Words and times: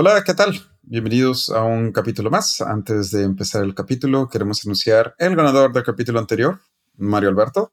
Hola, 0.00 0.22
¿qué 0.22 0.32
tal? 0.32 0.56
Bienvenidos 0.82 1.50
a 1.50 1.64
un 1.64 1.90
capítulo 1.90 2.30
más. 2.30 2.60
Antes 2.60 3.10
de 3.10 3.24
empezar 3.24 3.64
el 3.64 3.74
capítulo, 3.74 4.28
queremos 4.28 4.64
anunciar 4.64 5.16
el 5.18 5.34
ganador 5.34 5.72
del 5.72 5.82
capítulo 5.82 6.20
anterior, 6.20 6.60
Mario 6.96 7.30
Alberto. 7.30 7.72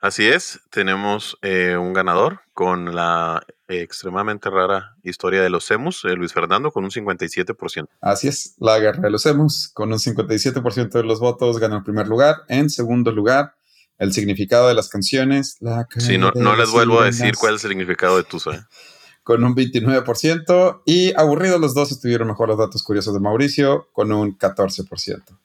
Así 0.00 0.24
es, 0.24 0.60
tenemos 0.70 1.36
eh, 1.42 1.76
un 1.76 1.92
ganador 1.92 2.42
con 2.52 2.94
la 2.94 3.44
extremadamente 3.66 4.50
rara 4.50 4.94
historia 5.02 5.42
de 5.42 5.50
los 5.50 5.68
Emus, 5.68 6.04
eh, 6.04 6.14
Luis 6.14 6.32
Fernando, 6.32 6.70
con 6.70 6.84
un 6.84 6.90
57%. 6.92 7.88
Así 8.00 8.28
es, 8.28 8.54
la 8.60 8.78
guerra 8.78 9.00
de 9.00 9.10
los 9.10 9.26
Emus, 9.26 9.68
con 9.74 9.92
un 9.92 9.98
57% 9.98 10.90
de 10.90 11.02
los 11.02 11.18
votos, 11.18 11.58
gana 11.58 11.78
el 11.78 11.82
primer 11.82 12.06
lugar. 12.06 12.42
En 12.46 12.70
segundo 12.70 13.10
lugar, 13.10 13.56
el 13.98 14.12
significado 14.12 14.68
de 14.68 14.74
las 14.74 14.88
canciones. 14.88 15.56
La 15.58 15.88
sí, 15.96 16.18
no, 16.18 16.30
no 16.36 16.54
les 16.54 16.70
vuelvo 16.70 17.00
a 17.00 17.06
decir 17.06 17.34
cuál 17.34 17.56
es 17.56 17.64
el 17.64 17.70
significado 17.70 18.16
de 18.16 18.22
Tusa. 18.22 18.68
Con 19.24 19.42
un 19.42 19.56
29%. 19.56 20.82
Y 20.84 21.12
aburridos 21.16 21.60
los 21.60 21.74
dos 21.74 21.90
estuvieron 21.90 22.28
mejor 22.28 22.48
los 22.48 22.58
datos 22.58 22.82
curiosos 22.84 23.14
de 23.14 23.20
Mauricio, 23.20 23.88
con 23.92 24.12
un 24.12 24.38
14%. 24.38 25.36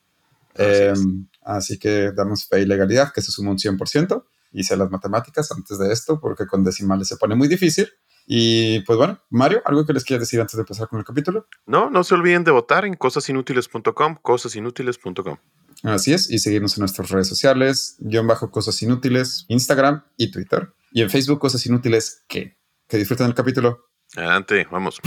Em, 0.55 1.27
así 1.43 1.79
que 1.79 2.11
damos 2.11 2.45
fe 2.45 2.61
y 2.61 2.65
legalidad, 2.65 3.11
que 3.11 3.21
se 3.21 3.31
suma 3.31 3.51
un 3.51 3.57
100%. 3.57 4.25
Hice 4.51 4.75
las 4.75 4.91
matemáticas 4.91 5.51
antes 5.51 5.79
de 5.79 5.91
esto, 5.91 6.19
porque 6.19 6.45
con 6.45 6.63
decimales 6.63 7.07
se 7.07 7.17
pone 7.17 7.33
muy 7.33 7.47
difícil. 7.47 7.87
Y 8.27 8.81
pues 8.81 8.97
bueno, 8.97 9.19
Mario, 9.31 9.61
¿algo 9.65 9.85
que 9.87 9.93
les 9.93 10.03
quieras 10.03 10.27
decir 10.27 10.39
antes 10.39 10.55
de 10.55 10.61
empezar 10.61 10.87
con 10.87 10.99
el 10.99 11.05
capítulo? 11.05 11.47
No, 11.65 11.89
no 11.89 12.03
se 12.03 12.13
olviden 12.13 12.43
de 12.43 12.51
votar 12.51 12.85
en 12.85 12.93
cosasinútiles.com, 12.93 14.17
cosasinútiles.com. 14.21 15.37
Así 15.81 16.13
es, 16.13 16.29
y 16.29 16.39
seguirnos 16.39 16.77
en 16.77 16.81
nuestras 16.81 17.09
redes 17.09 17.27
sociales, 17.27 17.95
guion 17.99 18.27
bajo 18.27 18.51
Cosas 18.51 18.79
Inútiles, 18.81 19.45
Instagram 19.47 20.03
y 20.17 20.29
Twitter. 20.29 20.73
Y 20.91 21.01
en 21.01 21.09
Facebook, 21.09 21.39
Cosas 21.39 21.65
Inútiles, 21.65 22.23
¿qué? 22.27 22.58
Que 22.89 22.97
disfruten 22.97 23.27
el 23.27 23.35
capítulo. 23.35 23.91
Adelante, 24.17 24.67
vamos. 24.71 24.99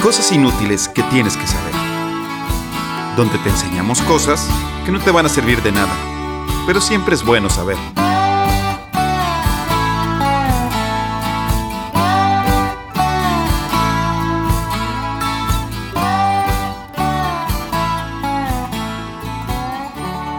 Cosas 0.00 0.30
inútiles 0.30 0.88
que 0.88 1.02
tienes 1.04 1.36
que 1.36 1.46
saber. 1.48 1.74
Donde 3.16 3.36
te 3.38 3.48
enseñamos 3.48 4.00
cosas 4.02 4.48
que 4.86 4.92
no 4.92 5.00
te 5.00 5.10
van 5.10 5.26
a 5.26 5.28
servir 5.28 5.60
de 5.62 5.72
nada, 5.72 5.92
pero 6.64 6.80
siempre 6.80 7.16
es 7.16 7.24
bueno 7.24 7.50
saber. 7.50 7.76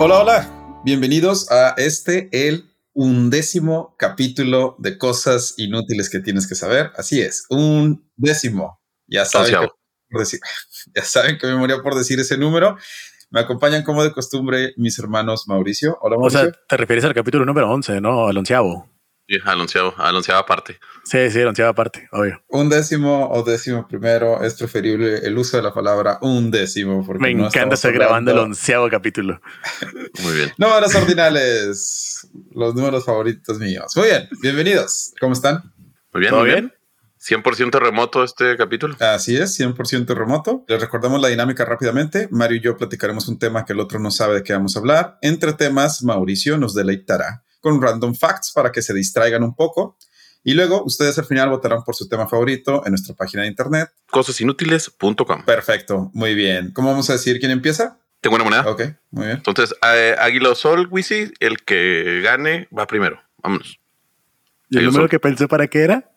Hola, 0.06 0.20
hola. 0.20 0.82
Bienvenidos 0.84 1.50
a 1.50 1.76
este, 1.78 2.28
el 2.34 2.70
undécimo 2.92 3.96
capítulo 3.98 4.76
de 4.78 4.98
cosas 4.98 5.54
inútiles 5.56 6.10
que 6.10 6.20
tienes 6.20 6.46
que 6.46 6.56
saber. 6.56 6.92
Así 6.98 7.22
es, 7.22 7.46
un 7.50 8.12
décimo. 8.18 8.82
Ya 9.08 9.24
saben, 9.24 9.62
que, 9.62 9.68
por 10.10 10.20
decir, 10.20 10.42
ya 10.94 11.04
saben 11.04 11.38
que 11.38 11.48
me 11.48 11.56
moría 11.56 11.82
por 11.82 11.96
decir 11.96 12.20
ese 12.20 12.38
número. 12.38 12.76
Me 13.30 13.40
acompañan 13.40 13.84
como 13.84 14.04
de 14.04 14.12
costumbre 14.12 14.74
mis 14.76 15.00
hermanos 15.00 15.48
Mauricio. 15.48 15.98
Hola, 16.02 16.18
Mauricio. 16.18 16.42
O 16.42 16.44
sea, 16.44 16.52
te 16.68 16.76
refieres 16.76 17.06
al 17.06 17.14
capítulo 17.14 17.46
número 17.46 17.72
11, 17.72 18.02
¿no? 18.02 18.28
Al 18.28 18.38
onceavo. 18.38 18.93
Sí, 19.28 19.38
anunciado, 19.46 19.94
anunciado 19.98 20.42
aparte. 20.42 20.80
Sí, 21.06 21.30
sí, 21.32 21.42
anunciado 21.42 21.72
aparte, 21.72 22.10
obvio. 22.12 22.44
Un 22.50 22.68
décimo 22.68 23.30
o 23.30 23.42
décimo 23.42 23.88
primero 23.88 24.44
es 24.44 24.54
preferible 24.56 25.20
el 25.20 25.38
uso 25.38 25.56
de 25.56 25.64
la 25.64 25.74
palabra 25.74 26.18
un 26.22 26.52
décimo. 26.52 27.06
Porque 27.06 27.22
Me 27.22 27.32
encanta 27.32 27.76
estar 27.76 27.94
grabando 27.94 28.32
el 28.32 28.40
onceavo 28.40 28.90
capítulo. 28.90 29.40
Muy 30.24 30.36
bien. 30.36 30.52
números 30.58 30.94
ordinales, 30.96 32.28
los 32.52 32.76
números 32.76 33.06
favoritos 33.06 33.60
míos. 33.60 33.94
Muy 33.96 34.08
bien, 34.08 34.28
bienvenidos. 34.42 35.14
¿Cómo 35.22 35.34
están? 35.34 35.74
Muy 36.12 36.22
bien, 36.22 36.36
muy 36.36 36.46
bien. 36.46 36.74
100% 37.20 37.80
remoto 37.80 38.24
este 38.26 38.58
capítulo. 38.58 38.98
Así 39.00 39.38
es, 39.38 39.58
100% 39.58 40.14
remoto. 40.14 40.66
Les 40.68 40.82
recordamos 40.82 41.22
la 41.22 41.30
dinámica 41.30 41.64
rápidamente. 41.64 42.28
Mario 42.30 42.58
y 42.58 42.62
yo 42.62 42.76
platicaremos 42.76 43.30
un 43.30 43.40
tema 43.40 43.64
que 43.64 43.72
el 43.72 43.80
otro 43.80 44.00
no 44.00 44.12
sabe 44.12 44.36
de 44.36 44.44
qué 44.44 44.52
vamos 44.52 44.76
a 44.76 44.80
hablar. 44.80 45.18
Entre 45.22 45.54
temas, 45.54 46.04
Mauricio 46.04 46.58
nos 46.58 46.76
deleitará 46.76 47.43
con 47.64 47.82
random 47.82 48.14
facts 48.14 48.52
para 48.54 48.72
que 48.72 48.82
se 48.82 48.94
distraigan 48.94 49.42
un 49.42 49.56
poco. 49.56 49.98
Y 50.44 50.54
luego 50.54 50.84
ustedes 50.84 51.18
al 51.18 51.26
final 51.26 51.50
votarán 51.50 51.84
por 51.84 51.96
su 51.96 52.10
tema 52.10 52.28
favorito 52.28 52.84
en 52.86 52.92
nuestra 52.92 53.16
página 53.16 53.44
de 53.44 53.48
internet. 53.48 53.90
Cosasinútiles.com. 54.12 55.46
Perfecto, 55.46 56.12
muy 56.14 56.36
bien. 56.36 56.72
¿Cómo 56.74 56.90
vamos 56.90 57.10
a 57.10 57.14
decir 57.14 57.40
quién 57.40 57.52
empieza? 57.52 57.98
Tengo 58.20 58.36
una 58.36 58.44
moneda. 58.44 58.70
Ok, 58.70 58.82
muy 59.12 59.28
bien. 59.28 59.38
Entonces, 59.38 59.74
eh, 59.96 60.16
Águila 60.20 60.54
Sol, 60.56 60.90
Wisi, 60.92 61.32
el 61.40 61.64
que 61.64 62.22
gane 62.22 62.68
va 62.78 62.86
primero. 62.86 63.22
Vámonos. 63.38 63.80
¿Y 64.70 64.80
el 64.80 64.86
número 64.86 65.08
que 65.08 65.20
pensé 65.20 65.48
para 65.48 65.68
qué 65.68 65.84
era? 65.84 66.12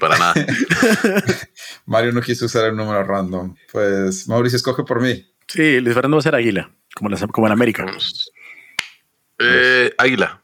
Para 0.00 0.18
nada. 0.18 0.34
Mario 1.86 2.12
no 2.12 2.22
quiso 2.22 2.46
usar 2.46 2.66
el 2.66 2.76
número 2.76 3.04
random. 3.04 3.54
Pues 3.70 4.26
Mauricio 4.26 4.56
escoge 4.56 4.82
por 4.82 5.00
mí. 5.00 5.24
Sí, 5.46 5.80
Luis 5.80 5.94
Fernando 5.94 6.16
va 6.16 6.20
a 6.20 6.22
ser 6.22 6.34
Águila, 6.34 6.72
como, 6.96 7.16
como 7.30 7.46
en 7.46 7.52
América. 7.52 7.86
Eh, 9.38 9.92
águila. 9.98 10.39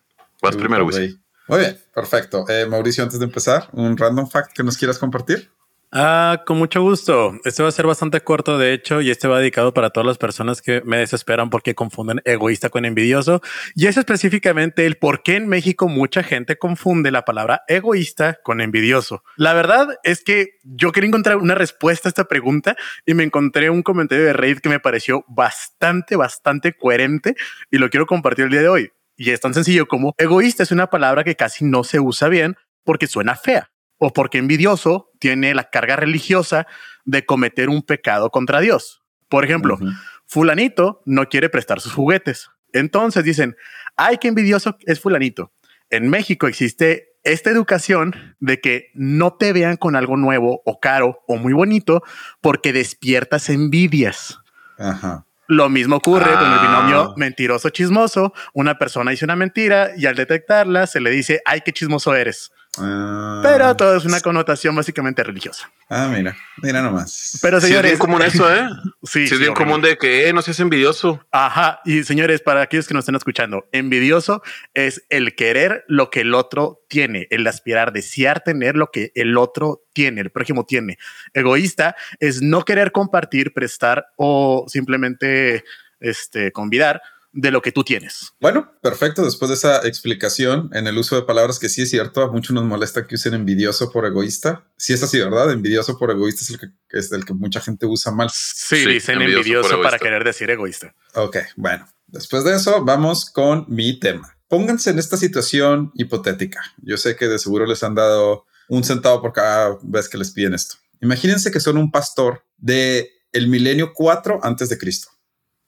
Vas 0.47 0.57
primero, 0.57 0.85
Muy 0.85 1.59
bien, 1.59 1.79
perfecto. 1.93 2.45
Eh, 2.49 2.67
Mauricio, 2.67 3.03
antes 3.03 3.19
de 3.19 3.25
empezar, 3.25 3.69
un 3.73 3.97
random 3.97 4.29
fact 4.29 4.53
que 4.53 4.63
nos 4.63 4.77
quieras 4.77 4.99
compartir. 4.99 5.51
Ah, 5.93 6.43
con 6.47 6.59
mucho 6.59 6.83
gusto. 6.83 7.39
Este 7.45 7.63
va 7.63 7.69
a 7.69 7.73
ser 7.73 7.87
bastante 7.87 8.21
corto, 8.21 8.59
de 8.59 8.73
hecho, 8.73 9.01
y 9.01 9.11
este 9.11 9.29
va 9.29 9.39
dedicado 9.39 9.73
para 9.73 9.91
todas 9.91 10.07
las 10.07 10.19
personas 10.19 10.61
que 10.61 10.83
me 10.85 10.99
desesperan 10.99 11.49
porque 11.49 11.75
confunden 11.75 12.21
egoísta 12.25 12.69
con 12.69 12.85
envidioso. 12.85 13.41
Y 13.75 13.87
es 13.87 13.97
específicamente 13.97 14.85
el 14.85 14.97
por 14.97 15.23
qué 15.23 15.37
en 15.37 15.49
México 15.49 15.89
mucha 15.89 16.23
gente 16.23 16.59
confunde 16.59 17.11
la 17.11 17.25
palabra 17.25 17.63
egoísta 17.67 18.39
con 18.43 18.61
envidioso. 18.61 19.23
La 19.37 19.55
verdad 19.55 19.97
es 20.03 20.23
que 20.23 20.59
yo 20.65 20.93
quería 20.93 21.09
encontrar 21.09 21.37
una 21.37 21.55
respuesta 21.55 22.09
a 22.09 22.11
esta 22.11 22.25
pregunta 22.25 22.77
y 23.07 23.15
me 23.15 23.23
encontré 23.23 23.71
un 23.71 23.83
comentario 23.83 24.25
de 24.25 24.33
Reid 24.33 24.59
que 24.59 24.69
me 24.69 24.81
pareció 24.81 25.25
bastante, 25.29 26.17
bastante 26.17 26.77
coherente 26.77 27.37
y 27.71 27.79
lo 27.79 27.91
quiero 27.91 28.07
compartir 28.07 28.47
el 28.47 28.51
día 28.51 28.63
de 28.63 28.69
hoy. 28.69 28.93
Y 29.17 29.31
es 29.31 29.41
tan 29.41 29.55
sencillo 29.55 29.87
como 29.87 30.15
egoísta 30.19 30.63
es 30.63 30.71
una 30.71 30.89
palabra 30.89 31.25
que 31.25 31.37
casi 31.37 31.65
no 31.65 31.85
se 31.85 32.01
usa 32.01 32.29
bien 32.29 32.57
porque 32.85 33.07
suena 33.07 33.35
fea 33.37 33.71
o 33.99 34.13
porque 34.13 34.39
envidioso 34.39 35.11
tiene 35.19 35.55
la 35.55 35.71
carga 35.71 35.97
religiosa 35.97 36.67
de 37.05 37.25
cometer 37.25 37.69
un 37.69 37.83
pecado 37.83 38.31
contra 38.31 38.61
Dios. 38.61 39.03
Por 39.29 39.45
ejemplo, 39.45 39.79
fulanito 40.27 41.03
no 41.07 41.29
quiere 41.29 41.49
prestar 41.49 41.81
sus 41.81 41.95
juguetes. 41.95 42.51
Entonces 42.73 43.25
dicen, 43.25 43.57
ay, 43.97 44.19
qué 44.19 44.29
envidioso 44.29 44.77
es 44.85 45.01
fulanito. 45.01 45.53
En 45.89 46.11
México 46.11 46.47
existe 46.47 47.17
esta 47.23 47.51
educación 47.51 48.15
de 48.39 48.61
que 48.61 48.91
no 48.95 49.35
te 49.35 49.53
vean 49.53 49.77
con 49.77 49.97
algo 49.97 50.17
nuevo 50.17 50.63
o 50.65 50.79
caro 50.79 51.23
o 51.27 51.37
muy 51.37 51.53
bonito 51.53 52.03
porque 52.41 52.73
despiertas 52.73 53.49
envidias. 53.49 54.39
Ajá. 54.79 55.26
Lo 55.49 55.69
mismo 55.69 55.97
ocurre 55.97 56.33
con 56.33 56.53
el 56.53 56.59
binomio 56.59 57.01
ah. 57.01 57.15
mentiroso 57.17 57.71
chismoso. 57.71 58.33
Una 58.53 58.79
persona 58.79 59.13
dice 59.13 59.25
una 59.25 59.37
mentira 59.37 59.91
y 59.97 60.07
al 60.07 60.17
detectarla 60.17 60.87
se 60.87 61.01
le 61.01 61.11
dice, 61.11 61.41
ay, 61.45 61.61
qué 61.65 61.73
chismoso 61.73 62.15
eres. 62.15 62.51
Ah. 62.79 63.41
Pero 63.43 63.77
todo 63.77 63.97
es 63.97 64.05
una 64.05 64.21
connotación 64.21 64.75
básicamente 64.75 65.23
religiosa. 65.23 65.71
Ah, 65.89 66.09
mira, 66.13 66.37
mira 66.63 66.83
nomás. 66.83 67.39
Pero 67.43 67.61
señores. 67.61 67.91
Sí, 67.91 67.95
es 67.95 67.99
bien 67.99 68.11
común 68.11 68.23
eso, 68.23 68.55
¿eh? 68.55 68.69
sí. 69.03 69.25
es 69.25 69.39
bien 69.39 69.55
común 69.55 69.81
de 69.81 69.97
que 69.97 70.29
eh, 70.29 70.33
no 70.33 70.43
seas 70.43 70.61
envidioso. 70.61 71.25
Ajá. 71.31 71.81
Y 71.85 72.05
señores, 72.05 72.41
para 72.41 72.63
aquellos 72.63 72.87
que 72.87 72.95
nos 72.95 73.03
estén 73.03 73.15
escuchando, 73.15 73.67
envidioso 73.73 74.43
es 74.75 75.05
el 75.09 75.35
querer 75.35 75.85
lo 75.89 76.11
que 76.11 76.21
el 76.21 76.35
otro 76.35 76.83
tiene, 76.89 77.27
el 77.31 77.47
aspirar, 77.47 77.93
desear 77.93 78.43
tener 78.43 78.77
lo 78.77 78.91
que 78.91 79.13
el 79.15 79.37
otro 79.37 79.85
tiene, 79.93 80.21
el 80.21 80.31
prójimo 80.31 80.65
tiene. 80.65 80.99
Egoísta 81.35 81.97
es 82.21 82.43
no 82.43 82.65
querer 82.65 82.93
compartir, 82.93 83.53
prestar 83.53 84.07
o 84.17 84.65
simplemente 84.69 85.65
este, 86.01 86.53
convidar 86.53 87.01
de 87.37 87.51
lo 87.51 87.61
que 87.61 87.71
tú 87.71 87.85
tienes. 87.85 88.33
Bueno, 88.41 88.73
perfecto. 88.83 89.23
Después 89.23 89.51
de 89.51 89.55
esa 89.55 89.87
explicación 89.87 90.71
en 90.73 90.87
el 90.87 90.97
uso 90.97 91.17
de 91.17 91.23
palabras 91.23 91.59
que 91.59 91.69
sí 91.69 91.83
es 91.83 91.91
cierto, 91.91 92.23
a 92.23 92.33
muchos 92.33 92.55
nos 92.55 92.65
molesta 92.65 93.07
que 93.07 93.15
usen 93.15 93.35
envidioso 93.35 93.93
por 93.93 94.07
egoísta. 94.07 94.65
Sí 94.79 94.95
es 94.95 95.03
así, 95.03 95.19
¿verdad? 95.19 95.53
Envidioso 95.53 95.99
por 95.99 96.11
egoísta 96.11 96.43
es 96.43 96.51
el 96.51 96.59
que, 96.59 96.67
es 96.91 97.13
el 97.13 97.25
que 97.25 97.35
mucha 97.35 97.61
gente 97.61 97.85
usa 97.85 98.11
mal. 98.11 98.31
Sí, 98.33 98.87
dicen 98.87 99.21
envidioso, 99.21 99.81
para 99.83 99.99
querer 99.99 100.25
decir 100.25 100.51
egoísta. 100.51 100.95
Ok, 101.15 101.37
bueno. 101.57 101.87
Después 102.07 102.45
de 102.45 102.55
eso, 102.55 102.85
vamos 102.85 103.31
con 103.31 103.67
mi 103.69 104.01
tema. 104.01 104.39
Pónganse 104.49 104.91
en 104.91 104.99
esta 104.99 105.17
situación 105.17 105.91
hipotética. 105.95 106.63
Yo 106.79 106.97
sé 106.97 107.17
que 107.17 107.27
de 107.27 107.39
seguro 107.39 107.67
les 107.67 107.83
han 107.83 107.95
dado 107.95 108.47
un 108.69 108.83
centavo 108.83 109.21
por 109.21 109.33
cada 109.33 109.77
vez 109.83 110.09
que 110.09 110.17
les 110.17 110.31
piden 110.31 110.55
esto. 110.55 110.77
Imagínense 111.03 111.51
que 111.51 111.61
son 111.61 111.77
un 111.77 111.91
pastor 111.91 112.45
de 112.57 113.11
el 113.33 113.49
milenio 113.49 113.93
4 113.93 114.41
antes 114.43 114.71
de 114.71 114.79
Cristo. 114.79 115.11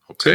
Ok. 0.06 0.28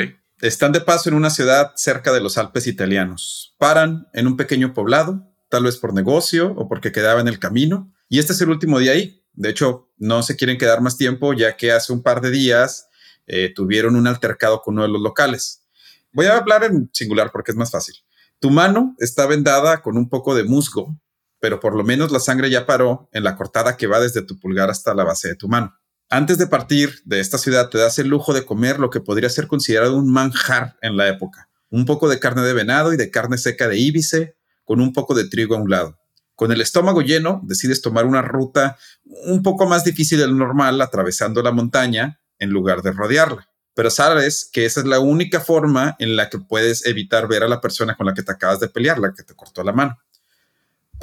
Están 0.44 0.74
de 0.74 0.82
paso 0.82 1.08
en 1.08 1.16
una 1.16 1.30
ciudad 1.30 1.72
cerca 1.78 2.12
de 2.12 2.20
los 2.20 2.38
Alpes 2.38 2.68
italianos. 2.68 3.56
Paran 3.58 4.10
en 4.12 4.28
un 4.28 4.36
pequeño 4.36 4.74
poblado, 4.74 5.34
tal 5.48 5.64
vez 5.64 5.78
por 5.78 5.94
negocio 5.94 6.52
o 6.58 6.68
porque 6.68 6.92
quedaba 6.92 7.22
en 7.22 7.30
el 7.30 7.40
camino. 7.40 7.94
Y 8.10 8.20
este 8.20 8.34
es 8.34 8.42
el 8.42 8.50
último 8.50 8.78
día 8.78 8.92
ahí. 8.92 9.24
De 9.32 9.50
hecho, 9.50 9.90
no 9.96 10.22
se 10.22 10.36
quieren 10.36 10.58
quedar 10.58 10.82
más 10.82 10.98
tiempo 10.98 11.32
ya 11.32 11.56
que 11.56 11.72
hace 11.72 11.94
un 11.94 12.04
par 12.04 12.20
de 12.20 12.30
días 12.30 12.90
eh, 13.26 13.54
tuvieron 13.56 13.96
un 13.96 14.06
altercado 14.06 14.62
con 14.62 14.74
uno 14.74 14.84
de 14.84 14.90
los 14.90 15.02
locales. 15.02 15.64
Voy 16.12 16.26
a 16.26 16.36
hablar 16.36 16.66
en 16.66 16.90
singular 16.92 17.32
porque 17.32 17.52
es 17.52 17.58
más 17.58 17.72
fácil. 17.72 17.96
Tu 18.42 18.52
mano 18.52 18.98
está 19.00 19.26
vendada 19.26 19.82
con 19.82 19.96
un 19.96 20.10
poco 20.10 20.36
de 20.36 20.44
musgo, 20.44 21.00
pero 21.40 21.62
por 21.62 21.74
lo 21.74 21.86
menos 21.86 22.12
la 22.12 22.20
sangre 22.20 22.50
ya 22.50 22.66
paró 22.66 23.08
en 23.14 23.24
la 23.24 23.38
cortada 23.38 23.78
que 23.78 23.88
va 23.88 24.02
desde 24.02 24.24
tu 24.24 24.38
pulgar 24.38 24.70
hasta 24.70 24.94
la 24.94 25.06
base 25.06 25.30
de 25.30 25.36
tu 25.36 25.48
mano. 25.48 25.74
Antes 26.14 26.38
de 26.38 26.46
partir 26.46 27.02
de 27.06 27.20
esta 27.20 27.40
ciudad, 27.40 27.70
te 27.70 27.80
das 27.80 27.98
el 27.98 28.08
lujo 28.08 28.36
de 28.36 28.46
comer 28.46 28.78
lo 28.78 28.92
que 28.92 29.00
podría 29.00 29.30
ser 29.30 29.48
considerado 29.48 29.98
un 29.98 30.14
manjar 30.14 30.78
en 30.84 30.96
la 30.96 31.08
época. 31.08 31.50
Un 31.72 31.86
poco 31.86 32.08
de 32.08 32.20
carne 32.20 32.44
de 32.44 32.54
venado 32.54 32.94
y 32.94 32.98
de 32.98 33.10
carne 33.10 33.40
seca 33.40 33.68
de 33.68 33.80
íbice, 33.80 34.36
con 34.64 34.80
un 34.80 34.94
poco 34.94 35.16
de 35.16 35.28
trigo 35.28 35.56
a 35.56 35.60
un 35.60 35.72
lado. 35.72 35.98
Con 36.36 36.52
el 36.52 36.62
estómago 36.62 37.02
lleno, 37.02 37.42
decides 37.46 37.82
tomar 37.82 38.06
una 38.06 38.22
ruta 38.22 38.78
un 39.26 39.42
poco 39.42 39.66
más 39.66 39.86
difícil 39.86 40.20
del 40.20 40.38
normal, 40.38 40.80
atravesando 40.82 41.42
la 41.42 41.52
montaña 41.52 42.22
en 42.38 42.52
lugar 42.52 42.84
de 42.84 42.92
rodearla. 42.92 43.50
Pero 43.74 43.90
sabes 43.90 44.48
que 44.54 44.66
esa 44.66 44.82
es 44.82 44.86
la 44.86 45.00
única 45.00 45.40
forma 45.40 45.96
en 45.98 46.16
la 46.16 46.30
que 46.30 46.38
puedes 46.38 46.86
evitar 46.86 47.28
ver 47.28 47.42
a 47.42 47.48
la 47.48 47.60
persona 47.60 47.96
con 47.96 48.06
la 48.06 48.14
que 48.14 48.22
te 48.22 48.32
acabas 48.32 48.60
de 48.60 48.70
pelear, 48.70 49.00
la 49.00 49.16
que 49.16 49.24
te 49.24 49.34
cortó 49.34 49.64
la 49.64 49.74
mano. 49.74 49.98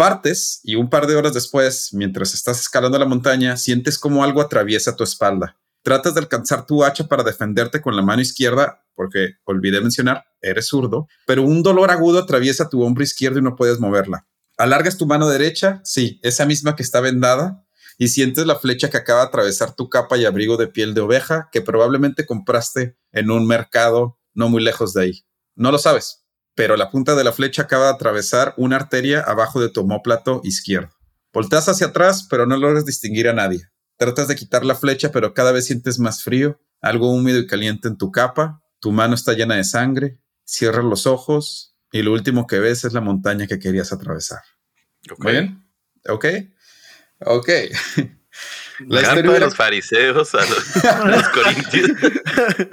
Partes 0.00 0.61
y 0.64 0.76
un 0.76 0.88
par 0.88 1.06
de 1.06 1.14
horas 1.14 1.35
después, 1.35 1.91
mientras 1.93 2.32
estás 2.32 2.58
escalando 2.58 2.99
la 2.99 3.05
montaña, 3.05 3.58
sientes 3.58 3.99
como 3.99 4.25
algo 4.25 4.41
atraviesa 4.41 4.97
tu 4.97 5.05
espalda. 5.05 5.58
Tratas 5.82 6.14
de 6.14 6.20
alcanzar 6.20 6.64
tu 6.64 6.82
hacha 6.82 7.06
para 7.06 7.23
defenderte 7.23 7.82
con 7.82 7.94
la 7.94 8.00
mano 8.00 8.23
izquierda, 8.23 8.82
porque 8.94 9.35
olvidé 9.44 9.79
mencionar, 9.82 10.25
eres 10.41 10.69
zurdo, 10.69 11.06
pero 11.26 11.43
un 11.43 11.62
dolor 11.62 11.91
agudo 11.91 12.20
atraviesa 12.20 12.70
tu 12.70 12.82
hombro 12.82 13.05
izquierdo 13.05 13.41
y 13.41 13.43
no 13.43 13.56
puedes 13.56 13.79
moverla. 13.79 14.26
Alargas 14.56 14.97
tu 14.97 15.05
mano 15.05 15.29
derecha, 15.29 15.82
sí, 15.85 16.19
esa 16.23 16.47
misma 16.47 16.76
que 16.76 16.82
está 16.82 17.02
vendada, 17.02 17.67
y 17.99 18.08
sientes 18.08 18.47
la 18.47 18.56
flecha 18.56 18.88
que 18.88 18.97
acaba 18.97 19.20
de 19.20 19.26
atravesar 19.26 19.75
tu 19.75 19.91
capa 19.91 20.17
y 20.17 20.25
abrigo 20.25 20.56
de 20.56 20.69
piel 20.69 20.94
de 20.94 21.02
oveja 21.02 21.50
que 21.52 21.61
probablemente 21.61 22.25
compraste 22.25 22.97
en 23.12 23.31
un 23.31 23.47
mercado 23.47 24.19
no 24.32 24.49
muy 24.49 24.62
lejos 24.64 24.94
de 24.94 25.02
ahí. 25.02 25.25
No 25.56 25.70
lo 25.70 25.76
sabes, 25.76 26.25
pero 26.55 26.76
la 26.76 26.91
punta 26.91 27.14
de 27.14 27.25
la 27.25 27.32
flecha 27.32 27.62
acaba 27.62 27.87
de 27.87 27.93
atravesar 27.93 28.55
una 28.56 28.76
arteria 28.76 29.20
abajo 29.20 29.61
de 29.61 29.69
tu 29.69 29.81
homóplato 29.81 30.41
izquierdo. 30.44 30.91
Volteas 31.32 31.69
hacia 31.69 31.88
atrás, 31.88 32.26
pero 32.29 32.47
no 32.47 32.56
logras 32.56 32.85
distinguir 32.85 33.29
a 33.29 33.32
nadie. 33.32 33.69
Tratas 33.97 34.29
de 34.29 34.37
quitar 34.37 34.64
la 34.64 34.75
flecha, 34.75 35.12
pero 35.12 35.35
cada 35.35 35.52
vez 35.52 35.67
sientes 35.67 35.99
más 35.99 36.23
frío, 36.23 36.61
algo 36.81 37.12
húmedo 37.12 37.38
y 37.38 37.47
caliente 37.47 37.88
en 37.88 37.97
tu 37.97 38.11
capa, 38.11 38.62
tu 38.81 38.93
mano 38.93 39.14
está 39.14 39.35
llena 39.35 39.56
de 39.56 39.64
sangre, 39.64 40.19
cierras 40.44 40.85
los 40.85 41.06
ojos 41.06 41.76
y 41.93 42.02
lo 42.02 42.12
último 42.12 42.47
que 42.47 42.58
ves 42.58 42.85
es 42.85 42.93
la 42.93 43.00
montaña 43.00 43.47
que 43.47 43.58
querías 43.58 43.93
atravesar. 43.93 44.41
¿Bien? 45.19 45.64
¿Ok? 46.08 46.26
Ok. 47.20 47.49
La 48.86 49.02
historia 49.02 49.32
de 49.32 49.40
los 49.40 49.56
fariseos 49.56 50.34
a 50.34 50.38
los, 50.38 51.28
corintios. 51.34 51.90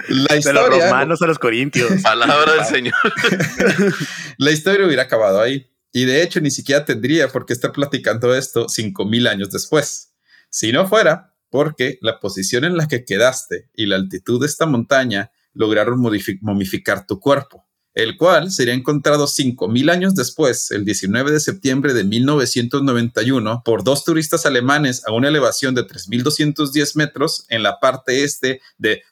La 0.08 0.36
historia, 0.36 0.62
de 0.62 0.70
los 0.70 0.84
romanos 0.84 1.22
a 1.22 1.26
los 1.26 1.38
corintios. 1.38 2.02
Palabra 2.02 2.54
del 2.54 2.64
Señor. 2.64 2.94
La 4.38 4.50
historia 4.50 4.86
hubiera 4.86 5.02
acabado 5.02 5.40
ahí. 5.40 5.70
Y 5.92 6.04
de 6.04 6.22
hecho, 6.22 6.40
ni 6.40 6.50
siquiera 6.50 6.84
tendría 6.84 7.28
por 7.28 7.46
qué 7.46 7.52
estar 7.52 7.72
platicando 7.72 8.34
esto 8.34 8.68
cinco 8.68 9.04
mil 9.04 9.26
años 9.26 9.50
después. 9.50 10.14
Si 10.50 10.72
no 10.72 10.86
fuera 10.86 11.34
porque 11.50 11.98
la 12.02 12.20
posición 12.20 12.64
en 12.64 12.76
la 12.76 12.88
que 12.88 13.04
quedaste 13.04 13.70
y 13.74 13.86
la 13.86 13.96
altitud 13.96 14.40
de 14.40 14.46
esta 14.46 14.66
montaña 14.66 15.30
lograron 15.54 16.00
momificar 16.00 17.06
tu 17.06 17.18
cuerpo 17.20 17.67
el 17.98 18.16
cual 18.16 18.52
sería 18.52 18.74
encontrado 18.74 19.26
5.000 19.26 19.90
años 19.90 20.14
después, 20.14 20.70
el 20.70 20.84
19 20.84 21.32
de 21.32 21.40
septiembre 21.40 21.94
de 21.94 22.04
1991, 22.04 23.62
por 23.64 23.82
dos 23.82 24.04
turistas 24.04 24.46
alemanes 24.46 25.04
a 25.04 25.12
una 25.12 25.26
elevación 25.26 25.74
de 25.74 25.84
3.210 25.84 26.94
metros 26.94 27.44
en 27.48 27.64
la 27.64 27.80
parte 27.80 28.22
este 28.22 28.60
de 28.78 29.02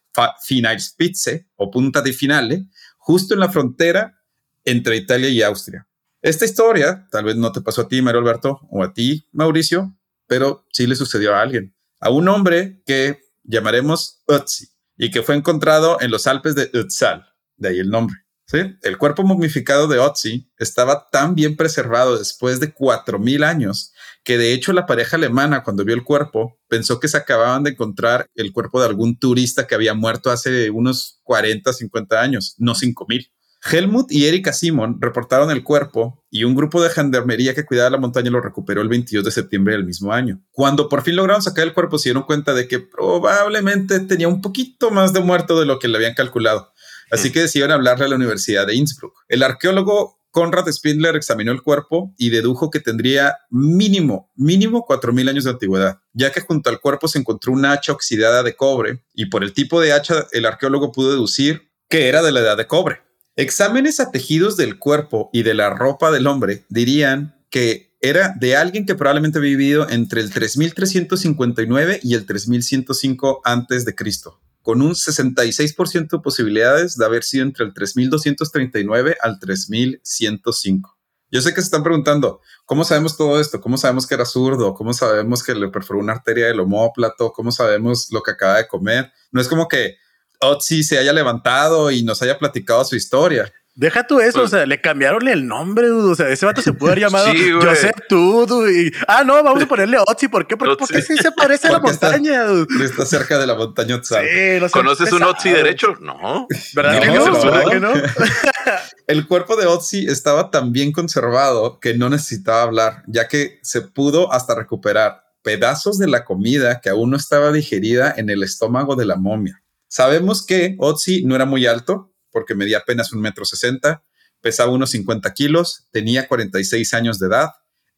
Finalspitze 0.41 1.49
o 1.57 1.69
Punta 1.69 2.01
di 2.01 2.13
Finale, 2.13 2.69
justo 2.97 3.35
en 3.35 3.41
la 3.41 3.51
frontera 3.51 4.23
entre 4.65 4.95
Italia 4.95 5.31
y 5.31 5.43
Austria. 5.43 5.89
Esta 6.23 6.45
historia 6.45 7.09
tal 7.11 7.25
vez 7.25 7.35
no 7.35 7.51
te 7.51 7.63
pasó 7.63 7.83
a 7.83 7.89
ti, 7.89 8.01
Mario 8.03 8.21
Alberto, 8.21 8.61
o 8.71 8.85
a 8.85 8.95
ti, 8.95 9.27
Mauricio, 9.33 9.97
pero 10.29 10.65
sí 10.71 10.87
le 10.87 10.95
sucedió 10.95 11.35
a 11.35 11.41
alguien, 11.41 11.75
a 11.99 12.11
un 12.11 12.29
hombre 12.29 12.85
que 12.87 13.19
llamaremos 13.43 14.23
Ötzi 14.29 14.69
y 14.97 15.11
que 15.11 15.25
fue 15.25 15.35
encontrado 15.35 16.01
en 16.01 16.13
los 16.13 16.29
Alpes 16.29 16.55
de 16.55 16.71
Ötzal, 16.73 17.27
de 17.57 17.71
ahí 17.71 17.81
el 17.81 17.91
nombre. 17.91 18.26
¿Sí? 18.47 18.59
El 18.83 18.99
cuerpo 18.99 19.23
momificado 19.23 19.89
de 19.89 19.99
Otzi 19.99 20.51
estaba 20.59 21.09
tan 21.11 21.35
bien 21.35 21.57
preservado 21.57 22.19
después 22.19 22.61
de 22.61 22.75
4.000 22.75 23.45
años 23.45 23.93
que 24.27 24.39
de 24.39 24.53
hecho 24.53 24.73
la 24.73 24.87
pareja 24.87 25.17
alemana 25.17 25.63
cuando 25.63 25.85
vio 25.85 25.95
el 25.95 26.03
cuerpo 26.03 26.59
pensó 26.69 26.99
que 26.99 27.07
se 27.07 27.17
acababan 27.17 27.63
de 27.63 27.71
encontrar 27.71 28.27
el 28.35 28.53
cuerpo 28.53 28.81
de 28.81 28.87
algún 28.87 29.19
turista 29.19 29.69
que 29.69 29.77
había 29.77 29.95
muerto 29.95 30.33
hace 30.33 30.69
unos 30.71 31.21
40, 31.23 31.73
50 31.73 32.21
años, 32.21 32.57
no 32.59 32.75
5.000. 32.75 33.31
Helmut 33.71 34.11
y 34.13 34.27
Erika 34.27 34.53
Simon 34.53 34.99
reportaron 35.01 35.51
el 35.51 35.65
cuerpo 35.65 36.25
y 36.31 36.45
un 36.45 36.55
grupo 36.55 36.83
de 36.83 36.91
gendarmería 36.91 37.55
que 37.55 37.65
cuidaba 37.65 37.91
la 37.91 37.99
montaña 37.99 38.31
lo 38.31 38.41
recuperó 38.41 38.81
el 38.83 38.89
22 38.89 39.25
de 39.25 39.31
septiembre 39.31 39.75
del 39.75 39.85
mismo 39.85 40.13
año. 40.13 40.41
Cuando 40.51 40.89
por 40.89 41.03
fin 41.03 41.17
lograron 41.17 41.43
sacar 41.43 41.65
el 41.65 41.75
cuerpo, 41.75 41.99
se 41.99 42.11
dieron 42.11 42.25
cuenta 42.25 42.53
de 42.53 42.69
que 42.69 42.81
probablemente 42.81 43.99
tenía 44.01 44.29
un 44.29 44.41
poquito 44.41 44.91
más 44.91 45.13
de 45.13 45.21
muerto 45.21 45.59
de 45.59 45.67
lo 45.67 45.79
que 45.79 45.89
le 45.89 45.97
habían 45.97 46.15
calculado. 46.15 46.73
Así 47.11 47.31
que 47.33 47.41
decidieron 47.41 47.73
hablarle 47.73 48.05
a 48.07 48.09
la 48.09 48.17
Universidad 48.17 48.67
de 48.67 48.75
Innsbruck. 48.75 49.15
El 49.29 49.43
arqueólogo 49.43 50.17
Conrad 50.37 50.71
Spindler 50.71 51.17
examinó 51.17 51.51
el 51.51 51.63
cuerpo 51.63 52.15
y 52.19 52.29
dedujo 52.29 52.71
que 52.71 52.79
tendría 52.79 53.39
mínimo, 53.49 54.31
mínimo 54.35 54.85
4.000 54.87 55.31
años 55.31 55.45
de 55.45 55.51
antigüedad, 55.51 56.01
ya 56.13 56.31
que 56.31 56.43
junto 56.43 56.69
al 56.69 56.79
cuerpo 56.79 57.09
se 57.09 57.19
encontró 57.19 57.55
una 57.55 57.73
hacha 57.73 57.93
oxidada 57.93 58.43
de 58.43 58.55
cobre 58.55 59.03
y 59.15 59.31
por 59.31 59.43
el 59.43 59.55
tipo 59.55 59.81
de 59.81 59.95
hacha 59.95 60.27
el 60.33 60.45
arqueólogo 60.45 60.93
pudo 60.93 61.13
deducir 61.13 61.71
que 61.89 62.09
era 62.09 62.23
de 62.23 62.33
la 62.33 62.41
edad 62.41 62.59
de 62.59 62.67
cobre. 62.67 63.01
Exámenes 63.35 63.99
a 63.99 64.11
tejidos 64.11 64.59
del 64.59 64.79
cuerpo 64.79 65.31
y 65.33 65.43
de 65.43 65.55
la 65.55 65.71
ropa 65.71 66.11
del 66.11 66.27
hombre 66.27 66.67
dirían 66.69 67.43
que 67.49 67.97
era 68.03 68.35
de 68.39 68.57
alguien 68.57 68.85
que 68.85 68.95
probablemente 68.95 69.39
había 69.39 69.57
vivido 69.57 69.89
entre 69.89 70.21
el 70.21 70.31
3359 70.31 72.01
y 72.03 72.13
el 72.13 72.27
3105 72.27 73.41
antes 73.43 73.87
de 73.87 73.95
Cristo 73.95 74.39
con 74.67 74.83
un 74.83 74.95
66% 74.95 76.09
de 76.11 76.19
posibilidades 76.19 76.97
de 76.97 77.05
haber 77.05 77.23
sido 77.23 77.45
entre 77.45 77.65
el 77.65 77.73
3239 77.73 79.17
al 79.21 79.39
3105. 79.39 80.99
Yo 81.31 81.41
sé 81.41 81.55
que 81.55 81.61
se 81.61 81.67
están 81.67 81.85
preguntando, 81.85 82.41
¿cómo 82.65 82.83
sabemos 82.83 83.17
todo 83.17 83.41
esto? 83.41 83.61
¿Cómo 83.61 83.79
sabemos 83.79 84.09
que 84.09 84.17
era 84.17 84.25
zurdo? 84.25 84.75
¿Cómo 84.75 84.93
sabemos 84.93 85.45
que 85.45 85.55
le 85.55 85.69
perforó 85.69 86.01
una 86.01 86.15
arteria 86.15 86.47
del 86.47 86.59
homóplato? 86.59 87.31
¿Cómo 87.31 87.53
sabemos 87.53 88.09
lo 88.11 88.25
que 88.25 88.33
acaba 88.33 88.57
de 88.57 88.67
comer? 88.67 89.13
No 89.31 89.41
es 89.41 89.47
como 89.47 89.69
que 89.69 89.99
Otzi 90.41 90.83
se 90.83 90.99
haya 90.99 91.13
levantado 91.13 91.93
y 91.93 92.03
nos 92.03 92.21
haya 92.23 92.37
platicado 92.37 92.85
su 92.85 92.97
historia. 92.97 93.53
Deja 93.79 94.07
tú 94.07 94.21
eso, 94.21 94.39
o 94.39 94.41
pues 94.43 94.53
sea, 94.53 94.65
le 94.65 94.81
cambiaron 94.81 95.29
el 95.29 95.47
nombre, 95.47 95.89
dude. 95.89 96.13
o 96.13 96.15
sea, 96.15 96.31
ese 96.31 96.47
vato 96.47 96.63
se 96.63 96.73
pudo 96.73 96.93
haber 96.93 97.01
llamado 97.05 97.31
sí, 97.31 97.51
Joseph 97.53 97.97
tú, 98.09 98.67
y, 98.67 98.91
ah, 99.07 99.23
no, 99.23 99.35
vamos 99.43 99.63
a 99.63 99.67
ponerle 99.67 99.99
Otzi, 99.99 100.29
¿por 100.29 100.47
qué? 100.47 100.57
¿Por, 100.57 100.79
qué 100.79 101.03
sí 101.03 101.15
se 101.19 101.31
parece 101.31 101.69
a 101.69 101.73
la 101.73 101.81
montaña, 101.81 102.45
dude? 102.45 102.83
Está 102.83 103.05
cerca 103.05 103.39
de 103.39 103.47
la 103.47 103.55
montaña 103.55 103.97
Otzal. 103.97 104.25
Sí, 104.25 104.67
¿Conoces 104.73 105.13
un 105.13 105.25
Otzi 105.25 105.51
derecho? 105.51 105.95
No. 106.01 106.47
¿Verdad, 106.75 106.95
no, 106.95 107.01
que, 107.01 107.19
no? 107.19 107.43
¿verdad 107.43 107.71
que 107.71 107.81
no? 107.81 107.93
el 109.09 109.27
cuerpo 109.27 109.57
de 109.57 109.67
Otzi 109.67 110.07
estaba 110.07 110.51
tan 110.51 110.73
bien 110.73 110.91
conservado 110.91 111.79
que 111.79 111.93
no 111.93 112.09
necesitaba 112.09 112.63
hablar, 112.63 113.03
ya 113.07 113.29
que 113.29 113.59
se 113.63 113.83
pudo 113.83 114.33
hasta 114.33 114.55
recuperar 114.55 115.21
pedazos 115.43 115.99
de 115.99 116.09
la 116.09 116.25
comida 116.25 116.81
que 116.81 116.89
aún 116.89 117.11
no 117.11 117.19
estaba 117.19 117.53
digerida 117.53 118.15
en 118.17 118.31
el 118.31 118.43
estómago 118.43 118.97
de 118.97 119.05
la 119.05 119.17
momia. 119.17 119.63
Sabemos 119.87 120.45
que 120.45 120.77
Otzi 120.79 121.25
no 121.25 121.37
era 121.37 121.45
muy 121.45 121.67
alto, 121.67 122.16
porque 122.37 122.55
medía 122.55 122.77
apenas 122.77 123.15
un 123.15 123.23
metro 123.23 123.47
sesenta, 123.47 124.03
pesaba 124.43 124.71
unos 124.71 124.91
50 124.91 125.33
kilos, 125.33 125.87
tenía 125.91 126.29
46 126.29 126.93
años 126.93 127.19
de 127.19 127.29
edad, 127.29 127.49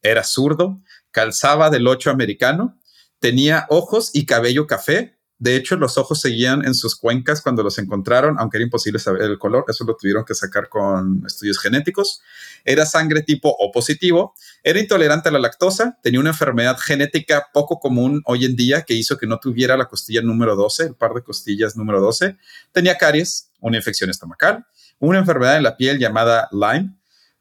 era 0.00 0.22
zurdo, 0.22 0.80
calzaba 1.10 1.70
del 1.70 1.88
8 1.88 2.08
americano, 2.08 2.78
tenía 3.18 3.66
ojos 3.68 4.12
y 4.12 4.26
cabello 4.26 4.68
café. 4.68 5.18
De 5.40 5.56
hecho, 5.56 5.74
los 5.74 5.98
ojos 5.98 6.20
seguían 6.20 6.64
en 6.64 6.76
sus 6.76 6.94
cuencas 6.94 7.42
cuando 7.42 7.64
los 7.64 7.78
encontraron, 7.78 8.36
aunque 8.38 8.58
era 8.58 8.64
imposible 8.64 9.00
saber 9.00 9.22
el 9.22 9.40
color, 9.40 9.64
eso 9.66 9.82
lo 9.82 9.96
tuvieron 9.96 10.24
que 10.24 10.34
sacar 10.34 10.68
con 10.68 11.24
estudios 11.26 11.58
genéticos. 11.58 12.22
Era 12.64 12.86
sangre 12.86 13.22
tipo 13.22 13.56
O 13.58 13.72
positivo, 13.72 14.34
era 14.62 14.78
intolerante 14.78 15.30
a 15.30 15.32
la 15.32 15.40
lactosa, 15.40 15.98
tenía 16.00 16.20
una 16.20 16.30
enfermedad 16.30 16.78
genética 16.78 17.48
poco 17.52 17.80
común 17.80 18.22
hoy 18.24 18.44
en 18.44 18.54
día 18.54 18.82
que 18.82 18.94
hizo 18.94 19.16
que 19.16 19.26
no 19.26 19.40
tuviera 19.40 19.76
la 19.76 19.86
costilla 19.86 20.22
número 20.22 20.54
12, 20.54 20.84
el 20.84 20.94
par 20.94 21.14
de 21.14 21.22
costillas 21.22 21.76
número 21.76 22.00
12, 22.00 22.36
tenía 22.70 22.96
caries, 22.96 23.47
una 23.60 23.76
infección 23.76 24.10
estomacal, 24.10 24.66
una 24.98 25.18
enfermedad 25.18 25.56
en 25.56 25.62
la 25.62 25.76
piel 25.76 25.98
llamada 25.98 26.48
Lyme, 26.52 26.94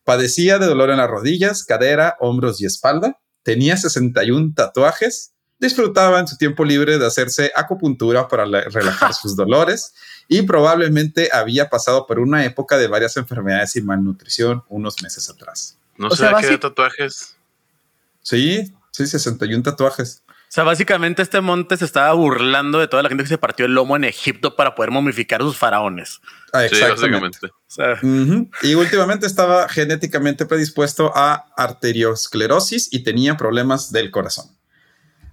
padecía 0.04 0.60
de 0.60 0.68
dolor 0.68 0.90
en 0.90 0.98
las 0.98 1.10
rodillas, 1.10 1.64
cadera, 1.64 2.16
hombros 2.20 2.62
y 2.62 2.66
espalda, 2.66 3.20
tenía 3.44 3.78
61 3.78 4.54
tatuajes, 4.56 5.34
disfrutaba 5.60 6.20
en 6.20 6.28
su 6.28 6.38
tiempo 6.38 6.64
libre 6.64 6.98
de 6.98 7.06
hacerse 7.06 7.52
acupuntura 7.56 8.28
para 8.28 8.46
relajar 8.46 9.14
sus 9.22 9.36
dolores 9.36 9.94
y 10.28 10.44
probablemente 10.44 11.30
había 11.32 11.70
pasado 11.70 12.06
por 12.06 12.20
una 12.20 12.46
época 12.46 12.78
de 12.78 12.88
varias 12.88 13.18
enfermedades 13.18 13.76
y 13.76 13.82
malnutrición 13.82 14.64
unos 14.70 15.02
meses 15.02 15.30
atrás. 15.30 15.78
¿No 15.98 16.12
sé 16.12 16.28
qué 16.40 16.48
de 16.48 16.58
tatuajes? 16.58 17.36
Sí, 18.22 18.74
sí, 18.92 19.08
61 19.08 19.64
tatuajes. 19.64 20.22
O 20.48 20.50
sea, 20.50 20.64
básicamente 20.64 21.22
este 21.22 21.42
monte 21.42 21.76
se 21.76 21.84
estaba 21.84 22.14
burlando 22.14 22.80
de 22.80 22.88
toda 22.88 23.04
la 23.04 23.10
gente 23.10 23.24
que 23.24 23.30
se 23.30 23.38
partió 23.38 23.66
el 23.66 23.74
lomo 23.74 23.98
en 23.98 24.06
Egipto 24.06 24.56
para 24.56 24.76
poder 24.76 24.92
momificar 24.92 25.42
a 25.42 25.44
sus 25.44 25.58
faraones. 25.58 26.22
Ah, 26.54 26.66
exactamente. 26.66 27.40
Y 28.64 28.76
últimamente 28.76 29.28
estaba 29.28 29.68
genéticamente 29.68 30.46
predispuesto 30.46 31.12
a 31.14 31.48
arteriosclerosis 31.58 32.94
y 32.94 33.04
tenía 33.04 33.36
problemas 33.36 33.92
del 33.92 34.10
corazón. 34.10 34.58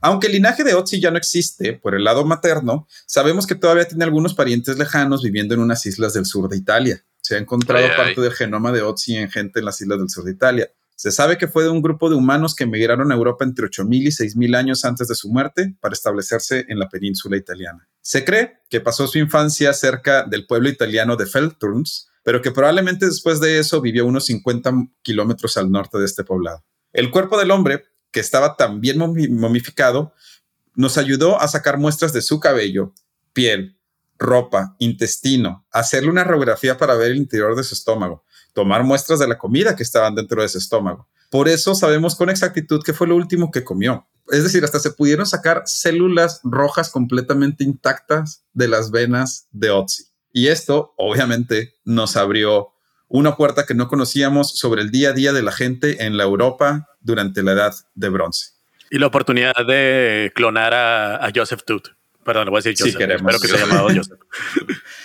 Aunque 0.00 0.26
el 0.26 0.35
linaje 0.35 0.64
de 0.64 0.75
Otzi 0.75 1.00
ya 1.00 1.11
no 1.11 1.16
existe 1.16 1.73
por 1.75 1.94
el 1.94 2.04
lado 2.04 2.25
materno, 2.26 2.87
sabemos 3.06 3.47
que 3.47 3.54
todavía 3.54 3.87
tiene 3.87 4.04
algunos 4.04 4.35
parientes 4.35 4.76
lejanos 4.76 5.23
viviendo 5.23 5.54
en 5.54 5.61
unas 5.61 5.87
islas 5.87 6.12
del 6.12 6.26
sur 6.26 6.49
de 6.49 6.59
Italia. 6.59 7.02
Se 7.23 7.37
ha 7.37 7.38
encontrado 7.38 7.87
parte 7.97 8.21
del 8.21 8.33
genoma 8.33 8.73
de 8.73 8.83
Otzi 8.83 9.16
en 9.16 9.30
gente 9.30 9.61
en 9.61 9.64
las 9.64 9.80
islas 9.80 9.99
del 9.99 10.11
sur 10.11 10.25
de 10.25 10.33
Italia. 10.33 10.71
Se 10.97 11.11
sabe 11.11 11.39
que 11.39 11.49
fue 11.49 11.65
de 11.65 11.71
un 11.71 11.83
grupo 11.83 12.09
de 12.09 12.17
humanos 12.17 12.55
que 12.55 12.65
emigraron 12.65 13.11
a 13.11 13.15
Europa 13.15 13.45
entre 13.45 13.67
8.000 13.67 14.03
y 14.03 14.07
6.000 14.07 14.57
años 14.57 14.85
antes 14.85 15.09
de 15.09 15.15
su 15.15 15.31
muerte 15.31 15.75
para 15.81 15.93
establecerse 15.93 16.65
en 16.69 16.79
la 16.79 16.89
península 16.89 17.37
italiana. 17.37 17.89
Se 18.01 18.25
cree 18.25 18.59
que 18.71 18.81
pasó 18.81 19.07
su 19.07 19.19
infancia 19.19 19.73
cerca 19.73 20.25
del 20.25 20.47
pueblo 20.47 20.69
italiano 20.69 21.17
de 21.17 21.27
Feldturms, 21.27 22.09
pero 22.23 22.41
que 22.41 22.53
probablemente 22.53 23.07
después 23.07 23.41
de 23.41 23.59
eso 23.59 23.81
vivió 23.81 24.07
unos 24.07 24.27
50 24.27 24.73
kilómetros 25.03 25.57
al 25.57 25.71
norte 25.71 25.99
de 25.99 26.05
este 26.05 26.25
poblado. 26.25 26.65
El 26.93 27.11
cuerpo 27.11 27.39
del 27.39 27.51
hombre 27.51 27.85
que 28.15 28.21
estaba 28.21 28.57
tan 28.57 28.81
bien 28.81 28.97
momificado, 28.97 30.15
nos 30.77 30.99
ayudó 30.99 31.41
a 31.41 31.49
sacar 31.49 31.79
muestras 31.79 32.13
de 32.13 32.23
su 32.23 32.39
cabello, 32.39 32.95
piel, 33.33 33.77
ropa, 34.19 34.77
intestino, 34.79 35.67
hacerle 35.73 36.11
una 36.11 36.23
radiografía 36.23 36.79
para 36.79 36.95
ver 36.95 37.11
el 37.11 37.17
interior 37.17 37.57
de 37.57 37.65
su 37.65 37.75
estómago, 37.75 38.25
tomar 38.55 38.85
muestras 38.85 39.19
de 39.19 39.29
la 39.29 39.37
comida 39.37 39.77
que 39.77 39.83
estaban 39.83 40.15
dentro 40.15 40.41
de 40.41 40.47
ese 40.47 40.59
estómago. 40.59 41.07
Por 41.31 41.49
eso 41.49 41.75
sabemos 41.75 42.15
con 42.15 42.31
exactitud 42.31 42.81
qué 42.83 42.95
fue 42.95 43.07
lo 43.07 43.17
último 43.17 43.51
que 43.51 43.65
comió. 43.65 44.07
Es 44.31 44.43
decir, 44.43 44.65
hasta 44.65 44.79
se 44.79 44.93
pudieron 44.93 45.27
sacar 45.27 45.65
células 45.67 46.41
rojas 46.45 46.91
completamente 46.91 47.65
intactas 47.65 48.45
de 48.55 48.69
las 48.69 48.91
venas 48.91 49.49
de 49.51 49.71
Otzi. 49.71 50.05
Y 50.33 50.49
esto, 50.49 50.95
obviamente, 50.97 51.75
nos 51.85 52.17
abrió 52.17 52.71
una 53.09 53.37
puerta 53.37 53.67
que 53.67 53.75
no 53.75 53.89
conocíamos 53.89 54.57
sobre 54.59 54.83
el 54.83 54.91
día 54.91 55.11
a 55.11 55.13
día 55.13 55.33
de 55.33 55.43
la 55.43 55.53
gente 55.53 56.05
en 56.05 56.17
la 56.17 56.25
Europa 56.25 56.89
durante 57.01 57.43
la 57.43 57.53
edad 57.53 57.75
de 57.95 58.09
bronce. 58.09 58.53
Y 58.91 58.99
la 58.99 59.09
oportunidad 59.09 59.55
de 59.67 60.33
clonar 60.35 60.73
a, 60.75 61.31
Joseph 61.35 61.63
Tooth. 61.65 61.89
Perdón, 62.25 62.49
voy 62.49 62.59
a 62.59 62.63
decir 62.63 62.75
Joseph. 62.79 63.01
Espero 63.01 63.41
que 63.41 63.49
se 63.49 63.57
haya 63.57 63.67
llamado 63.67 63.89
Joseph. 63.89 64.19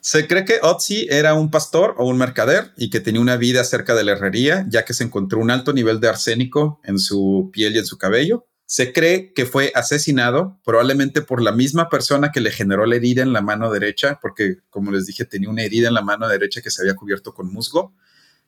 se 0.00 0.26
cree 0.26 0.44
que 0.44 0.58
Otzi 0.62 1.06
era 1.10 1.34
un 1.34 1.50
pastor 1.50 1.94
o 1.98 2.06
un 2.06 2.18
mercader 2.18 2.72
y 2.76 2.90
que 2.90 3.00
tenía 3.00 3.20
una 3.20 3.36
vida 3.36 3.64
cerca 3.64 3.94
de 3.94 4.04
la 4.04 4.12
herrería, 4.12 4.66
ya 4.68 4.84
que 4.84 4.94
se 4.94 5.04
encontró 5.04 5.38
un 5.40 5.50
alto 5.50 5.72
nivel 5.72 6.00
de 6.00 6.08
arsénico 6.08 6.80
en 6.84 6.98
su 6.98 7.50
piel 7.52 7.76
y 7.76 7.78
en 7.78 7.86
su 7.86 7.98
cabello. 7.98 8.46
Se 8.66 8.92
cree 8.92 9.32
que 9.32 9.46
fue 9.46 9.72
asesinado 9.74 10.60
probablemente 10.64 11.22
por 11.22 11.42
la 11.42 11.50
misma 11.50 11.88
persona 11.88 12.30
que 12.30 12.40
le 12.40 12.52
generó 12.52 12.86
la 12.86 12.96
herida 12.96 13.22
en 13.22 13.32
la 13.32 13.42
mano 13.42 13.70
derecha, 13.70 14.18
porque 14.22 14.58
como 14.70 14.92
les 14.92 15.06
dije, 15.06 15.24
tenía 15.24 15.50
una 15.50 15.62
herida 15.62 15.88
en 15.88 15.94
la 15.94 16.02
mano 16.02 16.28
derecha 16.28 16.62
que 16.62 16.70
se 16.70 16.82
había 16.82 16.94
cubierto 16.94 17.34
con 17.34 17.52
musgo. 17.52 17.94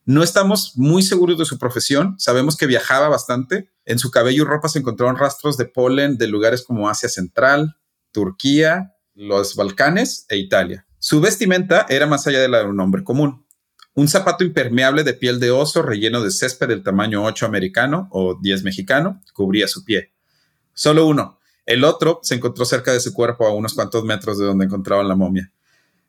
No 0.05 0.23
estamos 0.23 0.73
muy 0.77 1.03
seguros 1.03 1.39
de 1.39 1.45
su 1.45 1.59
profesión, 1.59 2.17
sabemos 2.19 2.57
que 2.57 2.67
viajaba 2.67 3.09
bastante. 3.09 3.71
En 3.85 3.99
su 3.99 4.11
cabello 4.11 4.45
y 4.45 4.47
ropa 4.47 4.69
se 4.69 4.79
encontraron 4.79 5.17
rastros 5.17 5.57
de 5.57 5.67
polen 5.67 6.19
de 6.19 6.29
lugares 6.29 6.63
como 6.63 6.89
Asia 6.89 7.09
Central, 7.09 7.77
Turquía, 8.13 8.95
los 9.15 9.57
Balcanes 9.57 10.27
e 10.29 10.37
Italia. 10.37 10.87
Su 11.05 11.21
vestimenta 11.21 11.85
era 11.89 12.07
más 12.07 12.29
allá 12.29 12.39
de 12.39 12.49
la 12.49 12.61
de 12.61 12.67
un 12.67 12.79
hombre 12.79 13.03
común. 13.03 13.45
Un 13.93 14.07
zapato 14.07 14.45
impermeable 14.45 15.03
de 15.03 15.15
piel 15.15 15.41
de 15.41 15.51
oso 15.51 15.83
relleno 15.83 16.23
de 16.23 16.31
césped 16.31 16.69
del 16.69 16.85
tamaño 16.85 17.25
8 17.25 17.45
americano 17.45 18.07
o 18.13 18.39
10 18.41 18.63
mexicano 18.63 19.21
cubría 19.33 19.67
su 19.67 19.85
pie. 19.85 20.13
Solo 20.75 21.09
uno. 21.09 21.41
El 21.67 21.83
otro 21.83 22.21
se 22.23 22.37
encontró 22.37 22.65
cerca 22.65 22.93
de 22.93 23.01
su 23.01 23.13
cuerpo 23.13 23.49
a 23.49 23.53
unos 23.53 23.75
cuantos 23.75 24.05
metros 24.05 24.39
de 24.39 24.45
donde 24.45 24.67
encontraban 24.67 25.09
la 25.09 25.17
momia. 25.17 25.53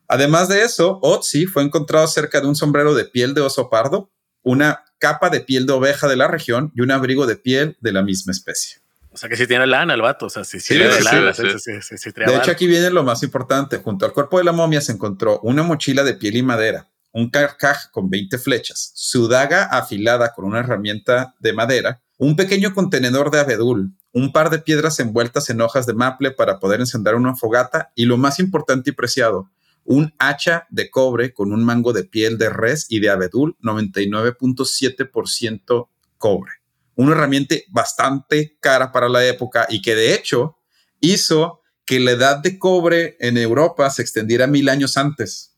Además 0.08 0.48
de 0.48 0.62
eso, 0.62 1.00
Otzi 1.02 1.48
fue 1.48 1.64
encontrado 1.64 2.06
cerca 2.06 2.40
de 2.40 2.46
un 2.46 2.56
sombrero 2.56 2.94
de 2.94 3.06
piel 3.06 3.34
de 3.34 3.42
oso 3.42 3.72
pardo, 3.72 4.12
una 4.44 4.86
capa 5.00 5.32
de 5.32 5.42
piel 5.42 5.66
de 5.66 5.74
oveja 5.74 6.08
de 6.08 6.18
la 6.18 6.28
región 6.28 6.72
y 6.76 6.82
un 6.82 6.92
abrigo 6.92 7.26
de 7.26 7.36
piel 7.36 7.78
de 7.82 7.94
la 7.94 8.04
misma 8.04 8.32
especie. 8.32 8.83
O 9.14 9.18
sea 9.18 9.30
que 9.30 9.38
si 9.38 9.46
tiene 9.46 9.68
lana 9.68 9.94
el 9.94 10.02
vato, 10.02 10.26
o 10.26 10.30
sea, 10.30 10.44
si 10.44 10.58
tiene 10.60 10.90
lana. 11.02 11.32
de 11.32 12.36
hecho, 12.36 12.52
aquí 12.52 12.66
viene 12.66 12.90
lo 12.90 13.04
más 13.04 13.22
importante. 13.22 13.78
Junto 13.78 14.06
al 14.06 14.14
cuerpo 14.14 14.40
de 14.40 14.44
la 14.44 14.52
momia 14.52 14.82
se 14.82 14.92
encontró 14.92 15.40
una 15.42 15.62
mochila 15.62 16.04
de 16.04 16.16
piel 16.16 16.38
y 16.38 16.42
madera, 16.42 16.90
un 17.12 17.30
carcaj 17.30 17.92
con 17.92 18.10
20 18.10 18.40
flechas, 18.40 18.92
su 18.96 19.28
daga 19.28 19.66
afilada 19.66 20.34
con 20.34 20.46
una 20.46 20.62
herramienta 20.62 21.36
de 21.40 21.54
madera, 21.54 22.02
un 22.18 22.36
pequeño 22.36 22.74
contenedor 22.74 23.30
de 23.30 23.40
abedul, 23.40 23.94
un 24.14 24.32
par 24.32 24.50
de 24.50 24.58
piedras 24.60 25.00
envueltas 25.00 25.52
en 25.52 25.62
hojas 25.62 25.86
de 25.86 25.94
maple 25.94 26.32
para 26.32 26.60
poder 26.60 26.80
encender 26.80 27.14
una 27.14 27.36
fogata 27.36 27.92
y 27.96 28.06
lo 28.06 28.18
más 28.18 28.40
importante 28.40 28.90
y 28.90 28.94
preciado, 28.94 29.52
un 29.84 30.12
hacha 30.18 30.66
de 30.72 30.90
cobre 30.90 31.34
con 31.34 31.52
un 31.52 31.64
mango 31.64 31.94
de 31.94 32.04
piel 32.04 32.40
de 32.40 32.50
res 32.50 32.88
y 32.90 33.00
de 33.00 33.12
abedul 33.12 33.56
99.7% 33.62 35.88
cobre. 36.18 36.63
Una 36.96 37.14
herramienta 37.14 37.56
bastante 37.70 38.58
cara 38.60 38.92
para 38.92 39.10
la 39.10 39.26
época 39.26 39.66
y 39.70 39.82
que 39.82 39.96
de 39.96 40.14
hecho 40.14 40.58
hizo 41.00 41.62
que 41.86 42.00
la 42.00 42.12
edad 42.12 42.38
de 42.38 42.60
cobre 42.60 43.18
en 43.20 43.38
Europa 43.38 43.90
se 43.90 44.02
extendiera 44.02 44.48
mil 44.48 44.70
años 44.70 44.98
antes 44.98 45.54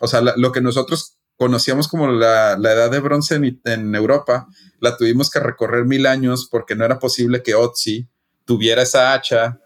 o 0.00 0.06
sea, 0.06 0.20
lo 0.20 0.52
que 0.52 0.60
nosotros 0.60 1.16
conocíamos 1.36 1.88
como 1.88 2.08
la, 2.08 2.52
edad 2.52 2.90
de 2.90 3.00
bronce 3.00 3.36
en, 3.36 3.94
Europa, 3.94 4.46
la 4.80 4.96
tuvimos 4.96 5.30
que 5.30 5.40
recorrer 5.40 5.84
mil 5.84 6.06
años 6.06 6.48
porque 6.50 6.74
no 6.74 6.84
era 6.84 6.98
posible 6.98 7.42
que 7.42 7.54
Otzi 7.54 8.08
tuviera 8.44 8.82
esa 8.82 9.12
hacha 9.12 9.60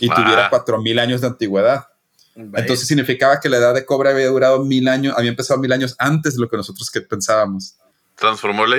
y 0.00 0.08
tuviera 0.08 0.50
cuatro 0.50 0.80
mil 0.80 0.98
años 0.98 1.20
de 1.20 1.28
antigüedad. 1.28 1.86
Entonces 2.34 2.86
significaba 2.86 3.40
que 3.40 3.48
la 3.48 3.56
edad 3.56 3.74
de 3.74 3.86
cobre 3.86 4.10
había 4.10 4.28
durado 4.28 4.62
mil 4.62 4.88
años, 4.88 5.14
había 5.16 5.30
empezado 5.30 5.58
mil 5.58 5.72
años 5.72 5.94
antes 5.98 6.34
de 6.34 6.42
lo 6.42 6.50
que 6.50 6.56
nosotros 6.56 6.90
que 6.90 7.00
pensábamos. 7.00 7.76
Transformó 8.14 8.66
la, 8.66 8.76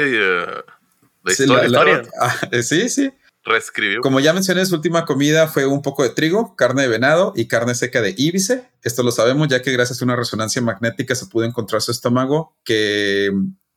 historia. 1.32 2.04
Ah, 2.20 2.36
sí, 2.62 2.90
sí. 2.90 3.12
Reescribió. 3.44 4.02
Como 4.02 4.20
ya 4.20 4.34
mencioné, 4.34 4.66
su 4.66 4.76
última 4.76 5.06
comida 5.06 5.48
fue 5.48 5.66
un 5.66 5.82
poco 5.82 6.04
de 6.04 6.10
trigo, 6.10 6.56
carne 6.56 6.82
de 6.82 6.88
venado 6.90 7.32
y 7.36 7.48
carne 7.48 7.76
seca 7.76 8.02
de 8.02 8.14
íbice. 8.18 8.70
Esto 8.84 9.04
lo 9.04 9.12
sabemos 9.12 9.48
ya 9.48 9.62
que 9.62 9.72
gracias 9.72 10.02
a 10.02 10.06
una 10.06 10.18
resonancia 10.18 10.62
magnética 10.62 11.16
se 11.16 11.28
pudo 11.28 11.46
encontrar 11.46 11.82
su 11.82 11.92
estómago 11.92 12.58
que 12.66 13.32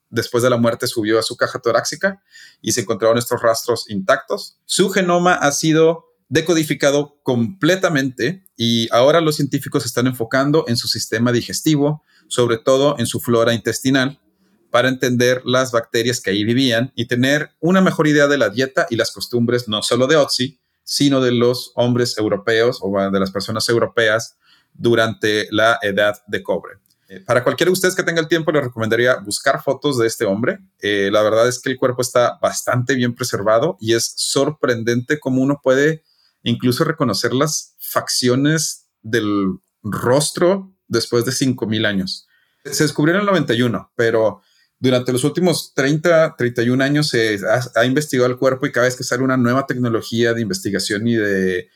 después 0.08 0.42
de 0.42 0.50
la 0.50 0.56
muerte 0.56 0.88
subió 0.88 1.18
a 1.18 1.22
su 1.22 1.36
caja 1.36 1.60
torácica 1.60 2.20
y 2.60 2.72
se 2.72 2.80
encontraron 2.80 3.16
estos 3.16 3.40
rastros 3.40 3.88
intactos. 3.88 4.58
Su 4.64 4.90
genoma 4.90 5.34
ha 5.34 5.52
sido 5.52 6.06
decodificado 6.28 7.20
completamente 7.22 8.44
y 8.56 8.88
ahora 8.92 9.20
los 9.20 9.36
científicos 9.36 9.86
están 9.86 10.06
enfocando 10.06 10.64
en 10.68 10.76
su 10.76 10.88
sistema 10.88 11.32
digestivo, 11.32 12.02
sobre 12.28 12.58
todo 12.58 12.96
en 12.98 13.06
su 13.06 13.20
flora 13.20 13.54
intestinal, 13.54 14.20
para 14.70 14.88
entender 14.88 15.42
las 15.44 15.72
bacterias 15.72 16.20
que 16.20 16.30
ahí 16.30 16.44
vivían 16.44 16.92
y 16.94 17.06
tener 17.06 17.50
una 17.60 17.80
mejor 17.80 18.06
idea 18.06 18.26
de 18.28 18.38
la 18.38 18.48
dieta 18.48 18.86
y 18.90 18.96
las 18.96 19.12
costumbres 19.12 19.68
no 19.68 19.82
solo 19.82 20.06
de 20.06 20.16
Otzi, 20.16 20.60
sino 20.84 21.20
de 21.20 21.32
los 21.32 21.72
hombres 21.74 22.16
europeos 22.18 22.78
o 22.82 23.10
de 23.10 23.20
las 23.20 23.30
personas 23.30 23.68
europeas 23.68 24.36
durante 24.72 25.48
la 25.50 25.78
edad 25.82 26.22
de 26.26 26.42
cobre. 26.42 26.74
Eh, 27.08 27.20
para 27.20 27.42
cualquiera 27.42 27.68
de 27.68 27.72
ustedes 27.72 27.96
que 27.96 28.04
tenga 28.04 28.20
el 28.20 28.28
tiempo, 28.28 28.52
les 28.52 28.62
recomendaría 28.62 29.16
buscar 29.16 29.62
fotos 29.62 29.98
de 29.98 30.06
este 30.06 30.24
hombre. 30.24 30.60
Eh, 30.80 31.10
la 31.12 31.22
verdad 31.22 31.48
es 31.48 31.60
que 31.60 31.70
el 31.70 31.76
cuerpo 31.76 32.02
está 32.02 32.38
bastante 32.40 32.94
bien 32.94 33.14
preservado 33.14 33.76
y 33.80 33.94
es 33.94 34.12
sorprendente 34.16 35.18
cómo 35.18 35.42
uno 35.42 35.60
puede 35.62 36.04
incluso 36.44 36.84
reconocer 36.84 37.34
las 37.34 37.74
facciones 37.78 38.86
del 39.02 39.58
rostro 39.82 40.72
después 40.86 41.24
de 41.24 41.32
5.000 41.32 41.86
años. 41.86 42.28
Se 42.64 42.84
descubrió 42.84 43.14
en 43.14 43.22
el 43.22 43.26
91, 43.26 43.92
pero 43.96 44.42
durante 44.80 45.12
los 45.12 45.24
últimos 45.24 45.74
30, 45.74 46.36
31 46.36 46.82
años 46.82 47.08
se 47.08 47.38
ha, 47.74 47.84
investigado 47.84 48.28
el 48.30 48.38
cuerpo 48.38 48.66
y 48.66 48.72
cada 48.72 48.86
vez 48.86 48.96
que 48.96 49.04
sale 49.04 49.22
una 49.22 49.36
nueva 49.36 49.66
tecnología 49.66 50.32
de 50.32 50.40
investigación 50.40 51.06
y 51.06 51.16
de, 51.16 51.58
eh, 51.58 51.68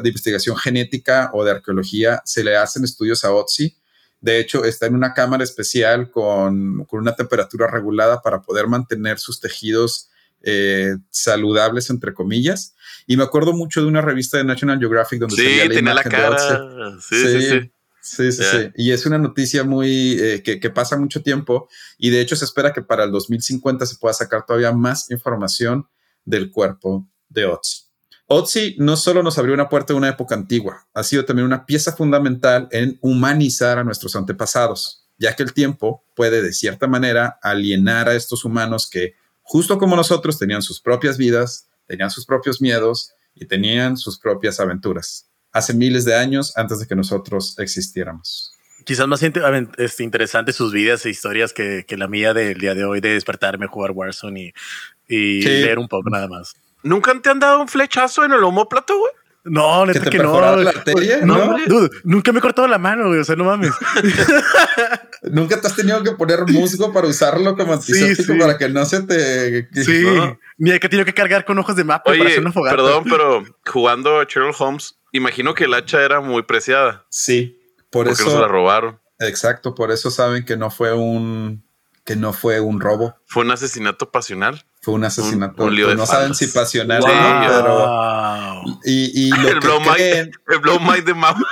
de, 0.00 0.08
investigación 0.08 0.56
genética 0.56 1.30
o 1.34 1.44
de 1.44 1.50
arqueología, 1.50 2.22
se 2.24 2.44
le 2.44 2.56
hacen 2.56 2.84
estudios 2.84 3.24
a 3.24 3.32
Otzi. 3.32 3.76
De 4.20 4.38
hecho, 4.38 4.64
está 4.64 4.86
en 4.86 4.94
una 4.94 5.12
cámara 5.12 5.42
especial 5.42 6.12
con, 6.12 6.84
con 6.84 7.00
una 7.00 7.16
temperatura 7.16 7.66
regulada 7.66 8.22
para 8.22 8.42
poder 8.42 8.68
mantener 8.68 9.18
sus 9.18 9.40
tejidos 9.40 10.08
eh, 10.44 10.96
saludables, 11.10 11.90
entre 11.90 12.14
comillas. 12.14 12.76
Y 13.08 13.16
me 13.16 13.24
acuerdo 13.24 13.52
mucho 13.52 13.80
de 13.80 13.88
una 13.88 14.02
revista 14.02 14.38
de 14.38 14.44
National 14.44 14.78
Geographic 14.78 15.18
donde 15.18 15.34
sí, 15.34 15.56
la 15.56 15.74
tenía 15.74 15.94
la 15.94 16.04
cara. 16.04 16.38
sí, 17.00 17.16
sí. 17.16 17.42
sí. 17.42 17.48
Sí, 17.50 17.72
sí, 18.02 18.32
sí. 18.32 18.70
Y 18.76 18.90
es 18.90 19.06
una 19.06 19.18
noticia 19.18 19.64
muy 19.64 20.18
eh, 20.20 20.42
que, 20.42 20.58
que, 20.60 20.70
pasa 20.70 20.96
mucho 20.96 21.22
tiempo 21.22 21.68
y 21.98 22.10
de 22.10 22.20
hecho 22.20 22.36
se 22.36 22.44
espera 22.44 22.72
que 22.72 22.82
para 22.82 23.04
el 23.04 23.12
2050 23.12 23.86
se 23.86 23.96
pueda 23.96 24.12
sacar 24.12 24.44
todavía 24.44 24.72
más 24.72 25.10
información 25.10 25.86
del 26.24 26.50
cuerpo 26.50 27.08
de 27.28 27.46
Otzi. 27.46 27.92
Otzi 28.26 28.76
no 28.78 28.96
solo 28.96 29.22
nos 29.22 29.38
abrió 29.38 29.54
una 29.54 29.68
puerta 29.68 29.92
de 29.92 29.98
una 29.98 30.08
época 30.08 30.34
antigua, 30.34 30.86
ha 30.94 31.02
sido 31.02 31.24
también 31.24 31.46
una 31.46 31.66
pieza 31.66 31.92
fundamental 31.92 32.68
en 32.70 32.98
humanizar 33.02 33.78
a 33.78 33.84
nuestros 33.84 34.16
antepasados, 34.16 35.06
ya 35.18 35.36
que 35.36 35.42
el 35.42 35.52
tiempo 35.52 36.04
puede 36.16 36.42
de 36.42 36.52
cierta 36.52 36.86
manera 36.86 37.38
alienar 37.42 38.08
a 38.08 38.14
estos 38.14 38.44
humanos 38.44 38.88
que, 38.90 39.14
justo 39.42 39.78
como 39.78 39.96
nosotros, 39.96 40.38
tenían 40.38 40.62
sus 40.62 40.80
propias 40.80 41.18
vidas, 41.18 41.68
tenían 41.86 42.10
sus 42.10 42.24
propios 42.24 42.60
miedos 42.62 43.12
y 43.34 43.46
tenían 43.46 43.96
sus 43.96 44.18
propias 44.18 44.60
aventuras. 44.60 45.28
Hace 45.52 45.74
miles 45.74 46.04
de 46.04 46.16
años 46.16 46.56
antes 46.56 46.78
de 46.78 46.86
que 46.86 46.96
nosotros 46.96 47.58
existiéramos. 47.58 48.52
Quizás 48.84 49.06
más 49.06 49.22
este, 49.22 50.02
interesante 50.02 50.52
sus 50.52 50.72
vidas 50.72 51.06
e 51.06 51.10
historias 51.10 51.52
que, 51.52 51.84
que, 51.86 51.96
la 51.96 52.08
mía 52.08 52.34
del 52.34 52.58
día 52.58 52.74
de 52.74 52.84
hoy 52.84 53.00
de 53.00 53.10
despertarme, 53.10 53.68
jugar 53.68 53.92
Warzone 53.92 54.52
y, 55.06 55.16
y 55.16 55.42
leer 55.42 55.78
un 55.78 55.88
poco 55.88 56.10
nada 56.10 56.26
más. 56.26 56.54
¿Nunca 56.82 57.12
te 57.20 57.30
han 57.30 57.38
dado 57.38 57.60
un 57.60 57.68
flechazo 57.68 58.24
en 58.24 58.32
el 58.32 58.42
homóplato, 58.42 58.98
güey? 58.98 59.12
No, 59.44 59.84
neta 59.86 60.08
que 60.08 60.18
no. 60.18 60.40
La 60.56 60.70
arteria? 60.70 61.20
No, 61.24 61.56
no. 61.58 61.88
nunca 62.04 62.32
me 62.32 62.38
he 62.38 62.42
cortado 62.42 62.68
la 62.68 62.78
mano, 62.78 63.08
güey. 63.08 63.20
O 63.20 63.24
sea, 63.24 63.34
no 63.34 63.44
mames. 63.44 63.72
nunca 65.22 65.60
te 65.60 65.66
has 65.66 65.74
tenido 65.74 66.02
que 66.02 66.12
poner 66.12 66.40
musgo 66.46 66.92
para 66.92 67.08
usarlo 67.08 67.56
como 67.56 67.72
antiséptico 67.72 68.38
para 68.38 68.56
que 68.56 68.68
no 68.68 68.84
se 68.84 69.02
te. 69.02 69.68
Sí. 69.82 70.04
Ni 70.58 70.70
hay 70.70 70.78
que 70.78 70.88
tener 70.88 71.04
que 71.04 71.14
cargar 71.14 71.44
con 71.44 71.58
ojos 71.58 71.74
de 71.74 71.82
mapa 71.82 72.04
para 72.04 72.24
hacer 72.24 72.40
una 72.40 72.52
fogata. 72.52 72.76
Perdón, 72.76 73.04
pero 73.04 73.44
jugando 73.66 74.20
a 74.20 74.24
Sherlock 74.24 74.60
Holmes, 74.60 74.94
imagino 75.12 75.54
que 75.54 75.64
el 75.64 75.74
hacha 75.74 76.02
era 76.02 76.20
muy 76.20 76.42
preciada. 76.42 77.06
Sí. 77.10 77.58
Por 77.90 78.08
eso. 78.08 78.24
no 78.24 78.30
se 78.30 78.38
la 78.38 78.48
robaron. 78.48 79.00
Exacto. 79.18 79.74
Por 79.74 79.90
eso 79.92 80.10
saben 80.10 80.44
que 80.44 80.56
no 80.56 80.70
fue 80.70 80.92
un. 80.94 81.64
que 82.04 82.16
no 82.16 82.32
fue 82.32 82.60
un 82.60 82.80
robo. 82.80 83.14
Fue 83.26 83.44
un 83.44 83.50
asesinato 83.50 84.10
pasional. 84.10 84.64
Fue 84.80 84.94
un 84.94 85.04
asesinato. 85.04 85.54
Pues 85.54 85.96
no 85.96 86.06
saben 86.06 86.34
si 86.34 86.48
pasional 86.48 87.04
o 87.04 87.06
no, 87.06 87.40
pero. 87.46 88.80
Y, 88.84 89.26
y 89.26 89.30
lo 89.42 89.48
el, 89.48 89.60
blow 89.60 89.80
creen, 89.94 90.32
el 90.48 90.58
blow 90.58 90.80
mind 90.80 91.04
de 91.04 91.14
Mau. 91.14 91.34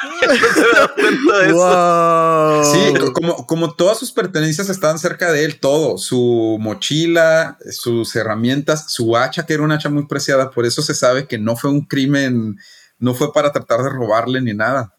Sí, 2.73 2.95
como, 3.15 3.47
como 3.47 3.75
todas 3.75 3.99
sus 3.99 4.11
pertenencias 4.13 4.69
estaban 4.69 4.99
cerca 4.99 5.31
de 5.31 5.45
él, 5.45 5.61
todo. 5.61 5.97
Su 5.97 6.57
mochila, 6.59 7.57
sus 7.71 8.17
herramientas, 8.17 8.93
su 8.93 9.17
hacha, 9.17 9.47
que 9.47 9.55
era 9.55 9.63
una 9.63 9.77
hacha 9.77 9.91
muy 9.91 10.07
preciada. 10.07 10.51
Por 10.51 10.67
eso 10.67 10.83
se 10.83 10.95
sabe 10.95 11.27
que 11.27 11.39
no 11.39 11.55
fue 11.57 11.71
un 11.71 11.87
crimen, 11.87 12.59
no 13.01 13.15
fue 13.15 13.33
para 13.33 13.53
tratar 13.53 13.83
de 13.83 13.91
robarle 13.91 14.41
ni 14.41 14.55
nada. 14.55 14.95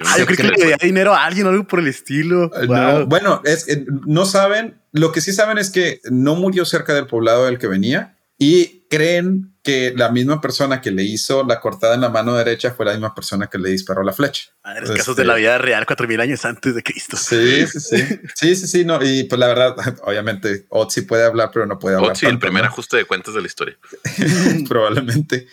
Ah, 0.00 0.16
yo 0.18 0.24
creo 0.24 0.36
que, 0.38 0.44
le 0.44 0.56
debía 0.56 0.78
dinero 0.80 1.14
a 1.14 1.26
alguien 1.26 1.46
o 1.46 1.50
algo 1.50 1.66
por 1.66 1.78
el 1.80 1.88
estilo. 1.88 2.50
No, 2.66 3.06
bueno, 3.06 3.42
es, 3.44 3.66
no 4.06 4.24
saben 4.24 4.80
lo 4.92 5.12
que 5.12 5.20
sí 5.20 5.32
saben 5.32 5.58
es 5.58 5.70
que 5.70 6.00
no 6.10 6.34
murió 6.34 6.64
cerca 6.64 6.94
del 6.94 7.06
poblado 7.06 7.46
del 7.46 7.58
que 7.58 7.68
venía 7.68 8.16
y 8.38 8.86
creen 8.88 9.54
que 9.62 9.92
la 9.94 10.10
misma 10.10 10.40
persona 10.40 10.80
que 10.80 10.90
le 10.90 11.02
hizo 11.02 11.44
la 11.44 11.60
cortada 11.60 11.94
en 11.94 12.00
la 12.00 12.08
mano 12.08 12.34
derecha 12.34 12.72
fue 12.72 12.86
la 12.86 12.92
misma 12.92 13.14
persona 13.14 13.46
que 13.46 13.58
le 13.58 13.68
disparó 13.68 14.02
la 14.02 14.12
flecha. 14.12 14.48
Ah, 14.64 14.78
en 14.78 14.96
casos 14.96 15.14
de 15.14 15.24
la 15.24 15.34
este 15.34 15.42
vida 15.42 15.58
real, 15.58 15.86
cuatro 15.86 16.08
mil 16.08 16.18
años 16.20 16.44
antes 16.44 16.74
de 16.74 16.82
Cristo. 16.82 17.16
Sí, 17.16 17.66
sí, 17.66 17.80
sí. 17.80 18.20
sí, 18.34 18.56
sí, 18.56 18.66
sí. 18.66 18.84
No, 18.84 18.98
y 19.02 19.24
pues 19.24 19.38
la 19.38 19.46
verdad, 19.46 19.76
obviamente, 20.04 20.66
Otzi 20.70 21.02
puede 21.02 21.24
hablar, 21.24 21.50
pero 21.52 21.66
no 21.66 21.78
puede 21.78 21.96
hablar. 21.96 22.12
Otzi, 22.12 22.26
el 22.26 22.38
primer 22.38 22.64
ajuste 22.64 22.96
de 22.96 23.04
cuentas 23.04 23.34
de 23.34 23.42
la 23.42 23.46
historia. 23.46 23.76
Probablemente. 24.68 25.46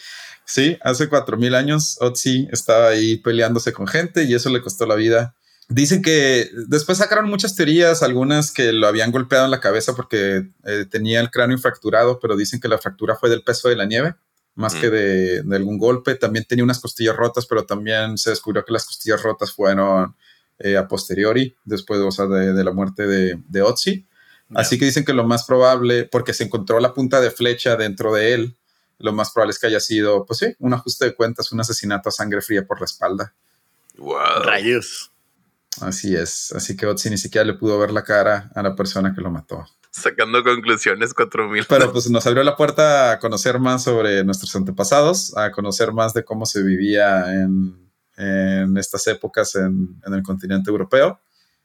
Sí, 0.48 0.77
hace 0.82 1.10
cuatro 1.10 1.38
mil 1.38 1.54
años 1.54 1.98
Otzi 2.00 2.48
estaba 2.51 2.88
ahí 2.88 3.18
peleándose 3.18 3.74
con 3.74 3.86
gente 3.86 4.24
y 4.24 4.34
eso 4.34 4.50
le 4.50 4.62
costó 4.62 4.88
la 4.88 4.96
vida 4.96 5.36
Dicen 5.70 6.01
que 6.01 6.50
después 6.68 6.98
sacaron 6.98 7.30
muchas 7.30 7.56
teorías, 7.56 8.01
algunas 8.01 8.54
que 8.54 8.72
lo 8.72 8.88
habían 8.88 9.12
golpeado 9.12 9.44
en 9.44 9.51
la 9.51 9.60
cabeza 9.60 9.94
porque 9.96 10.50
eh, 10.63 10.86
tenía 10.89 11.20
el 11.20 11.30
cráneo 11.30 11.58
fracturado, 11.58 12.20
pero 12.22 12.38
dicen 12.38 12.62
que 12.62 12.70
la 12.70 12.77
fractura 12.77 13.18
fue 13.18 13.30
del 13.30 13.44
peso 13.44 13.68
de 13.68 13.75
la 13.75 13.86
nieve, 13.86 14.16
más 14.56 14.75
que 14.75 14.89
de, 14.89 15.44
algún 15.54 15.77
golpe. 15.77 16.16
También 16.16 16.46
tenía 16.46 16.63
unas 16.63 16.80
costillas 16.80 17.18
rotas, 17.18 17.46
pero 17.48 17.66
también 17.66 18.18
se 18.18 18.30
descubrió 18.30 18.63
que 18.63 18.72
las 18.72 18.86
costillas 18.86 19.22
rotas 19.22 19.51
fueron 19.51 20.16
eh, 20.60 20.77
a 20.77 20.88
posteriori, 20.88 21.58
después 21.66 22.00
de, 22.00 22.63
la 22.63 22.72
muerte 22.72 23.06
de, 23.06 23.38
de 23.50 23.62
Otzi. 23.62 24.08
Así 24.56 24.80
que 24.80 24.86
dicen 24.86 25.04
que 25.04 25.12
lo 25.12 25.27
más 25.27 25.44
probable, 25.44 26.06
porque 26.06 26.34
se 26.34 26.46
encontró 26.46 26.80
la 26.80 26.94
punta 26.94 27.20
de 27.20 27.30
flecha 27.30 27.75
dentro 27.75 28.13
de 28.13 28.34
él, 28.34 28.58
lo 29.00 29.13
más 29.13 29.32
probable 29.32 29.51
es 29.51 29.60
que 29.60 29.68
haya 29.68 29.80
sido, 29.80 30.25
pues 30.25 30.39
sí, 30.39 30.56
un 30.60 30.74
ajuste 30.74 31.06
de 31.06 31.16
cuentas, 31.16 31.51
un 31.51 31.60
asesinato 31.60 32.10
a 32.10 32.12
sangre 32.12 32.42
fría 32.42 32.66
por 32.66 32.80
la 32.80 32.86
espalda. 32.86 33.34
Wow. 33.98 34.44
Rayos. 34.44 35.12
Así 35.82 36.16
es. 36.16 36.51
Así 36.54 36.75
que 36.75 36.86
Otzi 36.86 37.10
ni 37.10 37.18
siquiera 37.18 37.46
le 37.46 37.54
pudo 37.54 37.77
ver 37.77 37.92
la 37.92 38.04
cara 38.04 38.51
a 38.56 38.63
la 38.63 38.75
persona 38.75 39.13
que 39.13 39.22
lo 39.22 39.32
mató. 39.32 39.66
Sacando 39.92 40.44
conclusiones 40.44 41.13
4000. 41.13 41.66
Pero 41.68 41.92
pues 41.92 42.10
nos 42.10 42.25
abrió 42.25 42.44
la 42.44 42.56
puerta 42.56 43.12
a 43.12 43.20
conocer 43.20 43.60
más 43.60 43.84
sobre 43.84 44.24
nuestros 44.24 44.56
antepasados, 44.56 45.36
a 45.38 45.51
conocer 45.51 45.92
más 45.92 46.13
de 46.13 46.24
cómo 46.24 46.45
se 46.45 46.63
vivía 46.63 47.34
en, 47.34 47.88
estas 48.78 49.06
épocas 49.08 49.56
en, 49.56 50.00
el 50.06 50.24
continente 50.24 50.69
europeo. 50.69 51.19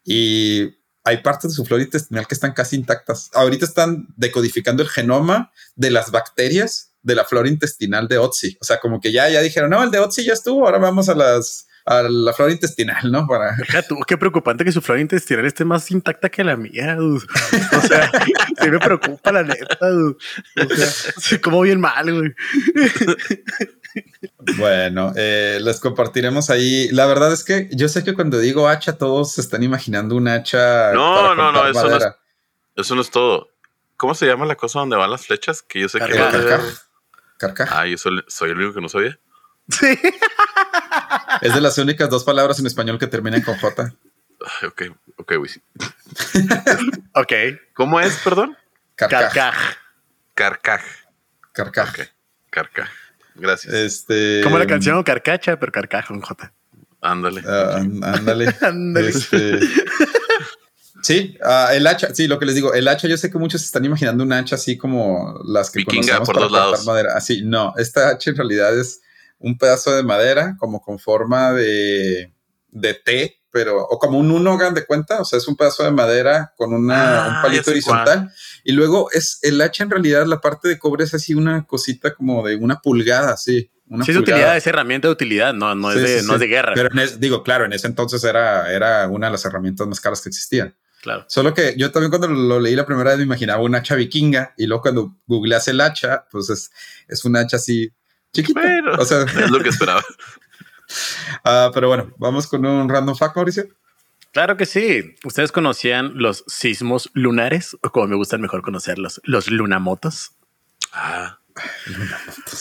Y 0.04 0.76
hay 1.04 1.18
partes 1.18 1.50
de 1.50 1.56
su 1.56 1.64
flora 1.64 1.82
intestinal 1.82 2.26
que 2.26 2.34
están 2.34 2.52
casi 2.52 2.76
intactas. 2.76 3.30
Ahorita 3.34 3.64
están 3.64 4.08
decodificando 4.16 4.82
el 4.82 4.88
genoma 4.88 5.52
de 5.74 5.90
las 5.90 6.10
bacterias 6.10 6.91
de 7.02 7.14
la 7.14 7.24
flora 7.24 7.48
intestinal 7.48 8.08
de 8.08 8.18
Otzi. 8.18 8.56
O 8.60 8.64
sea, 8.64 8.78
como 8.78 9.00
que 9.00 9.12
ya, 9.12 9.28
ya 9.28 9.40
dijeron, 9.40 9.70
no, 9.70 9.82
el 9.82 9.90
de 9.90 9.98
Otzi 9.98 10.24
ya 10.24 10.32
estuvo, 10.32 10.66
ahora 10.66 10.78
vamos 10.78 11.08
a 11.08 11.14
las 11.14 11.66
a 11.84 12.02
la 12.02 12.32
flora 12.32 12.52
intestinal, 12.52 13.10
¿no? 13.10 13.26
Para... 13.26 13.56
tú, 13.88 13.98
qué 14.06 14.16
preocupante 14.16 14.64
que 14.64 14.72
su 14.72 14.80
flora 14.80 15.00
intestinal 15.00 15.44
esté 15.46 15.64
más 15.64 15.90
intacta 15.90 16.28
que 16.28 16.44
la 16.44 16.56
mía. 16.56 16.96
O 17.00 17.80
sea, 17.80 18.10
sí 18.62 18.70
me 18.70 18.78
preocupa 18.78 19.32
la 19.32 19.42
neta. 19.42 19.78
O 19.80 20.16
sea, 21.20 21.40
como 21.40 21.62
bien 21.62 21.80
mal, 21.80 22.12
güey. 22.12 22.34
Bueno, 24.56 25.12
eh, 25.16 25.58
les 25.60 25.80
compartiremos 25.80 26.50
ahí. 26.50 26.88
La 26.92 27.06
verdad 27.06 27.32
es 27.32 27.44
que 27.44 27.68
yo 27.72 27.88
sé 27.88 28.04
que 28.04 28.14
cuando 28.14 28.38
digo 28.38 28.68
hacha, 28.68 28.96
todos 28.96 29.32
se 29.32 29.40
están 29.40 29.62
imaginando 29.62 30.16
un 30.16 30.28
hacha. 30.28 30.92
No, 30.92 31.34
no, 31.34 31.52
no, 31.52 31.66
eso 31.66 31.88
no, 31.88 31.96
es, 31.96 32.06
eso 32.76 32.94
no 32.94 33.00
es 33.00 33.10
todo. 33.10 33.48
¿Cómo 33.96 34.14
se 34.14 34.26
llama 34.26 34.46
la 34.46 34.56
cosa 34.56 34.80
donde 34.80 34.96
van 34.96 35.10
las 35.10 35.26
flechas? 35.26 35.62
Que 35.62 35.80
yo 35.80 35.88
sé 35.88 35.98
que. 35.98 36.12
Carcaj. 37.42 37.68
Ah, 37.72 37.86
yo 37.86 37.98
soy, 37.98 38.22
soy 38.28 38.50
el 38.50 38.58
único 38.58 38.74
que 38.74 38.80
no 38.80 38.88
sabía. 38.88 39.18
Sí. 39.68 39.98
Es 41.40 41.54
de 41.54 41.60
las 41.60 41.76
únicas 41.78 42.08
dos 42.08 42.24
palabras 42.24 42.60
en 42.60 42.66
español 42.66 42.98
que 42.98 43.06
terminan 43.08 43.42
con 43.42 43.56
J. 43.58 43.94
Ok, 44.64 44.82
ok, 45.16 45.32
ok. 47.14 47.32
¿Cómo 47.74 47.98
es, 48.00 48.16
perdón? 48.22 48.56
Carcaj. 48.94 49.32
Carcaj. 50.34 50.82
Carcaj. 51.52 52.08
Carcaj. 52.50 52.88
Gracias. 53.34 53.74
Este. 53.74 54.40
Como 54.44 54.58
la 54.58 54.66
canción 54.66 55.02
Carcacha, 55.02 55.58
pero 55.58 55.72
Carcaj 55.72 56.06
con 56.06 56.20
J. 56.20 56.52
Ándale. 57.00 57.42
Ah, 57.46 57.78
ándale. 57.78 58.54
ándale. 58.60 59.08
Este, 59.08 59.58
sí, 61.02 61.36
uh, 61.44 61.72
el 61.72 61.86
hacha, 61.86 62.14
sí, 62.14 62.26
lo 62.26 62.38
que 62.38 62.46
les 62.46 62.54
digo, 62.54 62.72
el 62.72 62.88
hacha, 62.88 63.08
yo 63.08 63.16
sé 63.16 63.30
que 63.30 63.38
muchos 63.38 63.62
están 63.62 63.84
imaginando 63.84 64.24
un 64.24 64.32
hacha 64.32 64.54
así 64.54 64.78
como 64.78 65.40
las 65.44 65.70
que 65.70 65.80
Vikinga 65.80 66.18
conocemos 66.18 66.26
por 66.26 66.34
para 66.36 66.46
dos 66.46 66.52
lados. 66.52 66.86
madera. 66.86 67.14
Así, 67.14 67.42
no, 67.42 67.74
esta 67.76 68.10
hacha 68.10 68.30
en 68.30 68.36
realidad 68.36 68.78
es 68.78 69.02
un 69.38 69.58
pedazo 69.58 69.94
de 69.94 70.02
madera 70.02 70.56
como 70.58 70.80
con 70.80 70.98
forma 70.98 71.52
de, 71.52 72.32
de 72.68 72.94
T, 72.94 73.36
pero, 73.50 73.82
o 73.82 73.98
como 73.98 74.18
un 74.18 74.30
uno, 74.30 74.56
de 74.56 74.86
cuenta, 74.86 75.20
o 75.20 75.24
sea, 75.24 75.38
es 75.38 75.46
un 75.46 75.56
pedazo 75.56 75.84
de 75.84 75.90
madera 75.90 76.54
con 76.56 76.72
una, 76.72 76.94
un 76.94 77.34
ah, 77.34 77.40
palito 77.42 77.70
horizontal. 77.70 78.32
Y 78.64 78.72
luego 78.72 79.10
es 79.12 79.40
el 79.42 79.60
hacha 79.60 79.84
en 79.84 79.90
realidad, 79.90 80.24
la 80.26 80.40
parte 80.40 80.68
de 80.68 80.78
cobre 80.78 81.04
es 81.04 81.12
así 81.12 81.34
una 81.34 81.66
cosita 81.66 82.14
como 82.14 82.46
de 82.46 82.56
una 82.56 82.80
pulgada, 82.80 83.36
sí. 83.36 83.70
Una 83.88 84.06
sí, 84.06 84.12
es 84.12 84.16
utilidad, 84.16 84.56
es 84.56 84.66
herramienta 84.66 85.08
de 85.08 85.12
utilidad, 85.12 85.52
no, 85.52 85.74
no, 85.74 85.92
es, 85.92 86.02
de, 86.02 86.22
no 86.22 86.34
es 86.34 86.40
de 86.40 86.46
guerra. 86.46 86.72
Pero 86.74 86.88
digo, 87.18 87.42
claro, 87.42 87.66
en 87.66 87.74
ese 87.74 87.88
entonces 87.88 88.24
era, 88.24 88.72
era 88.72 89.06
una 89.08 89.26
de 89.26 89.32
las 89.32 89.44
herramientas 89.44 89.86
más 89.86 90.00
caras 90.00 90.22
que 90.22 90.30
existían. 90.30 90.74
Claro. 91.02 91.24
Solo 91.26 91.52
que 91.52 91.74
yo 91.76 91.90
también 91.90 92.10
cuando 92.10 92.28
lo 92.28 92.60
leí 92.60 92.76
la 92.76 92.86
primera 92.86 93.10
vez 93.10 93.18
me 93.18 93.24
imaginaba 93.24 93.60
un 93.60 93.74
hacha 93.74 93.96
vikinga 93.96 94.54
y 94.56 94.66
luego 94.66 94.82
cuando 94.82 95.16
googleas 95.26 95.66
el 95.66 95.80
hacha, 95.80 96.26
pues 96.30 96.48
es, 96.48 96.70
es 97.08 97.24
un 97.24 97.36
hacha 97.36 97.56
así 97.56 97.92
chiquito. 98.32 98.60
o 98.96 99.04
sea, 99.04 99.22
es 99.22 99.50
lo 99.50 99.60
que 99.60 99.68
esperaba. 99.68 100.02
Ah, 101.42 101.70
pero 101.72 101.88
bueno, 101.88 102.12
vamos 102.18 102.46
con 102.46 102.66
un 102.66 102.86
random 102.86 103.16
fact, 103.16 103.34
Mauricio. 103.34 103.64
Claro 104.30 104.58
que 104.58 104.66
sí. 104.66 105.14
¿Ustedes 105.24 105.50
conocían 105.50 106.12
los 106.16 106.44
sismos 106.46 107.08
lunares? 107.14 107.78
O 107.82 107.90
como 107.90 108.08
me 108.08 108.16
gustan 108.16 108.42
mejor 108.42 108.60
conocerlos, 108.60 109.18
los 109.24 109.50
lunamotos. 109.50 110.32
Ah. 110.92 111.38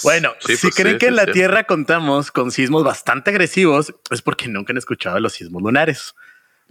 Bueno, 0.04 0.34
si 0.39 0.56
pues 0.56 0.75
creen 0.75 0.97
que 0.97 1.08
en 1.08 1.17
la 1.17 1.25
Tierra 1.25 1.65
contamos 1.65 2.32
con 2.32 2.51
sismos 2.51 2.86
bastante 2.86 3.32
agresivos, 3.32 3.93
es 4.10 4.21
porque 4.21 4.47
nunca 4.47 4.71
han 4.71 4.77
escuchado 4.77 5.19
los 5.19 5.34
sismos 5.34 5.62
lunares. 5.62 6.15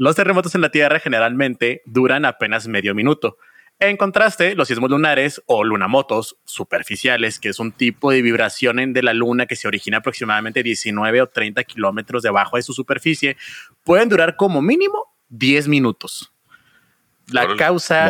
Los 0.01 0.17
terremotos 0.17 0.55
en 0.55 0.63
la 0.63 0.71
Tierra 0.71 0.99
generalmente 0.99 1.83
duran 1.85 2.25
apenas 2.25 2.67
medio 2.67 2.95
minuto, 2.95 3.37
en 3.79 3.99
contraste, 3.99 4.55
los 4.55 4.69
sismos 4.69 4.89
lunares 4.89 5.43
o 5.45 5.63
lunamotos 5.63 6.39
superficiales, 6.47 7.39
que 7.39 7.51
es 7.51 7.59
un 7.59 7.71
tipo 7.71 8.11
de 8.11 8.23
vibración 8.23 8.95
de 8.95 9.03
la 9.03 9.13
luna 9.13 9.45
que 9.45 9.57
se 9.57 9.69
origina 9.69 9.99
aproximadamente 9.99 10.63
19 10.63 11.21
o 11.21 11.27
30 11.27 11.65
kilómetros 11.65 12.23
debajo 12.23 12.57
de 12.57 12.63
su 12.63 12.73
superficie, 12.73 13.37
pueden 13.85 14.09
durar 14.09 14.37
como 14.37 14.63
mínimo 14.63 15.15
10 15.29 15.69
minutos. 15.69 16.33
La 17.31 17.55
causa 17.57 18.09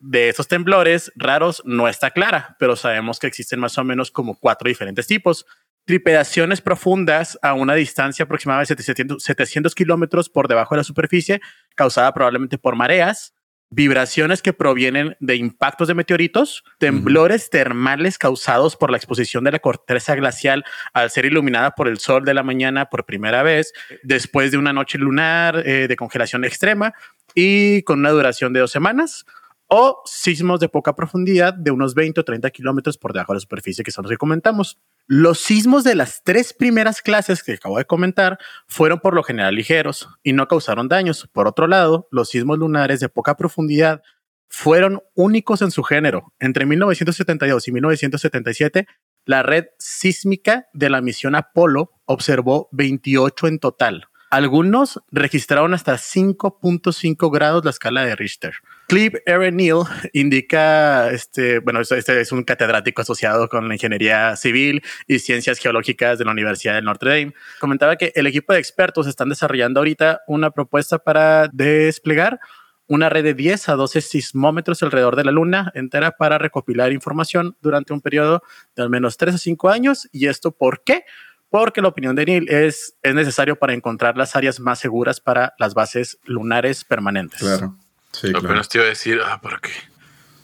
de 0.00 0.30
esos 0.30 0.48
temblores 0.48 1.12
raros 1.16 1.60
no 1.66 1.86
está 1.86 2.12
clara, 2.12 2.56
pero 2.58 2.76
sabemos 2.76 3.18
que 3.18 3.26
existen 3.26 3.60
más 3.60 3.76
o 3.76 3.84
menos 3.84 4.10
como 4.10 4.38
cuatro 4.38 4.68
diferentes 4.68 5.06
tipos. 5.06 5.44
Tripedaciones 5.86 6.60
profundas 6.60 7.38
a 7.42 7.54
una 7.54 7.74
distancia 7.74 8.24
aproximadamente 8.24 8.74
de 8.74 8.82
700, 8.82 9.22
700 9.22 9.74
kilómetros 9.74 10.28
por 10.28 10.48
debajo 10.48 10.74
de 10.74 10.80
la 10.80 10.84
superficie, 10.84 11.40
causada 11.74 12.12
probablemente 12.12 12.58
por 12.58 12.76
mareas 12.76 13.32
vibraciones 13.70 14.42
que 14.42 14.52
provienen 14.52 15.16
de 15.20 15.36
impactos 15.36 15.88
de 15.88 15.94
meteoritos, 15.94 16.62
temblores 16.78 17.50
termales 17.50 18.16
causados 18.16 18.76
por 18.76 18.90
la 18.90 18.96
exposición 18.96 19.44
de 19.44 19.52
la 19.52 19.58
corteza 19.58 20.14
glacial 20.14 20.64
al 20.92 21.10
ser 21.10 21.26
iluminada 21.26 21.72
por 21.72 21.88
el 21.88 21.98
sol 21.98 22.24
de 22.24 22.34
la 22.34 22.42
mañana 22.42 22.86
por 22.86 23.04
primera 23.04 23.42
vez, 23.42 23.72
después 24.02 24.52
de 24.52 24.58
una 24.58 24.72
noche 24.72 24.98
lunar 24.98 25.62
eh, 25.66 25.88
de 25.88 25.96
congelación 25.96 26.44
extrema 26.44 26.94
y 27.34 27.82
con 27.82 27.98
una 27.98 28.10
duración 28.10 28.52
de 28.52 28.60
dos 28.60 28.70
semanas, 28.70 29.26
o 29.68 30.02
sismos 30.04 30.60
de 30.60 30.68
poca 30.68 30.94
profundidad 30.94 31.54
de 31.54 31.70
unos 31.70 31.94
20 31.94 32.20
o 32.20 32.24
30 32.24 32.50
kilómetros 32.50 32.98
por 32.98 33.12
debajo 33.12 33.32
de 33.32 33.36
la 33.36 33.40
superficie, 33.40 33.84
que 33.84 33.90
son 33.90 34.04
los 34.04 34.10
que 34.10 34.16
comentamos. 34.16 34.78
Los 35.06 35.38
sismos 35.38 35.84
de 35.84 35.94
las 35.94 36.22
tres 36.24 36.52
primeras 36.52 37.02
clases 37.02 37.42
que 37.42 37.54
acabo 37.54 37.78
de 37.78 37.84
comentar 37.84 38.38
fueron 38.66 39.00
por 39.00 39.14
lo 39.14 39.22
general 39.22 39.54
ligeros 39.54 40.08
y 40.22 40.32
no 40.32 40.46
causaron 40.48 40.88
daños. 40.88 41.28
Por 41.32 41.48
otro 41.48 41.66
lado, 41.66 42.08
los 42.10 42.28
sismos 42.28 42.58
lunares 42.58 43.00
de 43.00 43.08
poca 43.08 43.36
profundidad 43.36 44.02
fueron 44.48 45.02
únicos 45.14 45.62
en 45.62 45.70
su 45.70 45.82
género. 45.82 46.32
Entre 46.38 46.66
1972 46.66 47.68
y 47.68 47.72
1977, 47.72 48.86
la 49.24 49.42
red 49.42 49.66
sísmica 49.78 50.68
de 50.72 50.88
la 50.88 51.00
misión 51.00 51.34
Apolo 51.34 51.92
observó 52.04 52.68
28 52.72 53.48
en 53.48 53.58
total. 53.58 54.08
Algunos 54.30 55.02
registraron 55.10 55.74
hasta 55.74 55.94
5.5 55.94 57.32
grados 57.32 57.64
la 57.64 57.70
escala 57.70 58.04
de 58.04 58.16
Richter. 58.16 58.54
Cliff 58.88 59.14
Aaron 59.26 59.56
Neal 59.56 59.80
indica, 60.12 61.10
este, 61.10 61.58
bueno, 61.58 61.80
este 61.80 62.20
es 62.20 62.30
un 62.30 62.44
catedrático 62.44 63.02
asociado 63.02 63.48
con 63.48 63.66
la 63.66 63.74
ingeniería 63.74 64.36
civil 64.36 64.82
y 65.08 65.18
ciencias 65.18 65.58
geológicas 65.58 66.18
de 66.18 66.24
la 66.24 66.30
Universidad 66.30 66.74
de 66.74 66.82
Notre 66.82 67.10
Dame. 67.10 67.34
Comentaba 67.58 67.96
que 67.96 68.12
el 68.14 68.26
equipo 68.26 68.52
de 68.52 68.60
expertos 68.60 69.06
están 69.06 69.28
desarrollando 69.28 69.80
ahorita 69.80 70.20
una 70.28 70.50
propuesta 70.50 70.98
para 70.98 71.48
desplegar 71.48 72.38
una 72.86 73.08
red 73.08 73.24
de 73.24 73.34
10 73.34 73.68
a 73.70 73.74
12 73.74 74.00
sismómetros 74.00 74.82
alrededor 74.84 75.16
de 75.16 75.24
la 75.24 75.32
Luna 75.32 75.72
entera 75.74 76.12
para 76.12 76.38
recopilar 76.38 76.92
información 76.92 77.56
durante 77.60 77.92
un 77.92 78.00
periodo 78.00 78.42
de 78.76 78.82
al 78.82 78.90
menos 78.90 79.16
3 79.16 79.34
a 79.34 79.38
5 79.38 79.68
años. 79.68 80.08
¿Y 80.12 80.28
esto 80.28 80.52
por 80.52 80.84
qué? 80.84 81.04
Porque 81.48 81.82
la 81.82 81.88
opinión 81.88 82.14
de 82.14 82.26
Neil 82.26 82.48
es, 82.48 82.96
es 83.02 83.14
necesario 83.14 83.56
para 83.56 83.72
encontrar 83.72 84.16
las 84.16 84.36
áreas 84.36 84.60
más 84.60 84.78
seguras 84.78 85.20
para 85.20 85.54
las 85.58 85.74
bases 85.74 86.18
lunares 86.24 86.84
permanentes. 86.84 87.40
Claro. 87.40 87.76
Sí, 88.20 88.28
Lo 88.28 88.40
claro. 88.40 88.62
te 88.62 88.78
iba 88.78 88.86
a 88.86 88.88
decir, 88.88 89.20
ah, 89.24 89.40
¿para 89.40 89.58
qué? 89.58 89.70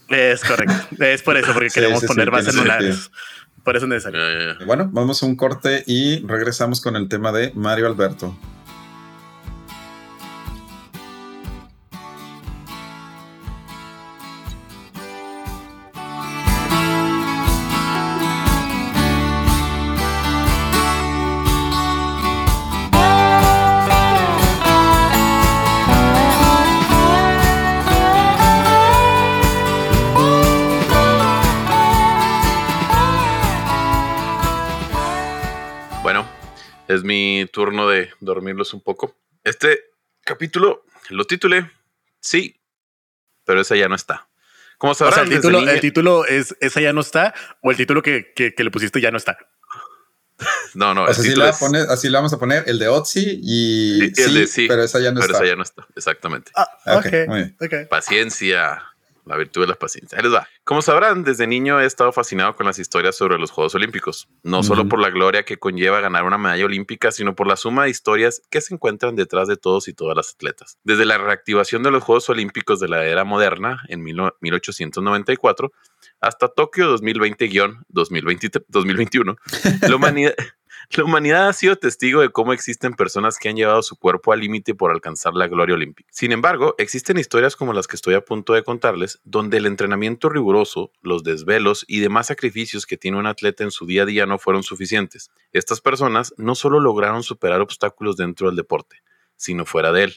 Es 0.08 0.42
correcto. 0.44 0.74
es 1.02 1.22
por 1.22 1.36
eso, 1.38 1.52
porque 1.54 1.70
Sí, 1.70 1.80
queremos 1.80 2.00
sí, 2.00 2.06
poner 2.06 2.30
bases 2.30 2.48
tiene 2.54 2.62
lunares. 2.62 3.10
Por 3.64 3.76
eso 3.76 3.86
es 3.86 3.90
necesario. 3.90 4.20
Bueno, 4.66 4.90
vamos 4.92 5.22
a 5.22 5.26
un 5.26 5.36
corte 5.36 5.84
y 5.86 6.26
regresamos 6.26 6.80
con 6.80 6.96
el 6.96 7.08
tema 7.08 7.32
de 7.32 7.52
Mario 7.54 7.86
Alberto. 7.86 8.36
Es 36.88 37.02
mi 37.04 37.46
turno 37.52 37.88
de 37.88 38.10
dormirlos 38.20 38.74
un 38.74 38.80
poco. 38.80 39.16
Este 39.44 39.80
capítulo 40.24 40.84
lo 41.10 41.24
titulé 41.24 41.70
Sí, 42.20 42.60
pero 43.44 43.60
esa 43.60 43.74
ya 43.76 43.88
no 43.88 43.94
está. 43.96 44.28
Como 44.78 44.92
O 44.92 44.94
sea, 44.94 45.10
sabrán, 45.10 45.28
el 45.32 45.36
título, 45.38 45.58
niño- 45.60 45.70
el 45.70 45.80
título 45.80 46.26
es 46.26 46.56
Esa 46.60 46.80
ya 46.80 46.92
no 46.92 47.00
está, 47.00 47.34
o 47.60 47.70
el 47.70 47.76
título 47.76 48.02
que, 48.02 48.32
que, 48.34 48.54
que 48.54 48.64
le 48.64 48.70
pusiste 48.70 49.00
ya 49.00 49.10
no 49.10 49.16
está. 49.16 49.38
no, 50.74 50.94
no, 50.94 51.04
O 51.04 51.08
el 51.08 51.14
sea, 51.14 51.22
así 51.24 51.34
la, 51.36 51.50
es- 51.50 51.58
pone- 51.58 51.78
así 51.88 52.08
la 52.08 52.18
vamos 52.18 52.32
a 52.32 52.38
poner, 52.38 52.64
el 52.66 52.78
de 52.78 52.88
Otzi 52.88 53.40
y, 53.42 54.10
Sí, 54.14 54.22
el 54.22 54.34
de 54.34 54.46
sí, 54.46 54.66
pero 54.68 54.82
esa 54.82 54.98
ya 55.00 55.12
no 55.12 55.20
pero 55.20 55.32
está. 55.32 55.44
esa 55.44 55.52
ya 55.52 55.56
no 55.56 55.62
está, 55.62 55.86
exactamente. 55.96 56.50
Ah, 56.56 56.68
muy 56.86 57.10
bien. 57.10 57.56
ok. 57.60 57.88
Paciencia, 57.88 58.82
la 59.24 59.36
virtud 59.36 59.62
de 59.62 59.68
la 59.68 59.74
paciencia. 59.74 60.18
Ahí 60.18 60.24
les 60.24 60.32
va. 60.32 60.48
Como 60.64 60.82
sabrán, 60.82 61.24
desde 61.24 61.46
niño 61.46 61.80
he 61.80 61.86
estado 61.86 62.12
fascinado 62.12 62.54
con 62.54 62.66
las 62.66 62.78
historias 62.78 63.16
sobre 63.16 63.38
los 63.38 63.50
Juegos 63.50 63.74
Olímpicos, 63.74 64.28
no 64.42 64.62
solo 64.62 64.88
por 64.88 65.00
la 65.00 65.10
gloria 65.10 65.44
que 65.44 65.58
conlleva 65.58 66.00
ganar 66.00 66.24
una 66.24 66.38
medalla 66.38 66.64
olímpica, 66.64 67.12
sino 67.12 67.34
por 67.34 67.46
la 67.46 67.56
suma 67.56 67.84
de 67.84 67.90
historias 67.90 68.42
que 68.50 68.60
se 68.60 68.74
encuentran 68.74 69.16
detrás 69.16 69.48
de 69.48 69.56
todos 69.56 69.88
y 69.88 69.94
todas 69.94 70.16
las 70.16 70.34
atletas. 70.34 70.78
Desde 70.84 71.04
la 71.04 71.18
reactivación 71.18 71.82
de 71.82 71.90
los 71.90 72.02
Juegos 72.02 72.28
Olímpicos 72.28 72.80
de 72.80 72.88
la 72.88 73.04
era 73.04 73.24
moderna 73.24 73.82
en 73.88 74.02
1894 74.02 75.72
hasta 76.20 76.48
Tokio 76.48 76.96
2020-2021, 76.96 79.36
la 79.88 79.96
humanidad, 80.02 80.34
la 80.90 81.04
humanidad 81.04 81.48
ha 81.48 81.52
sido 81.52 81.76
testigo 81.76 82.20
de 82.20 82.30
cómo 82.30 82.52
existen 82.52 82.94
personas 82.94 83.38
que 83.38 83.48
han 83.48 83.56
llevado 83.56 83.82
su 83.82 83.96
cuerpo 83.96 84.32
al 84.32 84.40
límite 84.40 84.74
por 84.74 84.90
alcanzar 84.90 85.34
la 85.34 85.48
gloria 85.48 85.74
olímpica. 85.74 86.08
Sin 86.12 86.32
embargo, 86.32 86.74
existen 86.78 87.18
historias 87.18 87.56
como 87.56 87.72
las 87.72 87.86
que 87.86 87.96
estoy 87.96 88.14
a 88.14 88.24
punto 88.24 88.52
de 88.52 88.62
contarles, 88.62 89.20
donde 89.24 89.58
el 89.58 89.66
entrenamiento 89.66 90.28
riguroso, 90.28 90.92
los 91.00 91.22
desvelos 91.24 91.84
y 91.88 92.00
demás 92.00 92.26
sacrificios 92.26 92.86
que 92.86 92.96
tiene 92.96 93.18
un 93.18 93.26
atleta 93.26 93.64
en 93.64 93.70
su 93.70 93.86
día 93.86 94.02
a 94.02 94.06
día 94.06 94.26
no 94.26 94.38
fueron 94.38 94.62
suficientes. 94.62 95.30
Estas 95.52 95.80
personas 95.80 96.34
no 96.36 96.54
solo 96.54 96.80
lograron 96.80 97.22
superar 97.22 97.60
obstáculos 97.60 98.16
dentro 98.16 98.48
del 98.48 98.56
deporte, 98.56 99.02
sino 99.36 99.64
fuera 99.64 99.92
de 99.92 100.04
él. 100.04 100.16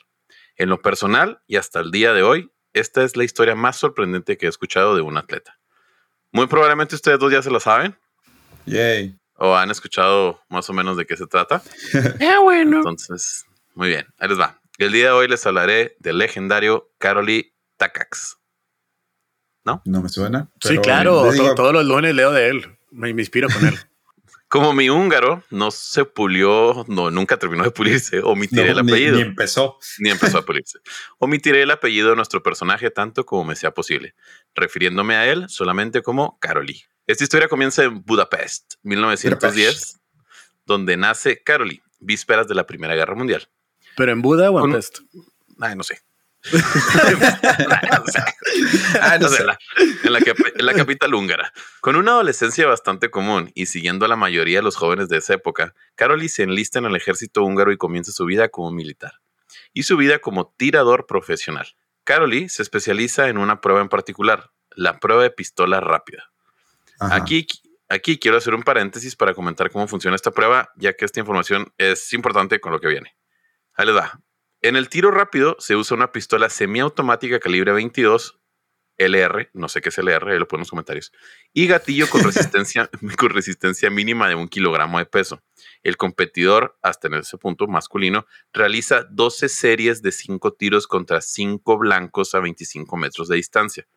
En 0.57 0.69
lo 0.69 0.81
personal 0.81 1.41
y 1.47 1.57
hasta 1.57 1.79
el 1.79 1.91
día 1.91 2.13
de 2.13 2.23
hoy, 2.23 2.51
esta 2.73 3.03
es 3.03 3.15
la 3.15 3.23
historia 3.23 3.55
más 3.55 3.77
sorprendente 3.77 4.37
que 4.37 4.45
he 4.45 4.49
escuchado 4.49 4.95
de 4.95 5.01
un 5.01 5.17
atleta. 5.17 5.59
Muy 6.31 6.47
probablemente 6.47 6.95
ustedes 6.95 7.19
dos 7.19 7.31
ya 7.31 7.41
se 7.41 7.49
lo 7.49 7.59
saben 7.59 7.97
Yay. 8.65 9.15
O 9.37 9.55
han 9.55 9.71
escuchado 9.71 10.39
más 10.49 10.69
o 10.69 10.73
menos 10.73 10.97
de 10.97 11.05
qué 11.05 11.15
se 11.17 11.27
trata. 11.27 11.61
Ah, 12.21 12.39
bueno. 12.43 12.77
Entonces, 12.77 13.45
muy 13.73 13.89
bien, 13.89 14.05
ahí 14.19 14.29
les 14.29 14.39
va. 14.39 14.61
El 14.77 14.91
día 14.91 15.05
de 15.05 15.11
hoy 15.11 15.27
les 15.27 15.45
hablaré 15.45 15.95
del 15.99 16.17
legendario 16.17 16.91
Karoli 16.97 17.53
Takacs. 17.77 18.37
No 19.63 20.01
me 20.01 20.09
suena. 20.09 20.49
Sí, 20.61 20.77
claro. 20.77 21.31
digo- 21.31 21.49
to- 21.49 21.55
todos 21.55 21.73
los 21.73 21.85
lunes 21.85 22.13
leo 22.13 22.31
de 22.31 22.49
él. 22.49 22.77
Me, 22.91 23.13
me 23.13 23.21
inspiro 23.23 23.47
con 23.49 23.65
él. 23.65 23.75
Como 24.47 24.73
mi 24.73 24.89
húngaro 24.89 25.43
no 25.49 25.71
se 25.71 26.05
pulió, 26.05 26.85
no, 26.87 27.09
nunca 27.09 27.37
terminó 27.37 27.63
de 27.63 27.71
pulirse, 27.71 28.19
omitiré 28.21 28.73
no, 28.73 28.79
el 28.79 28.85
ni- 28.85 28.91
apellido. 28.91 29.15
Ni, 29.17 29.21
empezó. 29.23 29.79
ni 29.99 30.11
empezó 30.11 30.37
a 30.37 30.45
pulirse. 30.45 30.79
Omitiré 31.17 31.63
el 31.63 31.71
apellido 31.71 32.11
de 32.11 32.15
nuestro 32.15 32.43
personaje 32.43 32.91
tanto 32.91 33.25
como 33.25 33.43
me 33.43 33.55
sea 33.55 33.71
posible, 33.73 34.13
refiriéndome 34.53 35.15
a 35.15 35.25
él 35.29 35.49
solamente 35.49 36.03
como 36.03 36.37
Karoli. 36.39 36.83
Esta 37.07 37.23
historia 37.23 37.47
comienza 37.47 37.83
en 37.83 38.03
Budapest, 38.03 38.75
1910, 38.83 39.99
donde 40.65 40.97
nace 40.97 41.41
Karoli, 41.43 41.81
vísperas 41.99 42.47
de 42.47 42.55
la 42.55 42.65
Primera 42.65 42.95
Guerra 42.95 43.15
Mundial. 43.15 43.47
Pero 43.95 44.11
en 44.11 44.21
Buda 44.21 44.49
o 44.51 44.65
en 44.65 44.71
Pest. 44.73 44.99
Ay, 45.59 45.75
no 45.75 45.83
sé. 45.83 46.01
no 46.51 46.51
sé. 46.51 48.19
Ah, 49.01 49.17
no 49.19 49.25
No 49.25 49.29
sé, 49.29 49.37
sé. 49.37 49.43
la- 49.45 49.57
en, 50.03 50.13
la, 50.13 50.19
en 50.19 50.65
la 50.65 50.73
capital 50.73 51.13
húngara. 51.13 51.51
Con 51.81 51.95
una 51.95 52.11
adolescencia 52.11 52.67
bastante 52.67 53.09
común 53.09 53.51
y 53.55 53.65
siguiendo 53.67 54.05
a 54.05 54.07
la 54.07 54.15
mayoría 54.15 54.59
de 54.59 54.63
los 54.63 54.75
jóvenes 54.75 55.09
de 55.09 55.17
esa 55.17 55.33
época, 55.35 55.73
Karoli 55.95 56.29
se 56.29 56.43
enlista 56.43 56.79
en 56.79 56.85
el 56.85 56.95
ejército 56.95 57.43
húngaro 57.43 57.71
y 57.71 57.77
comienza 57.77 58.11
su 58.11 58.25
vida 58.25 58.49
como 58.49 58.71
militar 58.71 59.13
y 59.73 59.83
su 59.83 59.97
vida 59.97 60.19
como 60.19 60.53
tirador 60.57 61.05
profesional. 61.07 61.67
Karoli 62.03 62.49
se 62.49 62.61
especializa 62.61 63.29
en 63.29 63.37
una 63.37 63.61
prueba 63.61 63.81
en 63.81 63.89
particular, 63.89 64.51
la 64.71 64.99
prueba 64.99 65.23
de 65.23 65.31
pistola 65.31 65.79
rápida. 65.79 66.31
Ajá. 66.99 67.15
Aquí, 67.15 67.47
aquí 67.89 68.17
quiero 68.17 68.37
hacer 68.37 68.53
un 68.53 68.63
paréntesis 68.63 69.15
para 69.15 69.33
comentar 69.33 69.71
cómo 69.71 69.87
funciona 69.87 70.15
esta 70.15 70.31
prueba, 70.31 70.69
ya 70.75 70.93
que 70.93 71.05
esta 71.05 71.19
información 71.19 71.73
es 71.77 72.13
importante 72.13 72.59
con 72.59 72.71
lo 72.71 72.79
que 72.79 72.87
viene. 72.87 73.15
Ahí 73.73 73.85
les 73.85 73.95
va. 73.95 74.19
En 74.61 74.75
el 74.75 74.89
tiro 74.89 75.11
rápido 75.11 75.55
se 75.59 75.75
usa 75.75 75.95
una 75.95 76.11
pistola 76.11 76.49
semiautomática 76.49 77.39
calibre 77.39 77.71
22 77.71 78.39
LR, 78.97 79.49
no 79.53 79.67
sé 79.67 79.81
qué 79.81 79.89
es 79.89 79.97
LR, 79.97 80.31
ahí 80.31 80.39
lo 80.39 80.47
ponen 80.47 80.61
en 80.61 80.63
los 80.63 80.69
comentarios, 80.69 81.11
y 81.53 81.67
gatillo 81.67 82.09
con 82.09 82.23
resistencia, 82.23 82.89
con 83.17 83.29
resistencia 83.29 83.89
mínima 83.89 84.29
de 84.29 84.35
un 84.35 84.47
kilogramo 84.47 84.99
de 84.99 85.05
peso. 85.05 85.41
El 85.83 85.97
competidor, 85.97 86.77
hasta 86.81 87.07
en 87.07 87.15
ese 87.15 87.37
punto 87.37 87.67
masculino, 87.67 88.25
realiza 88.53 89.03
12 89.09 89.49
series 89.49 90.01
de 90.01 90.11
5 90.11 90.53
tiros 90.53 90.87
contra 90.87 91.21
5 91.21 91.77
blancos 91.77 92.33
a 92.35 92.39
25 92.39 92.97
metros 92.97 93.27
de 93.27 93.35
distancia, 93.35 93.87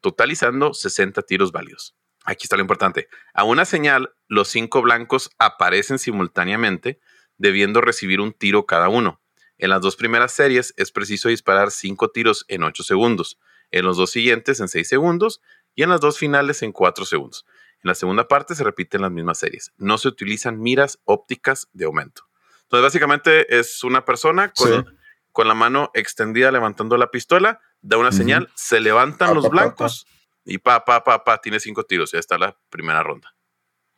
totalizando 0.00 0.72
60 0.72 1.22
tiros 1.22 1.52
válidos. 1.52 1.94
Aquí 2.24 2.44
está 2.44 2.56
lo 2.56 2.62
importante. 2.62 3.08
A 3.34 3.44
una 3.44 3.64
señal, 3.64 4.14
los 4.28 4.48
5 4.48 4.82
blancos 4.82 5.30
aparecen 5.38 5.98
simultáneamente, 5.98 7.00
debiendo 7.38 7.80
recibir 7.80 8.20
un 8.20 8.32
tiro 8.32 8.66
cada 8.66 8.88
uno. 8.88 9.20
En 9.58 9.70
las 9.70 9.80
dos 9.80 9.96
primeras 9.96 10.32
series 10.32 10.74
es 10.76 10.92
preciso 10.92 11.28
disparar 11.28 11.70
5 11.70 12.10
tiros 12.10 12.44
en 12.48 12.62
8 12.62 12.82
segundos 12.82 13.38
en 13.70 13.84
los 13.84 13.96
dos 13.96 14.10
siguientes 14.10 14.60
en 14.60 14.68
6 14.68 14.88
segundos 14.88 15.40
y 15.74 15.82
en 15.82 15.90
las 15.90 16.00
dos 16.00 16.18
finales 16.18 16.62
en 16.62 16.72
4 16.72 17.04
segundos. 17.04 17.46
En 17.82 17.88
la 17.88 17.94
segunda 17.94 18.28
parte 18.28 18.54
se 18.54 18.64
repiten 18.64 19.00
las 19.02 19.10
mismas 19.10 19.38
series. 19.38 19.72
No 19.78 19.96
se 19.96 20.08
utilizan 20.08 20.60
miras 20.60 20.98
ópticas 21.04 21.68
de 21.72 21.86
aumento. 21.86 22.22
Entonces, 22.62 22.82
básicamente 22.82 23.58
es 23.58 23.82
una 23.84 24.04
persona 24.04 24.52
con, 24.52 24.68
Sí. 24.84 24.92
con 25.32 25.48
la 25.48 25.54
mano 25.54 25.90
extendida 25.94 26.50
levantando 26.52 26.96
la 26.96 27.10
pistola, 27.10 27.60
da 27.80 27.96
una 27.96 28.12
señal, 28.12 28.48
se 28.54 28.80
levantan 28.80 29.28
Pa, 29.28 29.34
los 29.34 29.44
pa, 29.44 29.48
pa, 29.50 29.54
blancos 29.54 30.06
y 30.44 30.58
pa, 30.58 30.84
pa, 30.84 31.02
pa, 31.04 31.22
pa, 31.24 31.40
tiene 31.40 31.60
cinco 31.60 31.84
tiros. 31.84 32.12
Ya 32.12 32.18
está 32.18 32.38
la 32.38 32.56
primera 32.70 33.02
ronda. 33.02 33.34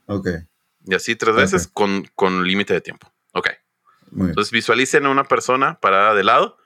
Ok, 0.07 0.29
Y 0.85 0.95
así 0.95 1.15
tres 1.17 1.35
Ok. 1.35 1.41
veces 1.41 1.69
con, 1.69 2.05
con 2.15 2.45
límite 2.47 2.75
de 2.75 2.81
tiempo. 2.81 3.11
Ok. 3.33 3.49
muy 4.11 4.19
bien. 4.25 4.29
Entonces 4.31 4.51
visualicen 4.51 5.07
a 5.07 5.11
una 5.11 5.25
persona 5.25 5.79
parada 5.81 6.15
de 6.15 6.25
lado, 6.25 6.59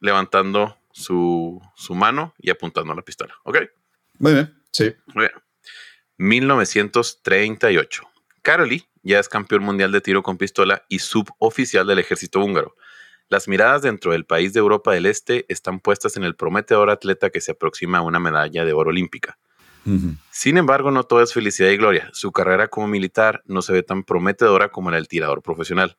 levantando 0.00 0.78
su, 0.92 1.60
su 1.74 1.94
mano 1.94 2.34
y 2.38 2.50
apuntando 2.50 2.92
a 2.92 2.96
la 2.96 3.02
pistola. 3.02 3.34
Ok. 3.44 3.58
Muy 4.18 4.34
bien, 4.34 4.62
sí. 4.72 4.94
Muy 5.14 5.26
bien. 5.26 5.32
1938. 6.18 8.02
Karoli 8.42 8.86
ya 9.02 9.18
es 9.18 9.28
campeón 9.28 9.62
mundial 9.62 9.90
de 9.92 10.00
tiro 10.00 10.22
con 10.22 10.36
pistola 10.38 10.84
y 10.88 10.98
suboficial 10.98 11.86
del 11.86 11.98
ejército 11.98 12.40
húngaro. 12.40 12.76
Las 13.34 13.48
miradas 13.48 13.82
dentro 13.82 14.12
del 14.12 14.24
país 14.24 14.52
de 14.52 14.60
Europa 14.60 14.92
del 14.92 15.06
Este 15.06 15.44
están 15.48 15.80
puestas 15.80 16.16
en 16.16 16.22
el 16.22 16.36
prometedor 16.36 16.88
atleta 16.88 17.30
que 17.30 17.40
se 17.40 17.50
aproxima 17.50 17.98
a 17.98 18.02
una 18.02 18.20
medalla 18.20 18.64
de 18.64 18.72
oro 18.72 18.90
olímpica. 18.90 19.38
Sin 20.30 20.56
embargo, 20.56 20.92
no 20.92 21.02
todo 21.02 21.20
es 21.20 21.32
felicidad 21.32 21.70
y 21.70 21.76
gloria. 21.76 22.10
Su 22.12 22.30
carrera 22.30 22.68
como 22.68 22.86
militar 22.86 23.42
no 23.46 23.60
se 23.60 23.72
ve 23.72 23.82
tan 23.82 24.04
prometedora 24.04 24.68
como 24.70 24.92
la 24.92 24.98
del 24.98 25.08
tirador 25.08 25.42
profesional. 25.42 25.96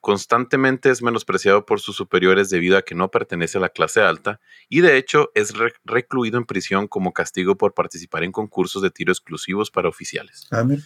Constantemente 0.00 0.88
es 0.90 1.02
menospreciado 1.02 1.66
por 1.66 1.80
sus 1.80 1.96
superiores 1.96 2.50
debido 2.50 2.76
a 2.76 2.82
que 2.82 2.94
no 2.94 3.10
pertenece 3.10 3.58
a 3.58 3.62
la 3.62 3.70
clase 3.70 4.00
alta 4.00 4.38
y 4.68 4.80
de 4.80 4.96
hecho 4.96 5.32
es 5.34 5.58
re- 5.58 5.74
recluido 5.84 6.38
en 6.38 6.44
prisión 6.44 6.86
como 6.86 7.12
castigo 7.12 7.56
por 7.58 7.74
participar 7.74 8.22
en 8.22 8.30
concursos 8.30 8.80
de 8.80 8.92
tiro 8.92 9.10
exclusivos 9.10 9.72
para 9.72 9.88
oficiales. 9.88 10.46
Ah, 10.52 10.62
mira. 10.62 10.82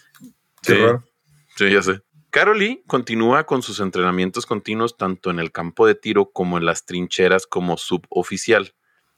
Qué 0.63 0.73
Sí. 0.73 0.79
raro. 0.81 1.05
Sí, 1.57 1.71
ya 1.71 1.83
sé. 1.83 2.01
Caroli 2.31 2.85
continúa 2.87 3.45
con 3.45 3.61
sus 3.61 3.81
entrenamientos 3.81 4.47
continuos 4.47 4.97
tanto 4.97 5.31
en 5.31 5.41
el 5.41 5.51
campo 5.51 5.87
de 5.87 5.97
tiro 5.97 6.31
como 6.31 6.59
en 6.59 6.65
las 6.65 6.87
trincheras 6.87 7.47
como 7.47 7.77
suboficial. 7.77 8.75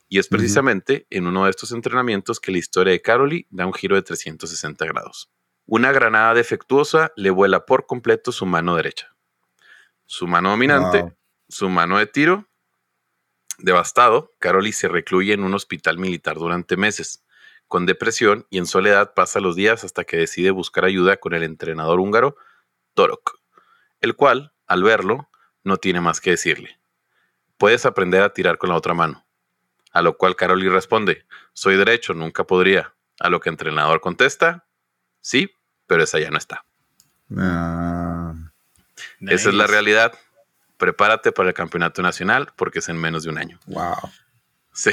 Y 0.08 0.18
es 0.18 0.28
precisamente 0.28 1.06
en 1.10 1.26
uno 1.26 1.44
de 1.44 1.50
estos 1.50 1.72
entrenamientos 1.72 2.40
que 2.40 2.52
la 2.52 2.58
historia 2.58 2.92
de 2.92 3.02
Caroli 3.02 3.46
da 3.50 3.66
un 3.66 3.74
giro 3.74 3.96
de 3.96 4.02
360 4.02 4.84
grados. 4.86 5.30
Una 5.66 5.92
granada 5.92 6.34
defectuosa 6.34 7.12
le 7.16 7.30
vuela 7.30 7.66
por 7.66 7.86
completo 7.86 8.32
su 8.32 8.46
mano 8.46 8.76
derecha. 8.76 9.14
Su 10.06 10.26
mano 10.26 10.50
dominante, 10.50 11.02
Wow. 11.02 11.16
su 11.48 11.68
mano 11.68 11.98
de 11.98 12.06
tiro. 12.06 12.48
Devastado, 13.58 14.32
Caroli 14.38 14.72
se 14.72 14.88
recluye 14.88 15.34
en 15.34 15.44
un 15.44 15.54
hospital 15.54 15.98
militar 15.98 16.36
durante 16.36 16.76
meses. 16.76 17.24
Con 17.68 17.86
depresión 17.86 18.46
y 18.50 18.58
en 18.58 18.66
soledad 18.66 19.14
pasa 19.14 19.40
los 19.40 19.54
días 19.54 19.84
hasta 19.84 20.04
que 20.04 20.16
decide 20.16 20.50
buscar 20.50 20.84
ayuda 20.84 21.18
con 21.18 21.32
el 21.34 21.42
entrenador 21.42 22.00
húngaro 22.00 22.36
Torok, 22.94 23.38
el 24.00 24.14
cual, 24.16 24.52
al 24.66 24.82
verlo, 24.82 25.28
no 25.64 25.76
tiene 25.76 26.00
más 26.00 26.20
que 26.20 26.30
decirle. 26.30 26.78
Puedes 27.58 27.86
aprender 27.86 28.22
a 28.22 28.32
tirar 28.32 28.58
con 28.58 28.70
la 28.70 28.76
otra 28.76 28.94
mano. 28.94 29.24
A 29.92 30.02
lo 30.02 30.16
cual 30.16 30.36
Caroli 30.36 30.68
responde, 30.68 31.26
soy 31.52 31.76
derecho, 31.76 32.14
nunca 32.14 32.44
podría. 32.44 32.94
A 33.20 33.28
lo 33.28 33.40
que 33.40 33.50
el 33.50 33.54
entrenador 33.54 34.00
contesta, 34.00 34.66
sí, 35.20 35.54
pero 35.86 36.02
esa 36.02 36.18
ya 36.18 36.30
no 36.30 36.38
está. 36.38 36.64
Ah, 37.36 38.34
Esa 39.20 39.48
es 39.50 39.54
la 39.54 39.66
realidad. 39.66 40.12
Prepárate 40.76 41.30
para 41.30 41.50
el 41.50 41.54
campeonato 41.54 42.02
nacional 42.02 42.52
porque 42.56 42.80
es 42.80 42.88
en 42.88 42.96
menos 42.96 43.22
de 43.22 43.30
un 43.30 43.38
año. 43.38 43.60
wow. 43.66 43.94
Se, 44.72 44.92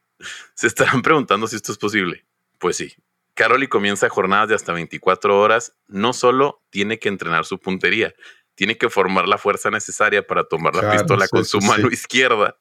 se 0.54 0.66
estarán 0.66 1.02
preguntando 1.02 1.46
si 1.48 1.56
esto 1.56 1.72
es 1.72 1.78
posible. 1.78 2.24
Pues 2.58 2.76
sí. 2.76 2.94
Caroli 3.36 3.68
comienza 3.68 4.08
jornadas 4.08 4.48
de 4.48 4.54
hasta 4.54 4.72
24 4.72 5.38
horas. 5.38 5.76
No 5.86 6.14
solo 6.14 6.64
tiene 6.70 6.98
que 6.98 7.10
entrenar 7.10 7.44
su 7.44 7.60
puntería, 7.60 8.14
tiene 8.54 8.78
que 8.78 8.88
formar 8.88 9.28
la 9.28 9.36
fuerza 9.36 9.70
necesaria 9.70 10.26
para 10.26 10.44
tomar 10.44 10.74
la 10.74 10.90
pistola 10.90 11.26
sí, 11.26 11.30
con 11.30 11.44
su 11.44 11.60
sí. 11.60 11.66
mano 11.66 11.88
izquierda. 11.88 12.58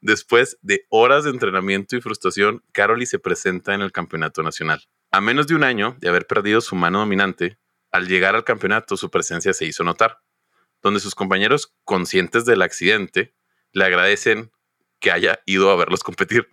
Después 0.00 0.58
de 0.62 0.86
horas 0.88 1.24
de 1.24 1.30
entrenamiento 1.30 1.96
y 1.96 2.00
frustración, 2.00 2.64
Caroli 2.72 3.04
se 3.04 3.18
presenta 3.18 3.74
en 3.74 3.82
el 3.82 3.92
campeonato 3.92 4.42
nacional. 4.42 4.82
A 5.12 5.20
menos 5.20 5.46
de 5.46 5.54
un 5.54 5.64
año 5.64 5.96
de 6.00 6.08
haber 6.08 6.26
perdido 6.26 6.62
su 6.62 6.74
mano 6.76 7.00
dominante, 7.00 7.58
al 7.92 8.08
llegar 8.08 8.34
al 8.34 8.44
campeonato 8.44 8.96
su 8.96 9.10
presencia 9.10 9.52
se 9.52 9.66
hizo 9.66 9.84
notar, 9.84 10.20
donde 10.82 11.00
sus 11.00 11.14
compañeros 11.14 11.74
conscientes 11.84 12.46
del 12.46 12.62
accidente 12.62 13.34
le 13.72 13.84
agradecen 13.84 14.50
que 14.98 15.10
haya 15.12 15.40
ido 15.44 15.70
a 15.70 15.76
verlos 15.76 16.02
competir. 16.02 16.48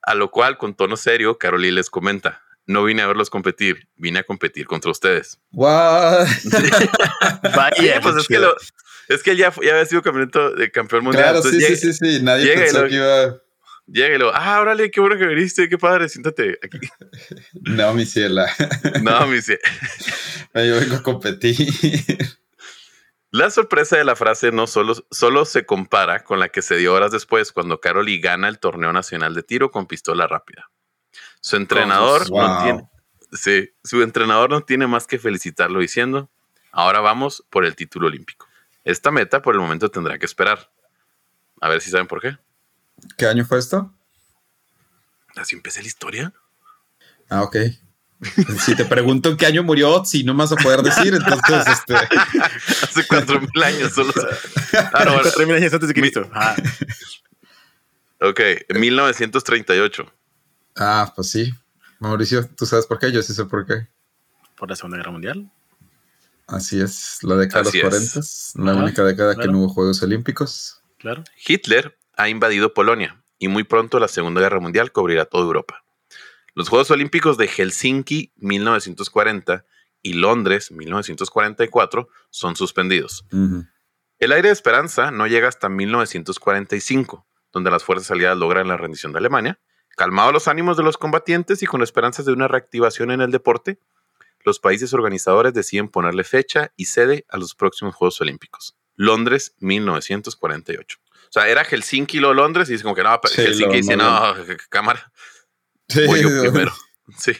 A 0.00 0.14
lo 0.14 0.30
cual, 0.30 0.56
con 0.56 0.74
tono 0.74 0.96
serio, 0.96 1.36
Caroli 1.36 1.70
les 1.70 1.90
comenta, 1.90 2.42
no 2.70 2.84
vine 2.84 3.02
a 3.02 3.06
verlos 3.06 3.28
competir, 3.30 3.88
vine 3.96 4.20
a 4.20 4.24
competir 4.24 4.66
contra 4.66 4.90
ustedes. 4.90 5.38
What? 5.52 6.26
Vaya, 7.54 8.00
pues 8.00 8.16
es 8.16 8.28
que, 8.28 8.38
lo- 8.38 8.56
es 9.08 9.22
que 9.22 9.32
él 9.32 9.36
ya, 9.38 9.48
había 9.48 9.84
sido 9.86 10.02
campeonato 10.02 10.52
de 10.52 10.70
campeón 10.70 11.04
mundial. 11.04 11.24
Claro, 11.32 11.42
sí, 11.42 11.48
entonces 11.56 11.80
sí, 11.80 11.86
llega, 11.86 11.94
sí, 11.94 12.16
sí. 12.18 12.22
Nadie 12.22 12.44
llega 12.46 12.60
pensó 12.62 12.82
lo- 12.82 12.88
que 12.88 12.94
iba. 12.94 13.36
llega 13.86 14.14
y 14.14 14.18
lo, 14.18 14.34
ah, 14.34 14.60
órale, 14.60 14.90
qué 14.90 15.00
bueno 15.00 15.18
que 15.18 15.26
viniste, 15.26 15.68
qué 15.68 15.78
padre, 15.78 16.08
siéntate 16.08 16.58
aquí. 16.62 16.78
No, 17.62 17.92
mi 17.94 18.06
ciela. 18.06 18.46
No, 19.02 19.26
me 19.26 19.36
dice. 19.36 19.58
Yo 20.54 20.80
vengo 20.80 20.96
a 20.96 21.02
competir. 21.02 21.68
La 23.32 23.48
sorpresa 23.50 23.96
de 23.96 24.02
la 24.04 24.16
frase 24.16 24.50
no 24.50 24.66
solo, 24.66 24.94
solo 25.12 25.44
se 25.44 25.64
compara 25.64 26.24
con 26.24 26.40
la 26.40 26.48
que 26.48 26.62
se 26.62 26.76
dio 26.76 26.92
horas 26.94 27.12
después 27.12 27.52
cuando 27.52 27.78
Caroli 27.80 28.20
gana 28.20 28.48
el 28.48 28.58
torneo 28.58 28.92
nacional 28.92 29.34
de 29.34 29.44
tiro 29.44 29.70
con 29.70 29.86
pistola 29.86 30.26
rápida. 30.26 30.68
Su 31.40 31.56
entrenador 31.56 32.28
Wow. 32.28 32.40
no 32.42 32.62
tiene, 32.62 32.88
sí, 33.32 33.70
su 33.82 34.02
entrenador 34.02 34.50
no 34.50 34.60
tiene 34.62 34.86
más 34.86 35.06
que 35.06 35.18
felicitarlo 35.18 35.80
diciendo, 35.80 36.28
ahora 36.72 37.00
vamos 37.00 37.44
por 37.50 37.64
el 37.64 37.74
título 37.74 38.08
olímpico. 38.08 38.46
Esta 38.84 39.10
meta 39.10 39.42
por 39.42 39.54
el 39.54 39.60
momento 39.60 39.90
tendrá 39.90 40.18
que 40.18 40.26
esperar. 40.26 40.70
A 41.60 41.68
ver 41.68 41.80
si 41.80 41.90
saben 41.90 42.06
por 42.06 42.20
qué. 42.20 42.36
¿Qué 43.16 43.26
año 43.26 43.44
fue 43.44 43.58
esto? 43.58 43.92
Así 45.36 45.54
empecé 45.56 45.80
la 45.82 45.88
historia. 45.88 46.32
Ah, 47.28 47.42
ok. 47.42 47.56
Si 48.60 48.74
te 48.76 48.84
pregunto 48.84 49.30
en 49.30 49.38
qué 49.38 49.46
año 49.46 49.62
murió, 49.62 50.04
si 50.04 50.24
no 50.24 50.34
me 50.34 50.40
vas 50.40 50.52
a 50.52 50.56
poder 50.56 50.82
decir, 50.82 51.14
entonces, 51.14 51.66
este. 51.66 51.94
Hace 52.82 53.06
cuatro 53.06 53.40
mil 53.40 53.62
años 53.62 53.92
solo. 53.94 54.12
Ah, 54.92 55.04
no, 55.04 55.12
bueno, 55.12 55.22
Cuatro 55.22 55.46
mil 55.46 55.56
años 55.56 55.72
antes 55.72 55.88
de 55.88 55.94
Cristo. 55.94 56.28
Ah, 56.34 56.54
ok, 58.20 58.40
en 58.68 58.78
1938. 58.80 60.12
Ah, 60.76 61.12
pues 61.14 61.30
sí. 61.30 61.52
Mauricio, 61.98 62.48
¿tú 62.56 62.64
sabes 62.66 62.86
por 62.86 62.98
qué? 62.98 63.12
Yo 63.12 63.22
sí 63.22 63.34
sé 63.34 63.44
por 63.44 63.66
qué. 63.66 63.88
por 64.56 64.68
la 64.68 64.76
Segunda 64.76 64.96
Guerra 64.98 65.10
Mundial. 65.12 65.50
Así 66.46 66.80
es, 66.80 67.18
la 67.22 67.36
década 67.36 67.62
Así 67.62 67.78
de 67.78 67.84
los 67.84 67.94
es. 68.16 68.52
40, 68.54 68.64
la 68.64 68.72
Ajá, 68.72 68.82
única 68.84 69.04
década 69.04 69.36
que 69.36 69.46
no 69.48 69.58
hubo 69.58 69.68
Juegos 69.68 70.02
Olímpicos. 70.02 70.82
Claro. 70.98 71.22
Hitler 71.46 71.96
ha 72.16 72.28
invadido 72.28 72.74
Polonia 72.74 73.22
y 73.38 73.48
muy 73.48 73.64
pronto 73.64 73.98
la 74.00 74.08
Segunda 74.08 74.40
Guerra 74.40 74.60
Mundial 74.60 74.90
cubrirá 74.92 75.24
toda 75.26 75.44
Europa. 75.44 75.84
Los 76.54 76.68
Juegos 76.68 76.90
Olímpicos 76.90 77.38
de 77.38 77.46
Helsinki 77.46 78.32
1940 78.36 79.64
y 80.02 80.14
Londres 80.14 80.72
1944 80.72 82.08
son 82.30 82.56
suspendidos. 82.56 83.24
El 84.18 84.32
aire 84.32 84.48
de 84.48 84.52
esperanza 84.52 85.10
no 85.12 85.26
llega 85.26 85.48
hasta 85.48 85.68
1945, 85.68 87.26
donde 87.52 87.70
las 87.70 87.84
fuerzas 87.84 88.10
aliadas 88.10 88.36
logran 88.36 88.68
la 88.68 88.76
rendición 88.76 89.12
de 89.12 89.18
Alemania. 89.18 89.58
Calmados 90.00 90.32
los 90.32 90.48
ánimos 90.48 90.78
de 90.78 90.82
los 90.82 90.96
combatientes 90.96 91.62
y 91.62 91.66
con 91.66 91.82
esperanzas 91.82 92.24
de 92.24 92.32
una 92.32 92.48
reactivación 92.48 93.10
en 93.10 93.20
el 93.20 93.30
deporte, 93.30 93.78
los 94.46 94.58
países 94.58 94.94
organizadores 94.94 95.52
deciden 95.52 95.88
ponerle 95.88 96.24
fecha 96.24 96.72
y 96.74 96.86
sede 96.86 97.26
a 97.28 97.36
los 97.36 97.54
próximos 97.54 97.94
Juegos 97.94 98.18
Olímpicos. 98.22 98.78
Londres 98.96 99.54
1948. 99.58 100.98
O 101.04 101.32
sea, 101.32 101.48
era 101.48 101.64
Helsinki 101.66 102.18
luego 102.18 102.32
Londres 102.32 102.70
y 102.70 102.72
dice 102.72 102.82
como 102.84 102.94
que 102.94 103.02
no, 103.02 103.20
Sí, 103.24 103.42
Helsinki 103.42 103.66
lo- 103.66 103.72
dice, 103.76 103.96
no, 103.98 104.34
no, 104.34 104.44
cámara, 104.70 105.12
Sí, 105.86 106.06
voy 106.06 106.22
yo 106.22 106.30
primero. 106.40 106.72
Sí. 107.18 107.32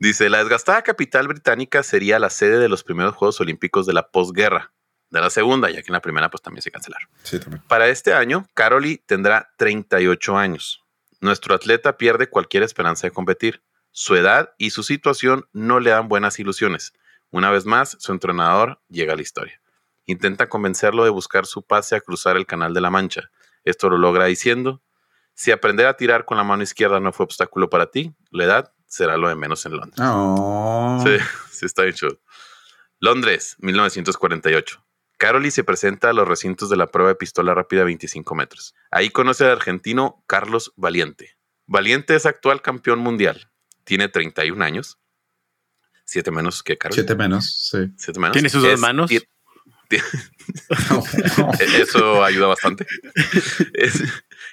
Dice, 0.00 0.28
la 0.30 0.38
desgastada 0.38 0.82
capital 0.82 1.28
británica 1.28 1.84
sería 1.84 2.18
la 2.18 2.28
sede 2.30 2.58
de 2.58 2.68
los 2.68 2.82
primeros 2.82 3.14
Juegos 3.14 3.40
Olímpicos 3.40 3.86
de 3.86 3.92
la 3.92 4.08
posguerra, 4.10 4.72
de 5.10 5.20
la 5.20 5.30
segunda, 5.30 5.70
ya 5.70 5.80
que 5.82 5.88
en 5.88 5.92
la 5.92 6.00
primera 6.00 6.28
pues 6.28 6.42
también 6.42 6.62
se 6.62 6.72
cancelaron. 6.72 7.08
Sí, 7.22 7.38
también. 7.38 7.62
Para 7.68 7.86
este 7.86 8.14
año, 8.14 8.48
Caroli 8.52 8.98
tendrá 9.06 9.52
38 9.58 10.36
años. 10.36 10.81
Nuestro 11.22 11.54
atleta 11.54 11.96
pierde 11.96 12.28
cualquier 12.28 12.64
esperanza 12.64 13.06
de 13.06 13.12
competir. 13.12 13.62
Su 13.92 14.16
edad 14.16 14.54
y 14.58 14.70
su 14.70 14.82
situación 14.82 15.48
no 15.52 15.78
le 15.78 15.90
dan 15.90 16.08
buenas 16.08 16.40
ilusiones. 16.40 16.94
Una 17.30 17.48
vez 17.52 17.64
más, 17.64 17.96
su 18.00 18.10
entrenador 18.10 18.80
llega 18.88 19.12
a 19.12 19.16
la 19.16 19.22
historia. 19.22 19.62
Intenta 20.04 20.48
convencerlo 20.48 21.04
de 21.04 21.10
buscar 21.10 21.46
su 21.46 21.62
pase 21.62 21.94
a 21.94 22.00
cruzar 22.00 22.36
el 22.36 22.44
Canal 22.44 22.74
de 22.74 22.80
la 22.80 22.90
Mancha. 22.90 23.30
Esto 23.62 23.88
lo 23.88 23.98
logra 23.98 24.24
diciendo, 24.24 24.82
si 25.32 25.52
aprender 25.52 25.86
a 25.86 25.96
tirar 25.96 26.24
con 26.24 26.38
la 26.38 26.42
mano 26.42 26.64
izquierda 26.64 26.98
no 26.98 27.12
fue 27.12 27.22
obstáculo 27.22 27.70
para 27.70 27.86
ti, 27.86 28.12
la 28.32 28.42
edad 28.42 28.72
será 28.88 29.16
lo 29.16 29.28
de 29.28 29.36
menos 29.36 29.64
en 29.64 29.76
Londres. 29.76 30.00
Oh. 30.02 31.00
Sí, 31.06 31.18
sí 31.52 31.66
está 31.66 31.82
bien 31.82 31.94
chulo. 31.94 32.18
Londres, 32.98 33.54
1948. 33.60 34.84
Caroli 35.22 35.52
se 35.52 35.62
presenta 35.62 36.10
a 36.10 36.12
los 36.12 36.26
recintos 36.26 36.68
de 36.68 36.76
la 36.76 36.88
prueba 36.90 37.10
de 37.10 37.14
pistola 37.14 37.54
rápida 37.54 37.84
25 37.84 38.34
metros. 38.34 38.74
Ahí 38.90 39.08
conoce 39.10 39.44
al 39.44 39.52
argentino 39.52 40.24
Carlos 40.26 40.72
Valiente. 40.74 41.36
Valiente 41.68 42.16
es 42.16 42.26
actual 42.26 42.60
campeón 42.60 42.98
mundial. 42.98 43.52
Tiene 43.84 44.08
31 44.08 44.64
años. 44.64 44.98
Siete 46.04 46.32
menos 46.32 46.64
que 46.64 46.76
Caroli. 46.76 46.96
Siete 46.96 47.14
menos, 47.14 47.68
sí. 47.70 47.78
Siete 47.96 48.18
menos. 48.18 48.32
¿Tiene 48.32 48.48
sus 48.48 48.62
dos 48.64 48.72
Es- 48.72 48.80
manos? 48.80 49.08
ti- 49.10 49.20
Eso 51.78 52.24
ayuda 52.24 52.48
bastante. 52.48 52.84
Es, 53.74 54.02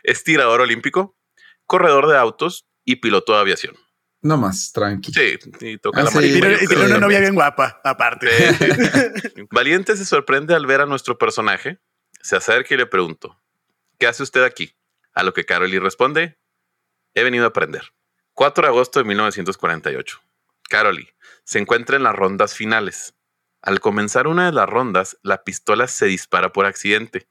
es 0.04 0.24
tirador 0.24 0.62
olímpico, 0.62 1.18
corredor 1.66 2.08
de 2.10 2.16
autos 2.16 2.68
y 2.86 2.98
piloto 2.98 3.34
de 3.34 3.40
aviación. 3.40 3.76
No 4.22 4.38
más, 4.38 4.72
tranqui. 4.74 5.14
Sí, 5.14 5.38
y 5.62 5.78
toca 5.78 6.02
Ah, 6.02 6.04
la 6.04 6.12
sí, 6.12 6.20
Tiene, 6.20 6.58
y 6.62 6.68
tiene 6.68 6.86
una 6.86 6.98
novia 7.00 7.20
bien 7.22 7.36
guapa, 7.36 7.80
aparte. 7.84 8.28
Sí. 8.54 9.44
Valiente 9.52 9.96
se 9.96 10.04
sorprende 10.06 10.54
al 10.56 10.66
ver 10.66 10.82
a 10.82 10.86
nuestro 10.86 11.18
personaje, 11.18 11.80
se 12.22 12.36
acerca 12.36 12.74
y 12.74 12.78
le 12.78 12.86
pregunto, 12.86 13.40
¿qué 13.98 14.08
hace 14.08 14.24
usted 14.24 14.44
aquí? 14.44 14.76
A 15.14 15.24
lo 15.24 15.34
que 15.34 15.46
Caroli 15.46 15.80
responde, 15.80 16.38
he 17.14 17.24
venido 17.24 17.46
a 17.46 17.50
aprender. 17.50 17.94
4 18.34 18.64
de 18.64 18.68
agosto 18.70 19.00
de 19.00 19.06
1948. 19.06 20.20
Caroli 20.70 21.10
se 21.46 21.60
encuentra 21.60 21.96
en 21.96 22.04
las 22.04 22.16
rondas 22.16 22.54
finales. 22.54 23.16
Al 23.62 23.80
comenzar 23.80 24.28
una 24.28 24.46
de 24.46 24.52
las 24.52 24.70
rondas, 24.70 25.18
la 25.24 25.44
pistola 25.44 25.88
se 25.88 26.06
dispara 26.06 26.52
por 26.54 26.66
accidente, 26.66 27.28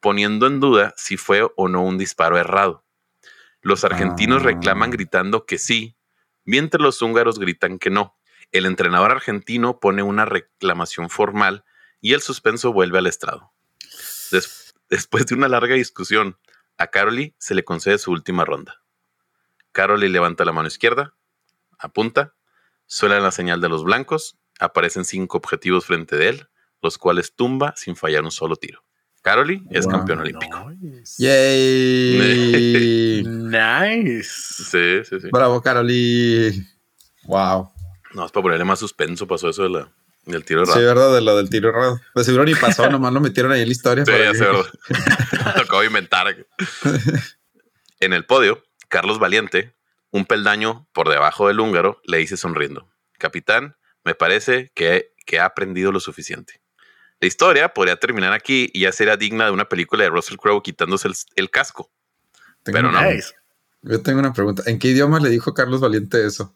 poniendo 0.00 0.46
en 0.46 0.60
duda 0.60 0.94
si 0.96 1.16
fue 1.16 1.46
o 1.56 1.68
no 1.68 1.82
un 1.82 1.98
disparo 1.98 2.38
errado. 2.38 2.84
Los 3.60 3.84
argentinos 3.84 4.42
Ah. 4.42 4.46
reclaman 4.46 4.90
gritando 4.90 5.44
que 5.46 5.58
sí, 5.58 5.96
mientras 6.48 6.80
los 6.80 7.02
húngaros 7.02 7.38
gritan 7.38 7.78
que 7.78 7.90
no. 7.90 8.16
El 8.52 8.64
entrenador 8.64 9.10
argentino 9.10 9.80
pone 9.80 10.02
una 10.02 10.24
reclamación 10.24 11.10
formal 11.10 11.66
y 12.00 12.14
el 12.14 12.22
suspenso 12.22 12.72
vuelve 12.72 12.96
al 12.96 13.06
estrado. 13.06 13.52
Des- 14.30 14.74
después 14.88 15.26
de 15.26 15.34
una 15.34 15.48
larga 15.48 15.74
discusión, 15.74 16.38
a 16.78 16.86
Caroli 16.86 17.34
se 17.38 17.54
le 17.54 17.64
concede 17.64 17.98
su 17.98 18.12
última 18.12 18.46
ronda. 18.46 18.82
Caroli 19.72 20.08
levanta 20.08 20.46
la 20.46 20.52
mano 20.52 20.68
izquierda, 20.68 21.14
apunta, 21.78 22.34
suena 22.86 23.20
la 23.20 23.30
señal 23.30 23.60
de 23.60 23.68
los 23.68 23.84
blancos, 23.84 24.38
aparecen 24.58 25.04
cinco 25.04 25.36
objetivos 25.36 25.84
frente 25.84 26.16
de 26.16 26.30
él, 26.30 26.48
los 26.80 26.96
cuales 26.96 27.34
tumba 27.34 27.74
sin 27.76 27.94
fallar 27.94 28.24
un 28.24 28.30
solo 28.30 28.56
tiro. 28.56 28.86
Caroli 29.28 29.62
es 29.70 29.84
Wow. 29.84 29.92
campeón 29.92 30.20
olímpico. 30.20 30.70
Nice. 30.80 31.22
Yay. 31.22 33.22
Nice. 33.24 34.30
Sí, 34.70 35.04
sí, 35.04 35.20
sí. 35.20 35.28
Bravo, 35.30 35.60
Caroli. 35.60 36.66
Wow. 37.24 37.70
No, 38.14 38.24
es 38.26 38.32
para 38.32 38.42
ponerle 38.42 38.64
más 38.64 38.78
suspenso, 38.78 39.26
pasó 39.26 39.50
eso 39.50 39.64
de 39.64 39.70
la- 39.70 39.92
del 40.24 40.44
tiro 40.44 40.64
Sí, 40.66 40.72
raro. 40.72 40.86
verdad, 40.86 41.14
de 41.14 41.20
lo 41.20 41.36
del 41.36 41.50
tiro 41.50 41.68
errado. 41.70 42.00
De 42.14 42.24
seguro 42.24 42.44
ni 42.44 42.54
pasó, 42.54 42.86
nomás 42.90 43.12
lo 43.12 43.20
metieron 43.20 43.52
ahí 43.52 43.60
en 43.62 43.68
la 43.68 43.72
historia. 43.72 44.04
Sí, 44.06 44.12
ya 44.12 44.32
que- 44.32 44.38
sé, 44.38 44.44
¿verdad? 44.44 44.64
Me 45.56 45.62
Acabo 45.62 45.80
de 45.80 45.86
inventar. 45.88 46.34
en 48.00 48.12
el 48.14 48.24
podio, 48.24 48.62
Carlos 48.88 49.18
Valiente, 49.18 49.74
un 50.10 50.24
peldaño 50.24 50.88
por 50.92 51.10
debajo 51.10 51.48
del 51.48 51.60
húngaro, 51.60 52.00
le 52.04 52.16
dice 52.18 52.36
sonriendo: 52.38 52.88
Capitán, 53.18 53.76
me 54.04 54.14
parece 54.14 54.70
que, 54.74 55.12
que 55.26 55.38
ha 55.38 55.44
aprendido 55.44 55.92
lo 55.92 56.00
suficiente. 56.00 56.60
La 57.20 57.26
historia 57.26 57.68
podría 57.74 57.96
terminar 57.96 58.32
aquí 58.32 58.70
y 58.72 58.80
ya 58.82 58.92
sería 58.92 59.16
digna 59.16 59.44
de 59.46 59.50
una 59.50 59.68
película 59.68 60.04
de 60.04 60.10
Russell 60.10 60.36
Crowe 60.36 60.62
quitándose 60.62 61.08
el, 61.08 61.14
el 61.36 61.50
casco. 61.50 61.90
Tengo 62.62 62.78
pero 62.78 62.88
una- 62.90 63.02
no. 63.02 63.10
Yo 63.82 64.02
tengo 64.02 64.18
una 64.18 64.32
pregunta. 64.32 64.62
¿En 64.66 64.78
qué 64.78 64.88
idioma 64.88 65.20
le 65.20 65.28
dijo 65.28 65.54
Carlos 65.54 65.80
Valiente 65.80 66.24
eso? 66.26 66.54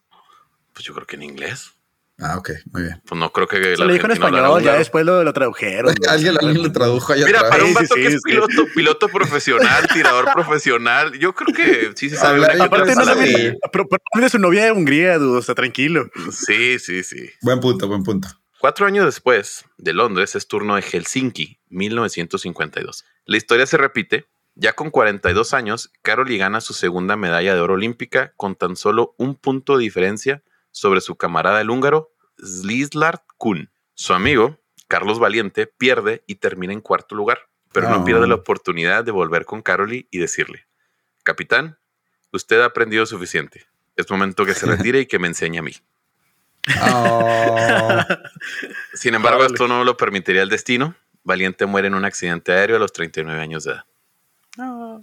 Pues 0.73 0.85
yo 0.85 0.95
creo 0.95 1.07
que 1.07 1.17
en 1.17 1.23
inglés. 1.23 1.71
Ah, 2.19 2.37
ok, 2.37 2.51
muy 2.73 2.83
bien. 2.83 3.01
Pues 3.07 3.19
no 3.19 3.33
creo 3.33 3.49
que. 3.49 3.57
Se 3.57 3.73
el 3.73 3.87
lo 3.87 3.93
dijo 3.93 4.07
en 4.07 4.13
español, 4.13 4.63
ya 4.63 4.75
después 4.77 5.05
lo, 5.05 5.25
lo 5.25 5.33
tradujeron. 5.33 5.95
güey. 5.99 6.11
Alguien, 6.11 6.37
alguien 6.41 6.63
lo 6.63 6.71
tradujo 6.73 7.13
allá 7.13 7.27
Mira, 7.27 7.39
atrás. 7.41 7.51
para 7.53 7.65
un 7.65 7.71
Sí, 7.71 7.77
sí, 7.77 7.83
vato 7.83 7.95
que 7.95 8.09
sí, 8.11 8.15
es 8.17 8.23
piloto, 8.23 8.65
piloto 8.75 9.09
profesional, 9.09 9.89
tirador 9.93 10.33
profesional, 10.33 11.13
yo 11.19 11.35
creo 11.35 11.55
que 11.55 11.93
sí 11.97 12.11
se 12.11 12.17
sabe. 12.17 12.39
Una 12.41 12.65
Aparte, 12.65 12.95
no 12.95 13.05
sabe, 13.05 13.57
pero, 13.73 13.87
pero 14.15 14.29
su 14.29 14.39
novia 14.39 14.65
de 14.67 14.73
Hungría, 14.73 15.19
dudo, 15.19 15.39
está 15.41 15.55
tranquilo. 15.55 16.09
Sí, 16.31 16.79
sí, 16.79 17.03
sí. 17.03 17.31
Buen 17.41 17.61
punto, 17.61 17.89
buen 17.89 18.03
punto. 18.03 18.29
Cuatro 18.63 18.87
años 18.87 19.05
después 19.07 19.65
de 19.77 19.93
Londres 19.93 20.37
es 20.37 20.47
turno 20.47 20.77
de 20.77 20.83
Helsinki, 20.83 21.59
1952. 21.71 23.05
La 23.25 23.37
historia 23.37 23.67
se 23.67 23.77
repite. 23.77 24.29
Ya 24.55 24.75
con 24.75 24.91
42 24.93 25.53
años, 25.53 25.91
Caroli 26.01 26.39
gana 26.39 26.61
su 26.61 26.73
segunda 26.73 27.17
medalla 27.17 27.57
de 27.57 27.61
oro 27.61 27.75
olímpica 27.75 28.33
con 28.37 28.55
tan 28.55 28.77
solo 28.77 29.17
un 29.19 29.35
punto 29.35 29.77
de 29.77 29.83
diferencia 29.83 30.45
sobre 30.71 31.01
su 31.01 31.17
camarada 31.17 31.61
el 31.61 31.71
húngaro 31.71 32.13
Slislard 32.39 33.23
Kun. 33.37 33.69
Su 33.95 34.15
amigo, 34.15 34.61
Carlos 34.87 35.19
Valiente, 35.19 35.67
pierde 35.67 36.23
y 36.29 36.37
termina 36.37 36.73
en 36.73 36.83
cuarto 36.83 37.17
lugar, 37.17 37.49
pero 37.73 37.91
no 37.91 38.03
Oh. 38.03 38.05
pierde 38.05 38.29
la 38.29 38.37
oportunidad 38.37 39.03
de 39.03 39.11
volver 39.11 39.45
con 39.45 39.63
Caroli 39.63 40.07
y 40.13 40.19
decirle, 40.19 40.69
Capitán, 41.25 41.79
usted 42.31 42.61
ha 42.61 42.67
aprendido 42.67 43.07
suficiente. 43.07 43.67
Es 43.97 44.09
momento 44.09 44.47
que 44.47 44.55
se 44.55 44.67
retire 44.95 45.01
y 45.01 45.07
que 45.07 45.19
me 45.19 45.27
enseñe 45.27 45.59
a 45.59 45.63
mí. 45.63 45.73
Oh, 46.81 47.99
Sin 48.95 49.15
embargo, 49.15 49.45
esto 49.45 49.67
no 49.69 49.85
lo 49.85 49.97
permitiría 49.97 50.43
el 50.43 50.49
destino. 50.49 50.95
Valiente 51.25 51.67
muere 51.67 51.89
en 51.89 51.95
un 51.95 52.05
accidente 52.05 52.53
aéreo 52.53 52.77
a 52.77 52.81
los 52.81 52.93
39 52.93 53.41
años 53.41 53.65
de 53.65 53.73
edad. 53.73 53.85
oh. 54.59 55.01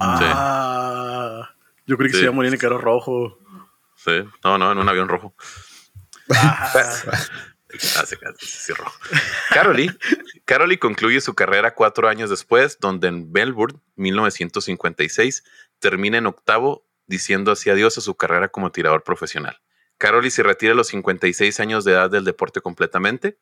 Ah, 0.00 1.50
yo 1.86 1.96
creí 1.96 2.08
que 2.10 2.14
Sí. 2.14 2.18
se 2.20 2.24
iba 2.24 2.32
a 2.32 2.34
morir 2.34 2.48
en 2.48 2.54
el 2.54 2.60
carro 2.60 2.78
rojo. 2.78 3.38
Sí. 3.96 4.22
No, 4.44 4.58
no, 4.58 4.72
en 4.72 4.78
un 4.78 4.88
avión 4.88 5.08
rojo. 5.08 5.34
Ah, 6.34 6.72
Hace 8.00 8.16
sí, 8.38 8.72
rojo. 8.72 8.92
Caroli, 9.50 9.90
Caroli 10.44 10.78
concluye 10.78 11.20
su 11.20 11.34
carrera 11.34 11.74
cuatro 11.74 12.08
años 12.08 12.30
después, 12.30 12.78
donde 12.80 13.08
en 13.08 13.30
Melbourne, 13.32 13.78
1956, 13.96 15.44
termina 15.78 16.16
en 16.18 16.26
octavo, 16.26 16.86
diciendo 17.06 17.52
así 17.52 17.68
adiós 17.68 17.98
a 17.98 18.00
su 18.00 18.14
carrera 18.16 18.48
como 18.48 18.70
tirador 18.72 19.02
profesional. 19.02 19.60
Caroli 19.98 20.30
se 20.30 20.42
retira 20.42 20.72
a 20.72 20.76
los 20.76 20.88
56 20.88 21.60
años 21.60 21.84
de 21.84 21.92
edad 21.92 22.10
del 22.10 22.24
deporte 22.24 22.60
completamente, 22.60 23.38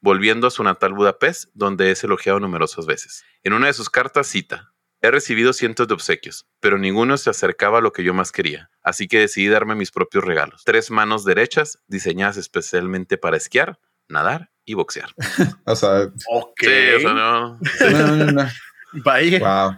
volviendo 0.00 0.46
a 0.46 0.50
su 0.50 0.62
natal 0.62 0.92
Budapest, 0.92 1.50
donde 1.54 1.90
es 1.90 2.04
elogiado 2.04 2.40
numerosas 2.40 2.86
veces. 2.86 3.24
En 3.42 3.52
una 3.52 3.66
de 3.66 3.72
sus 3.72 3.90
cartas 3.90 4.26
cita, 4.26 4.74
He 5.04 5.10
recibido 5.10 5.52
cientos 5.52 5.86
de 5.86 5.92
obsequios, 5.92 6.46
pero 6.60 6.78
ninguno 6.78 7.18
se 7.18 7.28
acercaba 7.28 7.76
a 7.76 7.80
lo 7.82 7.92
que 7.92 8.02
yo 8.02 8.14
más 8.14 8.32
quería, 8.32 8.70
así 8.82 9.06
que 9.06 9.18
decidí 9.18 9.48
darme 9.48 9.74
mis 9.74 9.90
propios 9.90 10.24
regalos. 10.24 10.62
Tres 10.64 10.90
manos 10.90 11.26
derechas, 11.26 11.78
diseñadas 11.88 12.38
especialmente 12.38 13.18
para 13.18 13.36
esquiar, 13.36 13.78
nadar 14.08 14.50
y 14.64 14.72
boxear. 14.72 15.10
O 15.66 15.76
sea, 15.76 16.10
ok. 16.26 16.58
Sí, 16.58 16.94
o 16.96 17.00
sea, 17.00 17.12
no. 17.12 17.58
no, 17.58 18.16
no, 18.16 18.32
no. 18.32 18.48
Vaya. 19.04 19.40
Wow. 19.40 19.76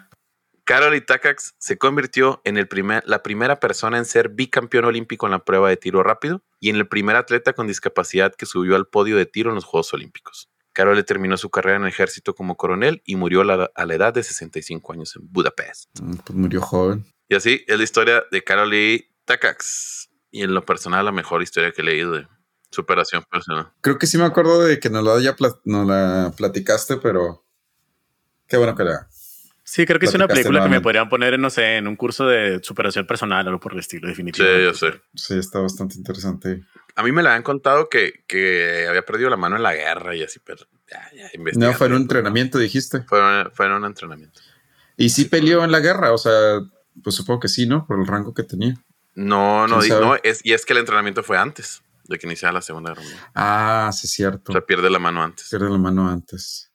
Carol 0.67 1.01
Takacs 1.07 1.55
se 1.59 1.79
convirtió 1.79 2.41
en 2.43 2.57
el 2.57 2.67
primer, 2.67 3.05
la 3.07 3.23
primera 3.23 3.61
persona 3.61 3.99
en 3.99 4.05
ser 4.05 4.31
bicampeón 4.31 4.85
olímpico 4.85 5.27
en 5.27 5.31
la 5.31 5.45
prueba 5.45 5.69
de 5.69 5.77
tiro 5.77 6.03
rápido 6.03 6.43
y 6.59 6.71
en 6.71 6.77
el 6.77 6.89
primer 6.89 7.15
atleta 7.15 7.53
con 7.53 7.69
discapacidad 7.69 8.35
que 8.35 8.47
subió 8.47 8.75
al 8.75 8.89
podio 8.89 9.17
de 9.17 9.27
tiro 9.27 9.51
en 9.51 9.55
los 9.55 9.65
Juegos 9.65 9.95
Olímpicos. 9.95 10.51
Carol 10.73 11.03
terminó 11.05 11.37
su 11.37 11.51
carrera 11.51 11.77
en 11.77 11.85
el 11.85 11.89
ejército 11.89 12.35
como 12.35 12.57
coronel 12.57 13.01
y 13.07 13.15
murió 13.15 13.43
a 13.43 13.45
la, 13.45 13.71
a 13.77 13.87
la 13.87 13.95
edad 13.95 14.13
de 14.13 14.25
65 14.25 14.93
años 14.93 15.15
en 15.15 15.31
Budapest. 15.31 15.89
Mm, 16.03 16.17
Pues 16.17 16.37
murió 16.37 16.61
joven. 16.61 17.07
Y 17.29 17.37
así 17.37 17.65
es 17.69 17.79
la 17.79 17.85
historia 17.85 18.25
de 18.33 18.43
Carol 18.43 18.73
Takacs. 19.25 20.11
Y 20.33 20.43
en 20.43 20.53
lo 20.53 20.65
personal, 20.65 21.05
la 21.05 21.13
mejor 21.13 21.43
historia 21.43 21.71
que 21.71 21.83
he 21.83 21.85
leído 21.85 22.13
de 22.13 22.27
superación 22.73 23.23
personal. 23.31 23.73
Creo 23.81 23.99
que 23.99 24.09
sí 24.09 24.19
me 24.19 24.25
acuerdo 24.25 24.65
de 24.65 24.81
que 24.81 24.91
nos 24.91 25.05
la, 25.05 25.21
ya 25.21 25.37
nos 25.65 25.87
la 25.87 26.33
platicaste, 26.37 26.97
pero 26.97 27.47
qué 28.49 28.57
bueno 28.57 28.75
que 28.75 28.83
la. 28.83 29.09
Sí, 29.69 29.85
creo 29.85 29.99
que 29.99 30.07
es 30.07 30.15
una 30.15 30.29
película 30.29 30.63
que 30.63 30.69
me 30.69 30.81
podrían 30.81 31.09
poner, 31.09 31.35
en, 31.35 31.41
no 31.41 31.51
sé, 31.51 31.77
en 31.77 31.89
un 31.89 31.97
curso 31.97 32.25
de 32.25 32.61
superación 32.63 33.05
personal 33.05 33.45
o 33.47 33.49
algo 33.51 33.61
por 33.61 33.73
el 33.73 33.81
estilo, 33.81 34.03
Sí, 34.07 34.11
definitivamente. 34.13 34.63
yo 34.63 34.73
sé. 34.75 35.01
Sí, 35.15 35.37
está 35.37 35.59
bastante 35.59 35.97
interesante. 35.97 36.63
A 36.95 37.03
mí 37.03 37.11
me 37.11 37.21
la 37.21 37.35
han 37.35 37.43
contado 37.43 37.89
que, 37.89 38.23
que 38.29 38.87
había 38.89 39.03
perdido 39.03 39.29
la 39.29 39.37
mano 39.37 39.57
en 39.57 39.65
la 39.65 39.75
guerra 39.75 40.15
y 40.15 40.23
así, 40.23 40.39
pero 40.39 40.65
ya, 40.89 41.11
ya 41.17 41.29
No, 41.57 41.73
fue 41.73 41.89
en 41.89 41.95
un 41.95 42.03
entrenamiento, 42.03 42.59
dijiste. 42.59 43.03
Fue, 43.09 43.21
fue 43.53 43.67
en 43.67 43.73
un 43.73 43.85
entrenamiento. 43.87 44.41
Y 44.97 45.11
sí 45.11 45.25
peleó 45.25 45.65
en 45.65 45.73
la 45.73 45.81
guerra, 45.81 46.13
o 46.13 46.19
sea, 46.19 46.61
pues 47.03 47.17
supongo 47.17 47.41
que 47.41 47.49
sí, 47.49 47.67
¿no? 47.67 47.89
Por 47.89 47.99
el 47.99 48.07
rango 48.07 48.33
que 48.33 48.45
tenía. 48.45 48.77
No, 49.17 49.67
no, 49.67 49.81
no 49.83 50.17
es, 50.23 50.43
y 50.45 50.53
es 50.53 50.65
que 50.65 50.75
el 50.75 50.79
entrenamiento 50.79 51.25
fue 51.25 51.39
antes 51.39 51.83
de 52.05 52.19
que 52.21 52.27
iniciara 52.29 52.53
la 52.53 52.63
Segunda 52.63 52.91
Guerra 52.91 53.03
Mundial. 53.03 53.25
Ah, 53.35 53.91
sí, 53.93 54.07
cierto. 54.07 54.53
O 54.53 54.55
sea, 54.55 54.61
pierde 54.61 54.91
la 54.91 55.01
mano 55.01 55.25
antes. 55.25 55.49
Pierde 55.51 55.69
la 55.69 55.79
mano 55.79 56.09
antes. 56.09 56.66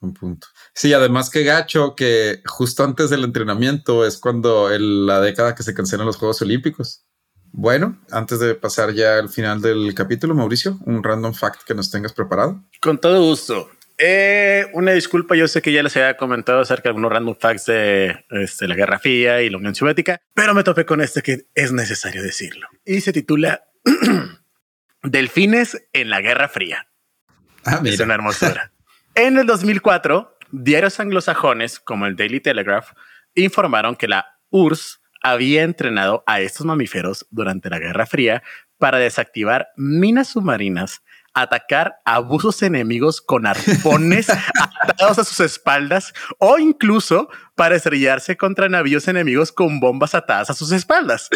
Un 0.00 0.14
punto. 0.14 0.46
Sí, 0.74 0.92
además 0.94 1.28
que 1.28 1.44
gacho 1.44 1.94
que 1.94 2.40
justo 2.46 2.84
antes 2.84 3.10
del 3.10 3.24
entrenamiento 3.24 4.06
es 4.06 4.18
cuando 4.18 4.70
el- 4.70 5.06
la 5.06 5.20
década 5.20 5.54
que 5.54 5.62
se 5.62 5.74
cancelan 5.74 6.06
los 6.06 6.16
Juegos 6.16 6.40
Olímpicos. 6.42 7.04
Bueno, 7.52 8.00
antes 8.10 8.38
de 8.40 8.54
pasar 8.54 8.92
ya 8.94 9.18
al 9.18 9.28
final 9.28 9.60
del 9.60 9.92
capítulo, 9.94 10.34
Mauricio, 10.34 10.78
un 10.86 11.02
random 11.02 11.34
fact 11.34 11.62
que 11.64 11.74
nos 11.74 11.90
tengas 11.90 12.12
preparado. 12.12 12.62
Con 12.80 12.98
todo 12.98 13.20
gusto. 13.22 13.68
Eh, 13.98 14.66
una 14.72 14.92
disculpa, 14.92 15.34
yo 15.36 15.46
sé 15.48 15.60
que 15.60 15.72
ya 15.72 15.82
les 15.82 15.94
había 15.96 16.16
comentado 16.16 16.60
acerca 16.60 16.84
de 16.84 16.88
algunos 16.90 17.12
random 17.12 17.36
facts 17.38 17.66
de 17.66 18.24
este, 18.30 18.66
la 18.68 18.74
Guerra 18.74 18.98
Fría 19.00 19.42
y 19.42 19.50
la 19.50 19.58
Unión 19.58 19.74
Soviética, 19.74 20.18
pero 20.32 20.54
me 20.54 20.64
topé 20.64 20.86
con 20.86 21.02
este 21.02 21.20
que 21.20 21.48
es 21.54 21.72
necesario 21.72 22.22
decirlo. 22.22 22.66
Y 22.86 23.02
se 23.02 23.12
titula 23.12 23.64
Delfines 25.02 25.76
en 25.92 26.08
la 26.10 26.20
Guerra 26.20 26.48
Fría. 26.48 26.86
Ah, 27.64 27.82
Es 27.84 28.00
una 28.00 28.14
hermosura. 28.14 28.72
en 29.14 29.38
el 29.38 29.46
2004, 29.46 30.36
diarios 30.52 31.00
anglosajones 31.00 31.80
como 31.80 32.06
el 32.06 32.16
Daily 32.16 32.40
Telegraph 32.40 32.92
informaron 33.34 33.96
que 33.96 34.08
la 34.08 34.26
URSS 34.50 35.00
había 35.22 35.62
entrenado 35.62 36.24
a 36.26 36.40
estos 36.40 36.66
mamíferos 36.66 37.26
durante 37.30 37.70
la 37.70 37.78
Guerra 37.78 38.06
Fría 38.06 38.42
para 38.78 38.98
desactivar 38.98 39.68
minas 39.76 40.28
submarinas 40.28 41.02
atacar 41.34 42.00
a 42.04 42.16
abusos 42.16 42.62
enemigos 42.62 43.20
con 43.20 43.46
arpones 43.46 44.28
atados 44.82 45.18
a 45.18 45.24
sus 45.24 45.40
espaldas 45.40 46.12
o 46.38 46.58
incluso 46.58 47.28
para 47.54 47.76
estrellarse 47.76 48.36
contra 48.36 48.68
navíos 48.68 49.06
enemigos 49.08 49.52
con 49.52 49.80
bombas 49.80 50.14
atadas 50.14 50.50
a 50.50 50.54
sus 50.54 50.72
espaldas. 50.72 51.28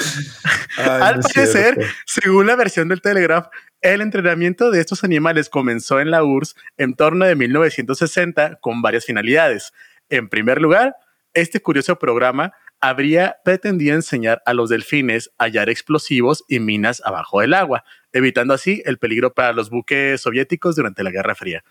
Al 0.78 1.20
parecer, 1.20 1.78
según 2.06 2.46
la 2.46 2.56
versión 2.56 2.88
del 2.88 3.00
Telegraph, 3.00 3.48
el 3.84 4.00
entrenamiento 4.00 4.70
de 4.70 4.80
estos 4.80 5.04
animales 5.04 5.50
comenzó 5.50 6.00
en 6.00 6.10
la 6.10 6.24
URSS 6.24 6.56
en 6.78 6.94
torno 6.94 7.26
de 7.26 7.36
1960 7.36 8.56
con 8.56 8.80
varias 8.80 9.04
finalidades. 9.04 9.74
En 10.08 10.30
primer 10.30 10.62
lugar, 10.62 10.96
este 11.34 11.60
curioso 11.60 11.98
programa 11.98 12.54
habría 12.80 13.36
pretendido 13.44 13.94
enseñar 13.94 14.42
a 14.46 14.54
los 14.54 14.70
delfines 14.70 15.30
a 15.36 15.44
hallar 15.44 15.68
explosivos 15.68 16.44
y 16.48 16.60
minas 16.60 17.02
abajo 17.04 17.42
del 17.42 17.52
agua, 17.52 17.84
evitando 18.12 18.54
así 18.54 18.82
el 18.86 18.96
peligro 18.96 19.34
para 19.34 19.52
los 19.52 19.68
buques 19.68 20.22
soviéticos 20.22 20.76
durante 20.76 21.02
la 21.02 21.10
Guerra 21.10 21.34
Fría. 21.34 21.62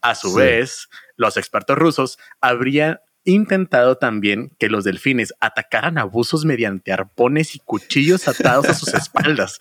A 0.00 0.14
su 0.14 0.32
vez, 0.32 0.88
los 1.16 1.36
expertos 1.36 1.76
rusos 1.76 2.18
habrían 2.40 2.98
intentado 3.24 3.98
también 3.98 4.52
que 4.58 4.70
los 4.70 4.84
delfines 4.84 5.34
atacaran 5.40 5.98
abusos 5.98 6.46
mediante 6.46 6.92
arpones 6.92 7.54
y 7.54 7.58
cuchillos 7.58 8.26
atados 8.26 8.70
a 8.70 8.74
sus 8.74 8.88
espaldas. 8.94 9.58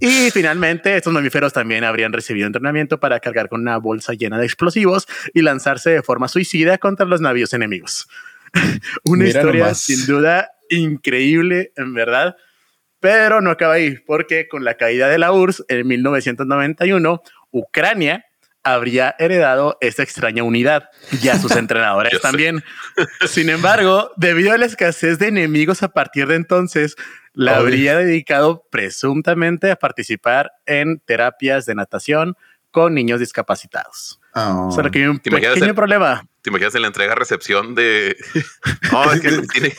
Y 0.00 0.30
finalmente, 0.30 0.96
estos 0.96 1.12
mamíferos 1.12 1.52
también 1.52 1.84
habrían 1.84 2.12
recibido 2.12 2.46
entrenamiento 2.46 3.00
para 3.00 3.18
cargar 3.20 3.48
con 3.48 3.62
una 3.62 3.78
bolsa 3.78 4.12
llena 4.14 4.38
de 4.38 4.46
explosivos 4.46 5.08
y 5.34 5.42
lanzarse 5.42 5.90
de 5.90 6.02
forma 6.02 6.28
suicida 6.28 6.78
contra 6.78 7.06
los 7.06 7.20
navíos 7.20 7.52
enemigos. 7.52 8.08
Una 9.04 9.26
historia 9.26 9.74
sin 9.74 10.06
duda 10.06 10.50
increíble, 10.70 11.72
en 11.76 11.94
verdad. 11.94 12.36
Pero 13.00 13.40
no 13.40 13.50
acaba 13.50 13.74
ahí, 13.74 13.96
porque 14.06 14.48
con 14.48 14.64
la 14.64 14.76
caída 14.76 15.08
de 15.08 15.18
la 15.18 15.32
URSS 15.32 15.64
en 15.68 15.86
1991, 15.86 17.22
Ucrania 17.50 18.24
habría 18.64 19.14
heredado 19.18 19.78
esta 19.80 20.02
extraña 20.02 20.42
unidad 20.42 20.88
y 21.22 21.28
a 21.28 21.38
sus 21.38 21.52
entrenadores 21.56 22.20
también. 22.20 22.62
Sin 23.26 23.50
embargo, 23.50 24.10
debido 24.16 24.52
a 24.52 24.58
la 24.58 24.66
escasez 24.66 25.18
de 25.18 25.28
enemigos 25.28 25.82
a 25.82 25.88
partir 25.88 26.26
de 26.26 26.36
entonces, 26.36 26.96
la 27.38 27.58
habría 27.58 27.96
dedicado 27.96 28.66
presuntamente 28.68 29.70
a 29.70 29.76
participar 29.76 30.50
en 30.66 30.98
terapias 30.98 31.66
de 31.66 31.76
natación 31.76 32.34
con 32.72 32.94
niños 32.94 33.20
discapacitados. 33.20 34.20
Oh. 34.34 34.72
Solo 34.72 34.90
que 34.90 34.98
hay 34.98 35.04
un 35.06 35.20
pequeño 35.20 35.72
problema. 35.72 36.26
¿Te 36.48 36.50
imaginas 36.50 36.74
en 36.76 36.80
la 36.80 36.86
entrega 36.88 37.14
recepción 37.14 37.74
de... 37.74 38.16
No, 38.90 39.12
es 39.12 39.20
que 39.20 39.30
tiene... 39.52 39.76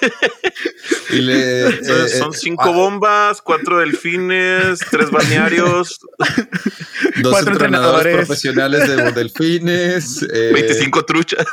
Eh, 1.12 1.80
son, 2.20 2.30
eh, 2.30 2.38
cinco 2.38 2.66
ah. 2.66 2.72
bombas, 2.72 3.42
cuatro 3.42 3.80
delfines, 3.80 4.80
tres 4.92 5.10
balnearios. 5.10 6.00
Dos 7.22 7.34
cuatro 7.34 7.54
entrenadores, 7.54 8.16
profesionales 8.16 8.88
de 8.88 9.12
delfines. 9.12 10.28
25 10.54 11.00
eh, 11.00 11.04
truchas. 11.04 11.46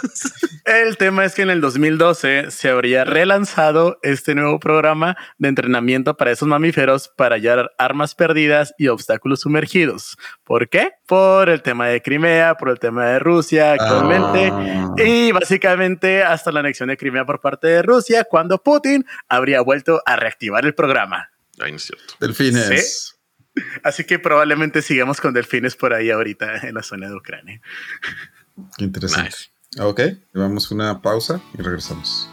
El 0.66 0.96
tema 0.98 1.24
es 1.24 1.34
que 1.34 1.42
en 1.42 1.50
el 1.50 1.60
2012 1.60 2.50
se 2.50 2.68
habría 2.68 3.04
relanzado 3.04 3.98
este 4.02 4.34
nuevo 4.34 4.60
programa 4.60 5.16
de 5.38 5.48
entrenamiento 5.48 6.16
para 6.16 6.32
esos 6.32 6.48
mamíferos 6.48 7.08
para 7.16 7.36
hallar 7.36 7.70
armas 7.78 8.14
perdidas 8.14 8.74
y 8.76 8.88
obstáculos 8.88 9.40
sumergidos. 9.40 10.18
¿Por 10.44 10.68
qué? 10.68 10.90
Por 11.06 11.48
el 11.48 11.62
tema 11.62 11.88
de 11.88 12.02
Crimea, 12.02 12.56
por 12.56 12.68
el 12.68 12.78
tema 12.78 13.06
de 13.06 13.18
Rusia 13.18 13.72
actualmente. 13.72 14.50
Ah. 14.52 14.94
Y 15.06 15.32
básicamente 15.32 16.22
hasta 16.22 16.52
la 16.52 16.60
anexión 16.60 16.88
de 16.88 16.96
Crimea 16.96 17.24
por 17.24 17.40
parte 17.40 17.66
de 17.68 17.82
Rusia, 17.82 18.24
cuando 18.24 18.62
Putin 18.62 19.06
habría 19.28 19.60
vuelto 19.60 20.02
a 20.04 20.16
reactivar 20.16 20.64
el 20.64 20.74
programa. 20.74 21.30
Ay, 21.58 21.72
no 21.72 21.76
es 21.76 21.84
cierto. 21.84 22.14
Delfines. 22.20 23.16
Así 23.82 24.04
que 24.04 24.18
probablemente 24.18 24.82
sigamos 24.82 25.20
con 25.20 25.32
delfines 25.32 25.76
por 25.76 25.94
ahí 25.94 26.10
ahorita 26.10 26.66
en 26.68 26.74
la 26.74 26.82
zona 26.82 27.08
de 27.08 27.14
Ucrania. 27.14 27.60
Qué 28.76 28.84
interesante. 28.84 29.34
Ok, 29.78 30.00
llevamos 30.34 30.70
una 30.70 31.00
pausa 31.00 31.40
y 31.58 31.62
regresamos. 31.62 32.30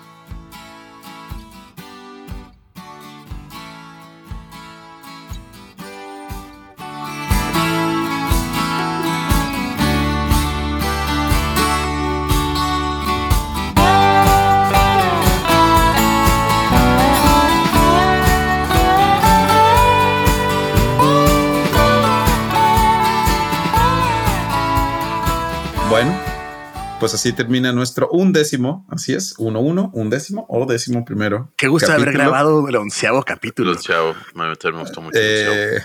Pues 27.03 27.15
así 27.15 27.33
termina 27.33 27.73
nuestro 27.73 28.07
undécimo, 28.11 28.87
así 28.89 29.13
es, 29.13 29.35
uno, 29.37 29.59
uno, 29.59 29.91
undécimo 29.93 30.45
o 30.47 30.65
décimo 30.65 31.03
primero. 31.03 31.51
Qué 31.57 31.67
gusto 31.67 31.91
haber 31.91 32.13
grabado 32.13 32.65
el 32.65 32.77
onceavo 32.77 33.21
capítulo. 33.23 33.71
El 33.71 33.75
onceavo, 33.75 34.15
me 34.35 34.79
gustó 34.79 35.01
mucho. 35.01 35.19
Eh, 35.19 35.81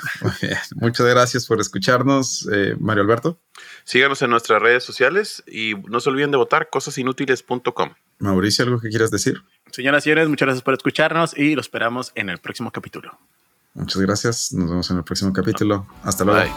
muchas 0.76 1.04
gracias 1.08 1.44
por 1.46 1.60
escucharnos, 1.60 2.48
eh, 2.52 2.76
Mario 2.78 3.02
Alberto. 3.02 3.40
Síganos 3.82 4.22
en 4.22 4.30
nuestras 4.30 4.62
redes 4.62 4.84
sociales 4.84 5.42
y 5.44 5.74
no 5.88 5.98
se 5.98 6.08
olviden 6.08 6.30
de 6.30 6.36
votar 6.36 6.70
cosasinútiles.com. 6.70 7.94
Mauricio, 8.20 8.64
¿algo 8.64 8.78
que 8.78 8.88
quieras 8.88 9.10
decir? 9.10 9.42
Señoras 9.72 10.04
y 10.04 10.04
señores, 10.04 10.28
muchas 10.28 10.46
gracias 10.46 10.62
por 10.62 10.74
escucharnos 10.74 11.36
y 11.36 11.56
lo 11.56 11.60
esperamos 11.60 12.12
en 12.14 12.28
el 12.28 12.38
próximo 12.38 12.70
capítulo. 12.70 13.18
Muchas 13.74 14.00
gracias. 14.00 14.52
Nos 14.52 14.70
vemos 14.70 14.88
en 14.92 14.98
el 14.98 15.02
próximo 15.02 15.32
capítulo. 15.32 15.84
Hasta 16.04 16.24
luego. 16.24 16.48